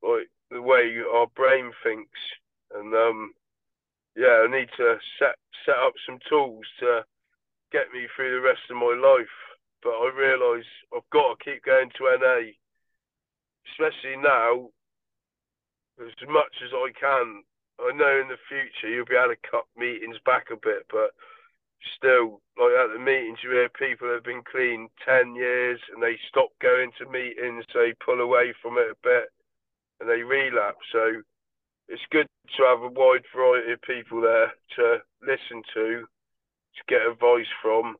like 0.00 0.30
the 0.50 0.62
way 0.62 0.96
our 1.12 1.26
brain 1.36 1.72
thinks, 1.84 2.20
and 2.72 2.94
um, 2.94 3.32
yeah, 4.16 4.44
I 4.44 4.48
need 4.48 4.68
to 4.76 4.96
set 5.18 5.36
set 5.66 5.76
up 5.76 5.92
some 6.06 6.18
tools 6.28 6.64
to 6.80 7.04
get 7.72 7.92
me 7.92 8.08
through 8.14 8.32
the 8.32 8.46
rest 8.46 8.64
of 8.70 8.76
my 8.76 8.96
life 8.96 9.28
but 9.82 9.90
I 9.90 10.10
realise 10.14 10.66
I've 10.94 11.08
got 11.10 11.38
to 11.38 11.44
keep 11.44 11.64
going 11.64 11.90
to 11.90 12.16
NA, 12.18 12.50
especially 13.72 14.16
now, 14.16 14.70
much 16.28 16.54
as 16.64 16.70
I 16.72 16.92
can. 16.98 17.42
I 17.80 17.92
know 17.94 18.20
in 18.20 18.28
the 18.28 18.40
future 18.48 18.90
you'll 18.90 19.06
be 19.08 19.16
able 19.16 19.34
to 19.34 19.48
cut 19.50 19.66
meetings 19.76 20.18
back 20.26 20.50
a 20.50 20.56
bit, 20.56 20.86
but 20.90 21.14
still, 21.96 22.42
like 22.58 22.74
at 22.74 22.92
the 22.92 22.98
meetings, 22.98 23.38
you 23.42 23.50
hear 23.50 23.70
people 23.70 24.10
have 24.10 24.24
been 24.24 24.42
clean 24.42 24.88
10 25.06 25.34
years 25.34 25.80
and 25.94 26.02
they 26.02 26.18
stop 26.28 26.50
going 26.60 26.90
to 26.98 27.06
meetings, 27.06 27.64
they 27.72 27.94
pull 28.04 28.20
away 28.20 28.52
from 28.60 28.78
it 28.78 28.90
a 28.90 28.98
bit 29.02 29.30
and 30.00 30.08
they 30.08 30.22
relapse. 30.22 30.84
So 30.92 31.22
it's 31.88 32.02
good 32.10 32.26
to 32.56 32.62
have 32.64 32.82
a 32.82 32.92
wide 32.92 33.24
variety 33.34 33.72
of 33.72 33.82
people 33.82 34.20
there 34.20 34.52
to 34.76 34.98
listen 35.22 35.62
to, 35.74 36.02
to 36.02 36.82
get 36.88 37.06
advice 37.06 37.50
from 37.62 37.96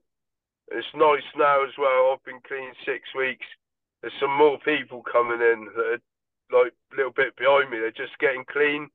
it's 0.70 0.89
nice 0.95 1.24
now 1.37 1.64
as 1.64 1.72
well. 1.79 2.12
I've 2.12 2.24
been 2.24 2.41
clean 2.47 2.72
six 2.85 3.09
weeks. 3.16 3.47
There's 4.01 4.12
some 4.20 4.37
more 4.37 4.59
people 4.61 5.03
coming 5.03 5.41
in 5.41 5.68
that 5.74 5.99
are 5.99 6.03
like 6.53 6.74
little 6.99 7.15
bit 7.15 7.39
behind 7.39 7.71
me. 7.71 7.79
They're 7.79 7.95
just 7.95 8.19
getting 8.19 8.45
clean, 8.51 8.91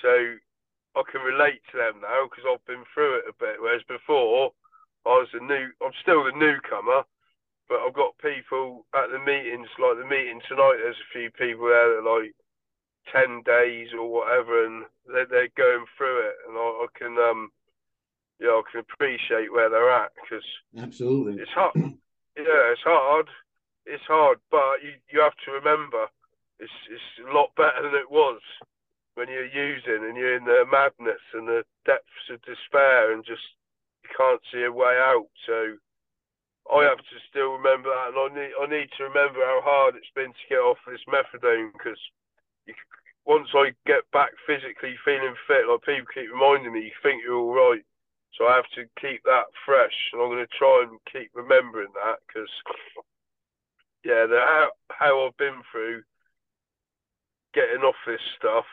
so 0.00 0.40
I 0.96 1.02
can 1.04 1.20
relate 1.20 1.60
to 1.70 1.76
them 1.76 2.00
now 2.00 2.24
because 2.24 2.48
I've 2.48 2.64
been 2.64 2.88
through 2.92 3.20
it 3.20 3.28
a 3.28 3.36
bit. 3.36 3.60
Whereas 3.60 3.84
before, 3.84 4.56
I 5.04 5.20
was 5.20 5.28
a 5.36 5.44
new. 5.44 5.68
I'm 5.84 5.94
still 6.00 6.24
the 6.24 6.32
newcomer, 6.32 7.04
but 7.68 7.84
I've 7.84 7.94
got 7.94 8.16
people 8.18 8.88
at 8.96 9.12
the 9.12 9.20
meetings. 9.20 9.68
Like 9.76 10.00
the 10.00 10.08
meeting 10.08 10.40
tonight, 10.48 10.80
there's 10.80 11.04
a 11.04 11.12
few 11.12 11.28
people 11.30 11.68
there 11.68 12.00
that 12.00 12.02
are 12.02 12.16
like 12.16 12.32
ten 13.12 13.44
days 13.44 13.92
or 13.92 14.08
whatever, 14.08 14.64
and 14.64 14.88
they're, 15.06 15.28
they're 15.28 15.56
going 15.56 15.84
through 15.96 16.32
it, 16.32 16.36
and 16.48 16.56
I, 16.56 16.64
I 16.64 16.86
can 16.96 17.14
um 17.20 17.52
you 18.38 18.46
know, 18.46 18.62
can 18.70 18.80
appreciate 18.80 19.52
where 19.52 19.70
they're 19.70 19.90
at 19.90 20.12
because 20.20 20.44
absolutely 20.78 21.40
it's 21.40 21.50
hard. 21.52 21.72
yeah, 21.76 22.72
it's 22.72 22.84
hard. 22.84 23.28
It's 23.86 24.04
hard, 24.04 24.38
but 24.50 24.82
you 24.82 24.92
you 25.10 25.20
have 25.20 25.36
to 25.44 25.52
remember 25.52 26.06
it's 26.58 26.78
it's 26.90 27.28
a 27.28 27.32
lot 27.32 27.54
better 27.56 27.82
than 27.82 27.94
it 27.94 28.10
was 28.10 28.40
when 29.14 29.28
you're 29.28 29.48
using 29.48 30.04
and 30.04 30.16
you're 30.16 30.36
in 30.36 30.44
the 30.44 30.64
madness 30.70 31.22
and 31.32 31.48
the 31.48 31.64
depths 31.84 32.28
of 32.30 32.40
despair 32.42 33.12
and 33.12 33.24
just 33.24 33.44
you 34.04 34.10
can't 34.16 34.40
see 34.52 34.62
a 34.62 34.72
way 34.72 34.96
out. 35.00 35.28
So 35.46 35.76
I 36.72 36.84
have 36.84 36.98
to 36.98 37.18
still 37.30 37.56
remember 37.56 37.88
that, 37.88 38.12
and 38.12 38.18
I 38.18 38.28
need 38.34 38.52
I 38.60 38.66
need 38.66 38.90
to 38.96 39.08
remember 39.08 39.40
how 39.44 39.60
hard 39.62 39.96
it's 39.96 40.14
been 40.14 40.32
to 40.32 40.48
get 40.48 40.64
off 40.64 40.78
this 40.86 41.04
methadone 41.08 41.72
because 41.72 42.00
once 43.24 43.48
I 43.54 43.74
get 43.86 44.06
back 44.12 44.30
physically 44.46 44.94
feeling 45.04 45.34
fit, 45.46 45.66
like 45.66 45.82
people 45.82 46.06
keep 46.14 46.30
reminding 46.30 46.72
me, 46.72 46.86
you 46.86 46.96
think 47.02 47.22
you're 47.24 47.36
all 47.36 47.54
right 47.54 47.82
so 48.36 48.46
I 48.46 48.56
have 48.56 48.68
to 48.76 48.84
keep 49.00 49.24
that 49.24 49.48
fresh, 49.64 49.96
and 50.12 50.20
I'm 50.20 50.28
going 50.28 50.44
to 50.44 50.58
try 50.58 50.84
and 50.84 51.00
keep 51.10 51.30
remembering 51.32 51.88
that 51.96 52.20
because, 52.28 52.52
yeah, 54.04 54.28
the, 54.28 54.36
how 54.36 54.68
how 54.90 55.26
I've 55.26 55.36
been 55.36 55.62
through 55.72 56.02
getting 57.56 57.80
off 57.80 57.96
this 58.06 58.20
stuff, 58.36 58.68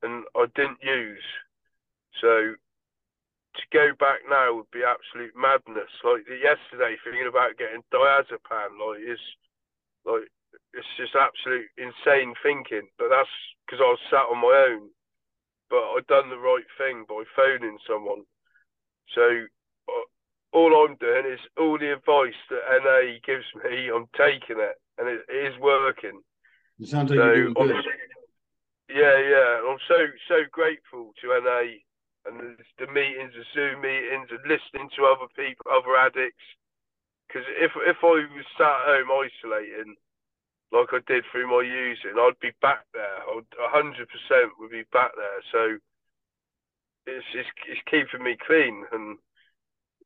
and 0.00 0.24
I 0.34 0.48
didn't 0.56 0.80
use. 0.80 1.28
So 2.20 2.56
to 2.56 3.62
go 3.72 3.92
back 4.00 4.24
now 4.24 4.56
would 4.56 4.72
be 4.72 4.80
absolute 4.80 5.36
madness. 5.36 5.92
Like 6.00 6.24
yesterday, 6.24 6.96
thinking 7.04 7.28
about 7.28 7.60
getting 7.60 7.84
diazepam, 7.92 8.80
like 8.80 9.04
it's 9.04 9.20
like 10.08 10.26
it's 10.72 10.88
just 10.96 11.12
absolute 11.12 11.68
insane 11.76 12.32
thinking. 12.40 12.88
But 12.96 13.12
that's 13.12 13.36
because 13.68 13.84
I 13.84 13.92
was 13.92 14.08
sat 14.08 14.32
on 14.32 14.40
my 14.40 14.56
own. 14.72 14.88
But 15.68 15.84
I'd 15.96 16.08
done 16.08 16.28
the 16.32 16.40
right 16.40 16.68
thing 16.80 17.04
by 17.08 17.24
phoning 17.36 17.78
someone. 17.84 18.24
So 19.14 19.24
uh, 19.88 20.06
all 20.52 20.72
I'm 20.84 20.96
doing 20.96 21.32
is 21.32 21.40
all 21.56 21.78
the 21.78 21.92
advice 21.92 22.36
that 22.48 22.64
NA 22.84 23.20
gives 23.24 23.44
me, 23.64 23.88
I'm 23.88 24.08
taking 24.16 24.60
it, 24.60 24.76
and 24.98 25.08
it, 25.08 25.20
it 25.28 25.52
is 25.52 25.60
working. 25.60 26.20
Like 27.08 27.18
so 27.20 27.32
you're 27.32 27.54
doing 27.54 27.76
good. 27.84 28.21
Yeah, 28.92 29.16
yeah. 29.18 29.52
I'm 29.64 29.80
so 29.88 29.96
so 30.28 30.44
grateful 30.52 31.12
to 31.22 31.40
NA 31.40 31.80
and 32.28 32.58
the, 32.78 32.86
meetings, 32.92 33.32
the 33.34 33.44
Zoom 33.54 33.80
meetings, 33.82 34.28
and 34.30 34.44
listening 34.46 34.90
to 34.96 35.06
other 35.08 35.28
people, 35.36 35.66
other 35.72 35.96
addicts. 35.96 36.44
Because 37.28 37.46
if 37.60 37.72
if 37.88 37.98
I 38.02 38.26
was 38.28 38.48
sat 38.58 38.68
at 38.68 38.88
home 38.92 39.10
isolating, 39.12 39.96
like 40.72 40.90
I 40.92 41.00
did 41.06 41.24
through 41.32 41.48
my 41.50 41.62
using, 41.64 42.18
I'd 42.18 42.40
be 42.40 42.52
back 42.62 42.84
there. 42.94 43.18
I'd 43.32 43.48
hundred 43.72 44.08
percent 44.08 44.52
would 44.58 44.70
be 44.72 44.84
back 44.92 45.12
there. 45.16 45.40
So 45.52 45.78
it's, 47.06 47.26
it's, 47.34 47.48
it's 47.68 47.82
keeping 47.90 48.24
me 48.24 48.36
clean. 48.46 48.84
And 48.92 49.18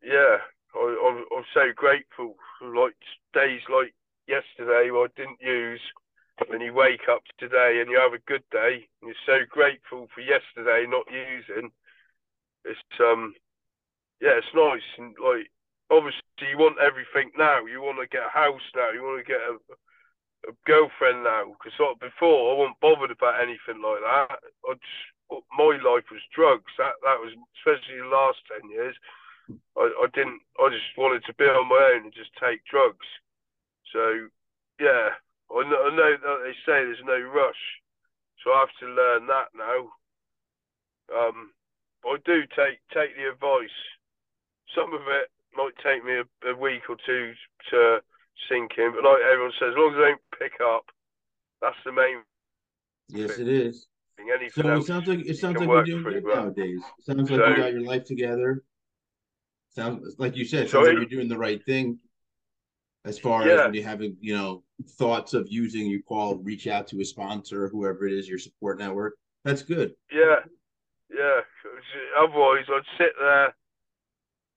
yeah, 0.03 0.39
I, 0.74 0.84
I'm, 1.07 1.24
I'm 1.37 1.49
so 1.55 1.72
grateful. 1.76 2.37
Like 2.62 2.97
days 3.34 3.62
like 3.70 3.95
yesterday 4.28 4.91
where 4.91 5.07
I 5.07 5.14
didn't 5.16 5.41
use, 5.41 5.80
and 6.51 6.62
you 6.62 6.72
wake 6.72 7.09
up 7.11 7.22
today 7.39 7.80
and 7.80 7.91
you 7.91 7.99
have 7.99 8.12
a 8.12 8.24
good 8.26 8.45
day, 8.51 8.87
and 9.01 9.09
you're 9.09 9.26
so 9.26 9.45
grateful 9.49 10.09
for 10.14 10.20
yesterday 10.20 10.87
not 10.89 11.07
using. 11.11 11.70
It's 12.64 13.01
um, 13.01 13.34
yeah, 14.20 14.39
it's 14.39 14.55
nice 14.55 14.87
and 14.99 15.14
like 15.22 15.51
obviously 15.91 16.51
you 16.51 16.59
want 16.59 16.78
everything 16.82 17.30
now. 17.39 17.64
You 17.64 17.82
want 17.82 17.99
to 18.01 18.09
get 18.11 18.26
a 18.26 18.32
house 18.32 18.64
now. 18.74 18.91
You 18.91 19.03
want 19.03 19.24
to 19.24 19.32
get 19.32 19.43
a, 19.43 19.55
a 20.51 20.53
girlfriend 20.66 21.24
now. 21.24 21.55
Because 21.55 21.78
like 21.78 22.01
before, 22.01 22.53
I 22.53 22.59
wasn't 22.59 22.80
bothered 22.80 23.14
about 23.14 23.43
anything 23.43 23.82
like 23.82 24.03
that. 24.03 24.39
I 24.66 24.72
just 24.74 25.43
my 25.59 25.74
life 25.82 26.07
was 26.11 26.22
drugs. 26.34 26.70
That 26.78 26.95
that 27.03 27.18
was 27.18 27.34
especially 27.59 27.99
the 27.99 28.11
last 28.11 28.39
ten 28.47 28.70
years. 28.70 28.95
I, 29.78 29.87
I 29.87 30.07
didn't. 30.14 30.43
I 30.59 30.70
just 30.70 30.91
wanted 30.97 31.24
to 31.26 31.34
be 31.34 31.45
on 31.45 31.68
my 31.68 31.95
own 31.95 32.11
and 32.11 32.14
just 32.14 32.34
take 32.39 32.64
drugs. 32.66 33.07
So 33.93 34.28
yeah, 34.80 35.14
I 35.51 35.62
know, 35.68 35.80
I 35.86 35.90
know 35.94 36.12
that 36.16 36.38
they 36.44 36.55
say 36.66 36.84
there's 36.84 37.05
no 37.05 37.18
rush, 37.18 37.62
so 38.42 38.51
I 38.51 38.66
have 38.66 38.74
to 38.80 38.86
learn 38.86 39.26
that 39.26 39.49
now. 39.55 39.80
Um, 41.14 41.53
I 42.05 42.16
do 42.24 42.42
take 42.55 42.82
take 42.92 43.16
the 43.16 43.30
advice. 43.30 43.76
Some 44.74 44.92
of 44.94 45.03
it 45.07 45.30
might 45.55 45.76
take 45.82 46.05
me 46.05 46.18
a, 46.18 46.51
a 46.51 46.57
week 46.57 46.82
or 46.88 46.97
two 47.07 47.32
to 47.70 47.99
sink 48.49 48.72
in, 48.78 48.92
but 48.92 49.05
like 49.05 49.22
everyone 49.22 49.53
says, 49.59 49.70
as 49.70 49.78
long 49.78 49.94
as 49.94 49.99
I 49.99 50.09
don't 50.11 50.38
pick 50.38 50.61
up, 50.61 50.86
that's 51.61 51.78
the 51.84 51.92
main. 51.92 52.22
Yes, 53.09 53.36
thing. 53.36 53.47
it 53.47 53.53
is. 53.53 53.86
Anything 54.18 54.64
so 54.64 54.76
it 54.76 54.82
sounds 54.84 55.09
like 55.09 55.26
it 55.26 55.36
sounds 55.36 55.61
like 55.61 55.68
you're 55.68 55.84
doing 55.84 56.03
good 56.03 56.24
well. 56.24 56.44
nowadays. 56.44 56.80
It 56.99 57.05
sounds 57.05 57.30
like 57.30 57.38
so, 57.38 57.47
you 57.47 57.57
got 57.57 57.72
your 57.72 57.82
life 57.82 58.05
together. 58.05 58.64
Sounds 59.70 60.16
like 60.18 60.36
you 60.36 60.44
said, 60.44 60.70
sounds 60.70 60.88
like 60.88 60.97
you're 60.97 61.05
doing 61.05 61.28
the 61.28 61.38
right 61.38 61.62
thing. 61.64 61.99
As 63.07 63.19
far 63.19 63.47
yeah. 63.47 63.55
as 63.55 63.65
when 63.65 63.75
you're 63.75 63.89
having, 63.89 64.17
you 64.21 64.37
know, 64.37 64.63
thoughts 64.99 65.33
of 65.33 65.47
using, 65.49 65.87
you 65.87 66.03
call, 66.03 66.37
reach 66.37 66.67
out 66.67 66.87
to 66.89 67.01
a 67.01 67.05
sponsor, 67.05 67.69
whoever 67.69 68.07
it 68.07 68.13
is, 68.13 68.29
your 68.29 68.39
support 68.39 68.79
network. 68.79 69.15
That's 69.45 69.63
good. 69.63 69.95
Yeah, 70.13 70.41
yeah. 71.09 71.41
Otherwise, 72.19 72.65
I'd 72.69 72.99
sit 72.99 73.13
there, 73.19 73.55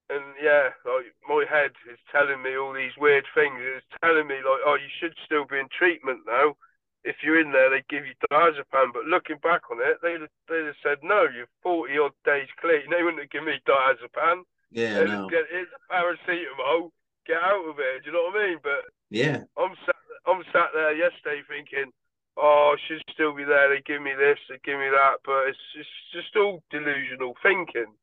and 0.09 0.23
yeah, 0.41 0.69
like 0.83 1.13
my 1.27 1.45
head 1.47 1.71
is 1.91 1.99
telling 2.11 2.41
me 2.41 2.57
all 2.57 2.73
these 2.73 2.97
weird 2.97 3.25
things. 3.35 3.59
It's 3.59 3.85
telling 4.01 4.27
me 4.27 4.35
like, 4.35 4.61
oh, 4.65 4.75
you 4.75 4.89
should 4.99 5.13
still 5.25 5.45
be 5.45 5.59
in 5.59 5.67
treatment 5.77 6.21
now 6.25 6.55
if 7.03 7.17
you're 7.23 7.39
in 7.39 7.51
there, 7.51 7.69
they 7.69 7.83
give 7.89 8.05
you 8.05 8.13
diazepam. 8.31 8.93
But 8.93 9.05
looking 9.05 9.37
back 9.41 9.61
on 9.71 9.79
it, 9.81 9.99
they'd 10.01 10.19
they'd 10.47 10.65
have 10.65 10.75
said, 10.83 10.97
no, 11.03 11.23
you're 11.23 11.47
40 11.63 11.97
odd 11.97 12.11
days 12.25 12.47
clean. 12.59 12.89
They 12.89 13.03
wouldn't 13.03 13.21
have 13.21 13.31
given 13.31 13.47
me 13.47 13.59
diazepam. 13.67 14.43
Yeah, 14.71 15.03
no. 15.03 15.29
Get, 15.29 15.45
here's 15.49 15.67
paracetamol, 15.91 16.91
get 17.29 17.45
out 17.45 17.69
of 17.69 17.77
it. 17.77 18.01
Do 18.01 18.09
you 18.09 18.13
know 18.17 18.33
what 18.33 18.41
I 18.41 18.47
mean? 18.49 18.59
But 18.65 18.89
yeah, 19.13 19.45
I'm 19.53 19.77
sat, 19.85 20.01
I'm 20.25 20.41
sat 20.49 20.73
there 20.73 20.97
yesterday 20.97 21.45
thinking, 21.45 21.93
oh, 22.33 22.73
I 22.73 22.77
should 22.89 23.05
still 23.13 23.37
be 23.37 23.45
there. 23.45 23.69
They 23.69 23.85
give 23.85 24.01
me 24.01 24.17
this, 24.17 24.41
they 24.49 24.57
give 24.65 24.81
me 24.81 24.89
that, 24.89 25.21
but 25.21 25.53
it's 25.53 25.61
it's 25.77 25.93
just 26.09 26.33
all 26.33 26.65
delusional 26.73 27.37
thinking. 27.45 27.93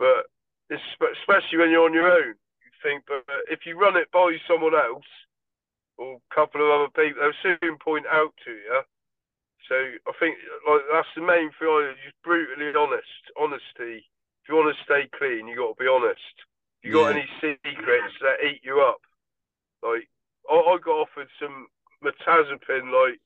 But 0.00 0.32
it's, 0.72 0.82
especially 1.20 1.60
when 1.60 1.70
you're 1.70 1.84
on 1.84 1.92
your 1.92 2.08
own, 2.08 2.32
you 2.64 2.70
think. 2.80 3.04
But 3.04 3.28
if 3.52 3.68
you 3.68 3.76
run 3.76 4.00
it 4.00 4.08
by 4.10 4.32
someone 4.48 4.74
else 4.74 5.06
or 6.00 6.16
a 6.16 6.34
couple 6.34 6.64
of 6.64 6.72
other 6.72 6.90
people, 6.96 7.20
they'll 7.20 7.44
soon 7.60 7.76
point 7.78 8.08
out 8.08 8.32
to 8.48 8.50
you. 8.50 8.80
So 9.68 9.76
I 9.76 10.12
think 10.20 10.40
like 10.68 10.84
that's 10.92 11.12
the 11.14 11.22
main 11.22 11.52
thing. 11.60 11.68
I 11.68 11.92
just 12.00 12.16
brutally 12.24 12.72
honest, 12.72 13.22
honesty. 13.36 14.08
If 14.44 14.52
you 14.52 14.56
want 14.56 14.76
to 14.76 14.84
stay 14.84 15.08
clean, 15.16 15.48
you 15.48 15.56
got 15.56 15.72
to 15.72 15.80
be 15.80 15.88
honest. 15.88 16.36
You 16.84 16.92
got 16.92 17.16
yeah. 17.16 17.22
any 17.22 17.28
secrets 17.40 18.14
that 18.20 18.44
eat 18.46 18.60
you 18.62 18.80
up, 18.80 19.00
like 19.82 20.08
I, 20.50 20.54
I 20.54 20.78
got 20.84 21.08
offered 21.08 21.28
some 21.40 21.66
mirtazapine, 22.04 22.92
like 22.92 23.18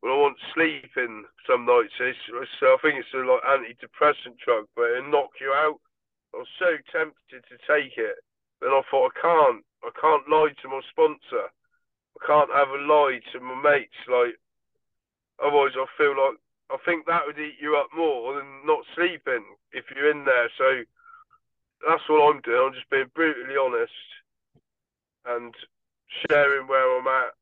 when 0.00 0.12
I 0.12 0.16
want 0.16 0.36
sleeping 0.54 1.24
some 1.46 1.64
nights. 1.66 1.94
It's, 2.00 2.18
it's, 2.28 2.50
I 2.62 2.76
think 2.82 2.98
it's 2.98 3.14
a 3.14 3.18
like 3.18 3.46
antidepressant 3.46 4.38
drug, 4.44 4.66
but 4.74 4.90
it 4.90 5.06
knock 5.08 5.30
you 5.40 5.52
out. 5.52 5.78
I 6.34 6.38
was 6.38 6.48
so 6.58 6.76
tempted 6.90 7.46
to 7.46 7.56
take 7.64 7.96
it, 7.96 8.16
then 8.60 8.70
I 8.70 8.82
thought 8.90 9.12
I 9.14 9.20
can't. 9.20 9.64
I 9.84 9.90
can't 10.00 10.28
lie 10.28 10.50
to 10.62 10.68
my 10.68 10.80
sponsor. 10.90 11.46
I 11.46 12.26
can't 12.26 12.50
have 12.50 12.68
a 12.68 12.82
lie 12.82 13.20
to 13.32 13.40
my 13.40 13.54
mates. 13.62 14.02
Like 14.10 14.34
Otherwise, 15.42 15.76
I 15.76 15.86
feel 15.98 16.16
like 16.16 16.38
I 16.72 16.78
think 16.84 17.06
that 17.06 17.26
would 17.26 17.38
eat 17.38 17.60
you 17.60 17.76
up 17.76 17.88
more 17.94 18.34
than 18.34 18.64
not 18.64 18.84
sleeping 18.94 19.44
if 19.72 19.84
you're 19.94 20.10
in 20.10 20.24
there. 20.24 20.48
So 20.56 20.82
that's 21.86 22.02
what 22.08 22.34
I'm 22.34 22.40
doing. 22.42 22.62
I'm 22.66 22.74
just 22.74 22.90
being 22.90 23.10
brutally 23.14 23.56
honest 23.56 23.92
and 25.26 25.54
sharing 26.30 26.66
where 26.68 27.00
I'm 27.00 27.06
at. 27.06 27.32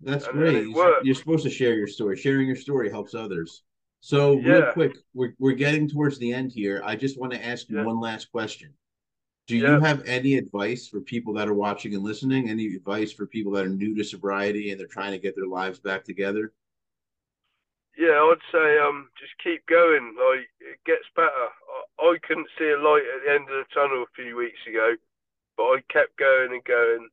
That's 0.00 0.26
and 0.26 0.34
great. 0.34 0.66
You're 1.04 1.14
supposed 1.14 1.44
to 1.44 1.50
share 1.50 1.74
your 1.74 1.86
story. 1.86 2.16
Sharing 2.16 2.46
your 2.46 2.56
story 2.56 2.90
helps 2.90 3.14
others. 3.14 3.62
So 4.00 4.40
yeah. 4.40 4.52
real 4.52 4.72
quick, 4.72 4.96
we're 5.14 5.34
we're 5.38 5.52
getting 5.52 5.88
towards 5.88 6.18
the 6.18 6.32
end 6.32 6.50
here. 6.50 6.82
I 6.84 6.96
just 6.96 7.20
want 7.20 7.32
to 7.32 7.44
ask 7.44 7.68
you 7.68 7.78
yeah. 7.78 7.84
one 7.84 8.00
last 8.00 8.32
question. 8.32 8.74
Do 9.46 9.56
yeah. 9.56 9.74
you 9.74 9.80
have 9.80 10.02
any 10.06 10.36
advice 10.36 10.88
for 10.88 11.00
people 11.00 11.34
that 11.34 11.48
are 11.48 11.54
watching 11.54 11.94
and 11.94 12.02
listening? 12.02 12.48
Any 12.48 12.66
advice 12.74 13.12
for 13.12 13.26
people 13.26 13.52
that 13.52 13.64
are 13.64 13.68
new 13.68 13.94
to 13.96 14.04
sobriety 14.04 14.70
and 14.70 14.78
they're 14.78 14.86
trying 14.88 15.12
to 15.12 15.18
get 15.18 15.36
their 15.36 15.46
lives 15.46 15.78
back 15.78 16.04
together? 16.04 16.52
Yeah, 17.96 18.18
I'd 18.18 18.36
say 18.50 18.78
um, 18.78 19.08
just 19.18 19.32
keep 19.42 19.66
going. 19.66 20.14
Like 20.16 20.48
it 20.60 20.78
gets 20.84 21.04
better. 21.14 21.48
I, 22.02 22.18
couldn't 22.26 22.50
see 22.58 22.68
a 22.70 22.78
light 22.78 23.06
at 23.06 23.22
the 23.22 23.32
end 23.32 23.46
of 23.46 23.62
the 23.62 23.70
tunnel 23.72 24.02
a 24.02 24.16
few 24.18 24.36
weeks 24.36 24.58
ago, 24.66 24.94
but 25.56 25.64
I 25.64 25.76
kept 25.88 26.18
going 26.18 26.52
and 26.52 26.64
going, 26.64 27.08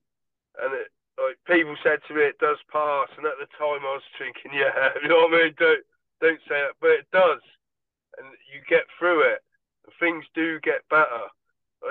and 0.61 0.73
it 0.73 0.89
like 1.19 1.35
people 1.45 1.75
said 1.83 1.99
to 2.07 2.15
me 2.15 2.23
it 2.23 2.39
does 2.39 2.57
pass, 2.71 3.11
and 3.17 3.27
at 3.27 3.37
the 3.37 3.51
time 3.59 3.83
I 3.83 3.99
was 3.99 4.07
thinking, 4.17 4.51
yeah, 4.55 4.95
you 5.01 5.09
know 5.09 5.27
what 5.27 5.35
I 5.35 5.51
mean? 5.51 5.53
Don't 5.59 5.85
don't 6.21 6.43
say 6.47 6.59
that, 6.59 6.79
but 6.81 6.99
it 6.99 7.07
does, 7.11 7.43
and 8.17 8.27
you 8.51 8.59
get 8.67 8.87
through 8.97 9.23
it. 9.23 9.43
And 9.85 9.93
things 9.99 10.25
do 10.35 10.59
get 10.59 10.87
better. 10.89 11.31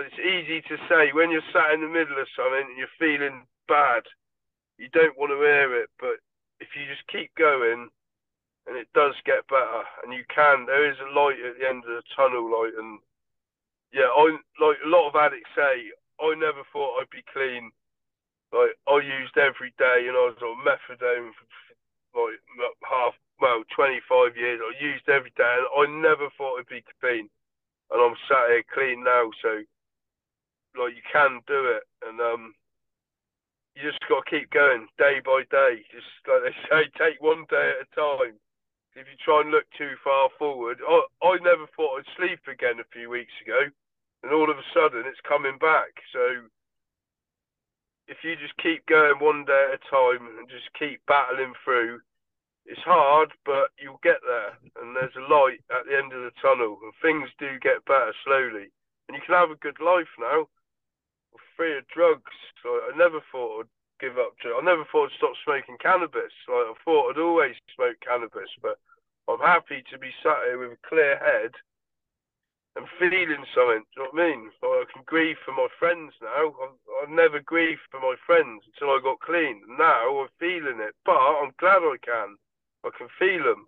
It's 0.04 0.20
easy 0.20 0.60
to 0.68 0.76
say 0.88 1.12
when 1.16 1.30
you're 1.30 1.46
sat 1.52 1.72
in 1.72 1.80
the 1.80 1.88
middle 1.88 2.20
of 2.20 2.28
something 2.36 2.68
and 2.68 2.76
you're 2.76 3.00
feeling 3.00 3.48
bad. 3.68 4.04
You 4.76 4.88
don't 4.92 5.16
want 5.16 5.32
to 5.32 5.40
hear 5.40 5.80
it, 5.80 5.88
but 5.98 6.20
if 6.60 6.68
you 6.76 6.84
just 6.84 7.06
keep 7.08 7.34
going 7.34 7.88
and 8.68 8.76
it 8.76 8.88
does 8.92 9.16
get 9.24 9.48
better. 9.48 9.82
And 10.04 10.12
you 10.12 10.22
can. 10.28 10.68
There 10.68 10.84
is 10.84 11.00
a 11.00 11.08
light 11.16 11.40
at 11.40 11.56
the 11.56 11.66
end 11.66 11.88
of 11.88 11.96
the 11.96 12.04
tunnel, 12.12 12.44
light. 12.44 12.76
And 12.76 13.00
yeah, 13.92 14.12
I 14.12 14.36
like 14.60 14.76
a 14.84 14.92
lot 14.92 15.08
of 15.08 15.16
addicts 15.16 15.48
say, 15.56 15.88
I 16.20 16.36
never 16.36 16.60
thought 16.68 17.00
I'd 17.00 17.10
be 17.10 17.24
clean. 17.32 17.72
Like 18.52 18.76
I 18.84 19.00
used 19.00 19.40
every 19.40 19.72
day, 19.80 20.04
and 20.04 20.16
I 20.16 20.28
was 20.28 20.40
on 20.44 20.60
methadone 20.64 21.32
for 21.32 22.28
like 22.28 22.40
half, 22.84 23.16
well, 23.40 23.64
25 23.72 24.36
years. 24.36 24.60
I 24.60 24.72
used 24.84 25.08
every 25.08 25.32
day, 25.36 25.48
and 25.48 25.68
I 25.72 25.84
never 25.88 26.28
thought 26.36 26.60
I'd 26.60 26.68
be 26.68 26.84
clean. 27.00 27.28
And 27.88 27.98
I'm 28.00 28.16
sat 28.28 28.52
here 28.52 28.68
clean 28.68 29.04
now, 29.04 29.32
so 29.40 29.64
like 30.76 30.92
you 30.92 31.04
can 31.08 31.40
do 31.48 31.72
it, 31.72 31.84
and 32.04 32.20
um, 32.20 32.52
you 33.72 33.80
just 33.80 34.04
got 34.08 34.24
to 34.24 34.30
keep 34.30 34.50
going 34.50 34.88
day 35.00 35.24
by 35.24 35.44
day. 35.48 35.84
Just 35.88 36.08
like 36.28 36.44
they 36.44 36.56
say, 36.68 36.82
take 37.00 37.20
one 37.24 37.48
day 37.48 37.72
at 37.80 37.88
a 37.88 37.96
time 37.96 38.36
if 38.98 39.06
you 39.06 39.16
try 39.18 39.40
and 39.40 39.50
look 39.50 39.66
too 39.76 39.94
far 40.02 40.28
forward, 40.38 40.78
I, 40.82 41.02
I 41.22 41.38
never 41.42 41.66
thought 41.74 41.98
I'd 41.98 42.16
sleep 42.16 42.40
again 42.50 42.80
a 42.80 42.92
few 42.92 43.08
weeks 43.10 43.32
ago, 43.44 43.70
and 44.22 44.32
all 44.32 44.50
of 44.50 44.58
a 44.58 44.70
sudden 44.74 45.06
it's 45.06 45.20
coming 45.26 45.58
back. 45.58 45.94
So 46.12 46.50
if 48.08 48.18
you 48.24 48.34
just 48.36 48.56
keep 48.58 48.86
going 48.86 49.20
one 49.20 49.44
day 49.44 49.72
at 49.72 49.78
a 49.78 49.90
time 49.90 50.26
and 50.38 50.48
just 50.48 50.72
keep 50.78 51.00
battling 51.06 51.54
through, 51.64 52.00
it's 52.66 52.84
hard, 52.84 53.32
but 53.46 53.72
you'll 53.78 54.02
get 54.02 54.20
there. 54.26 54.56
And 54.80 54.96
there's 54.96 55.16
a 55.16 55.32
light 55.32 55.64
at 55.72 55.88
the 55.88 55.96
end 55.96 56.12
of 56.12 56.24
the 56.24 56.34
tunnel, 56.40 56.78
and 56.82 56.92
things 57.00 57.30
do 57.38 57.58
get 57.60 57.84
better 57.86 58.12
slowly. 58.24 58.68
And 59.08 59.16
you 59.16 59.22
can 59.24 59.34
have 59.34 59.50
a 59.50 59.64
good 59.64 59.80
life 59.80 60.12
now, 60.20 60.48
free 61.56 61.78
of 61.78 61.88
drugs. 61.88 62.36
So 62.62 62.68
I 62.68 62.96
never 62.96 63.20
thought 63.32 63.60
I'd 63.60 63.77
give 64.00 64.18
up. 64.18 64.34
I 64.44 64.60
never 64.62 64.84
thought 64.90 65.10
I'd 65.10 65.18
stop 65.18 65.34
smoking 65.44 65.78
cannabis. 65.78 66.34
Like 66.46 66.70
I 66.70 66.74
thought 66.84 67.10
I'd 67.10 67.20
always 67.22 67.54
smoke 67.74 67.98
cannabis, 68.00 68.50
but 68.62 68.78
I'm 69.28 69.40
happy 69.40 69.84
to 69.90 69.98
be 69.98 70.10
sat 70.22 70.46
here 70.46 70.58
with 70.58 70.78
a 70.78 70.88
clear 70.88 71.18
head 71.18 71.52
and 72.76 72.86
feeling 72.98 73.44
something. 73.54 73.82
Do 73.94 73.94
you 73.94 74.02
know 74.02 74.10
what 74.10 74.22
I 74.22 74.26
mean? 74.30 74.42
Like 74.62 74.78
I 74.82 74.92
can 74.92 75.02
grieve 75.04 75.36
for 75.44 75.52
my 75.52 75.68
friends 75.78 76.14
now. 76.22 76.54
I've, 76.54 76.78
I've 77.02 77.14
never 77.14 77.40
grieved 77.40 77.82
for 77.90 78.00
my 78.00 78.14
friends 78.24 78.62
until 78.70 78.94
I 78.94 79.00
got 79.02 79.20
clean. 79.20 79.62
Now 79.78 80.22
I'm 80.22 80.32
feeling 80.38 80.78
it, 80.78 80.94
but 81.04 81.18
I'm 81.18 81.52
glad 81.58 81.82
I 81.82 81.98
can. 82.00 82.38
I 82.86 82.90
can 82.96 83.08
feel 83.18 83.42
them. 83.44 83.66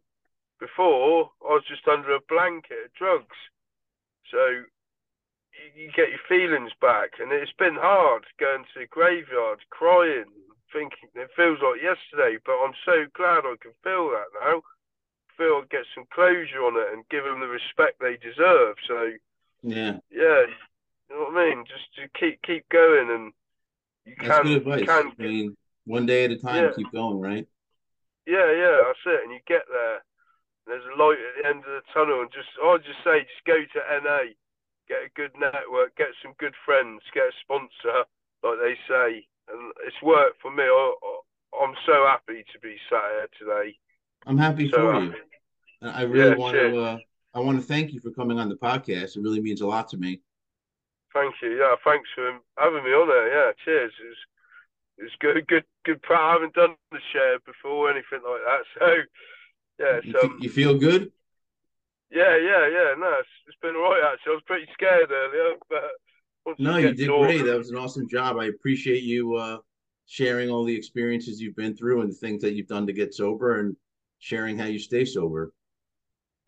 Before 0.60 1.32
I 1.42 1.56
was 1.56 1.64
just 1.66 1.88
under 1.88 2.14
a 2.14 2.28
blanket 2.28 2.86
of 2.86 2.94
drugs, 2.94 3.38
so 4.30 4.62
you, 5.60 5.84
you 5.84 5.92
get 5.92 6.08
your 6.08 6.24
feelings 6.28 6.72
back, 6.80 7.20
and 7.20 7.32
it's 7.32 7.52
been 7.58 7.76
hard 7.76 8.24
going 8.40 8.64
to 8.64 8.80
the 8.80 8.86
graveyard, 8.86 9.60
crying, 9.70 10.32
thinking 10.72 11.12
it 11.14 11.30
feels 11.36 11.58
like 11.62 11.82
yesterday, 11.82 12.38
but 12.46 12.56
I'm 12.64 12.74
so 12.84 13.04
glad 13.14 13.44
I 13.44 13.56
can 13.60 13.76
feel 13.84 14.10
that 14.10 14.32
now 14.40 14.62
feel 15.40 15.62
I 15.62 15.64
get 15.70 15.88
some 15.94 16.04
closure 16.12 16.60
on 16.60 16.76
it 16.76 16.92
and 16.92 17.08
give 17.08 17.24
them 17.24 17.40
the 17.40 17.48
respect 17.48 17.96
they 18.00 18.20
deserve. 18.20 18.76
So 18.86 19.16
yeah, 19.62 19.96
yeah, 20.12 20.44
you 21.08 21.10
know 21.10 21.32
what 21.32 21.36
I 21.36 21.48
mean. 21.48 21.64
Just 21.64 21.88
to 21.96 22.08
keep 22.18 22.42
keep 22.42 22.68
going, 22.68 23.08
and 23.10 23.32
you 24.04 24.14
That's 24.20 24.28
can. 24.28 24.44
good 24.44 24.56
advice. 24.60 24.84
Can, 24.84 25.12
I 25.18 25.22
mean, 25.22 25.56
one 25.86 26.06
day 26.06 26.24
at 26.24 26.30
a 26.30 26.36
time, 26.36 26.64
yeah. 26.64 26.72
keep 26.76 26.92
going, 26.92 27.20
right? 27.20 27.46
Yeah, 28.26 28.52
yeah, 28.52 28.76
that's 28.84 29.04
it. 29.06 29.24
And 29.24 29.32
you 29.32 29.40
get 29.48 29.64
there. 29.72 30.04
There's 30.66 30.84
a 30.84 31.02
light 31.02 31.18
at 31.18 31.42
the 31.42 31.48
end 31.48 31.64
of 31.64 31.72
the 31.72 31.82
tunnel, 31.92 32.20
and 32.20 32.30
just 32.30 32.52
I'd 32.62 32.84
just 32.84 33.02
say, 33.02 33.24
just 33.24 33.44
go 33.48 33.56
to 33.58 33.80
NA, 34.04 34.36
get 34.90 35.06
a 35.06 35.14
good 35.14 35.30
network, 35.38 35.94
get 35.96 36.10
some 36.22 36.34
good 36.42 36.54
friends, 36.66 37.00
get 37.14 37.30
a 37.30 37.34
sponsor, 37.46 38.02
like 38.42 38.58
they 38.58 38.74
say, 38.90 39.24
and 39.46 39.72
it's 39.86 40.02
worked 40.02 40.42
for 40.42 40.50
me. 40.50 40.64
I, 40.64 40.94
I'm 41.62 41.74
so 41.86 42.04
happy 42.06 42.44
to 42.52 42.58
be 42.58 42.74
sat 42.90 43.06
here 43.14 43.30
today. 43.38 43.78
I'm 44.26 44.38
happy 44.38 44.68
so, 44.68 44.76
for 44.76 45.00
you. 45.00 45.14
I 45.82 46.02
really 46.02 46.30
yeah, 46.30 46.36
want 46.36 46.54
cheers. 46.54 46.74
to. 46.74 46.82
Uh, 46.82 46.98
I 47.32 47.38
want 47.38 47.60
to 47.60 47.66
thank 47.66 47.92
you 47.92 48.00
for 48.00 48.10
coming 48.10 48.38
on 48.40 48.48
the 48.48 48.56
podcast. 48.56 49.16
It 49.16 49.22
really 49.22 49.40
means 49.40 49.60
a 49.60 49.66
lot 49.66 49.88
to 49.90 49.96
me. 49.96 50.20
Thank 51.14 51.34
you. 51.42 51.56
Yeah, 51.56 51.74
thanks 51.84 52.08
for 52.14 52.38
having 52.58 52.84
me 52.84 52.90
on 52.90 53.08
there. 53.08 53.28
Yeah, 53.28 53.52
cheers. 53.64 53.92
It's 54.10 54.18
it's 54.98 55.14
good, 55.20 55.46
good, 55.46 55.64
good. 55.84 56.00
I 56.10 56.32
haven't 56.32 56.54
done 56.54 56.74
the 56.92 56.98
share 57.12 57.38
before 57.46 57.88
or 57.88 57.90
anything 57.90 58.20
like 58.26 58.42
that. 58.44 58.64
So 59.78 59.86
yeah, 59.86 60.00
you, 60.04 60.12
so, 60.12 60.30
you 60.40 60.50
feel 60.50 60.76
good? 60.76 61.10
Yeah, 62.10 62.36
yeah, 62.36 62.66
yeah. 62.68 62.94
No, 62.98 63.16
it's, 63.20 63.28
it's 63.46 63.58
been 63.62 63.76
all 63.76 63.90
right 63.90 64.12
actually. 64.12 64.32
I 64.32 64.34
was 64.34 64.42
pretty 64.46 64.66
scared 64.72 65.10
earlier, 65.10 65.54
but 65.68 66.58
no, 66.58 66.76
you, 66.76 66.92
did 66.94 67.08
great. 67.08 67.44
That 67.44 67.58
was 67.58 67.70
an 67.70 67.76
awesome 67.76 68.08
job. 68.08 68.36
I 68.38 68.46
appreciate 68.46 69.02
you 69.02 69.36
uh, 69.36 69.58
sharing 70.06 70.50
all 70.50 70.64
the 70.64 70.74
experiences 70.74 71.40
you've 71.40 71.56
been 71.56 71.76
through 71.76 72.00
and 72.00 72.10
the 72.10 72.14
things 72.14 72.42
that 72.42 72.54
you've 72.54 72.66
done 72.66 72.86
to 72.86 72.92
get 72.92 73.14
sober 73.14 73.60
and 73.60 73.76
sharing 74.18 74.58
how 74.58 74.66
you 74.66 74.78
stay 74.78 75.04
sober. 75.04 75.52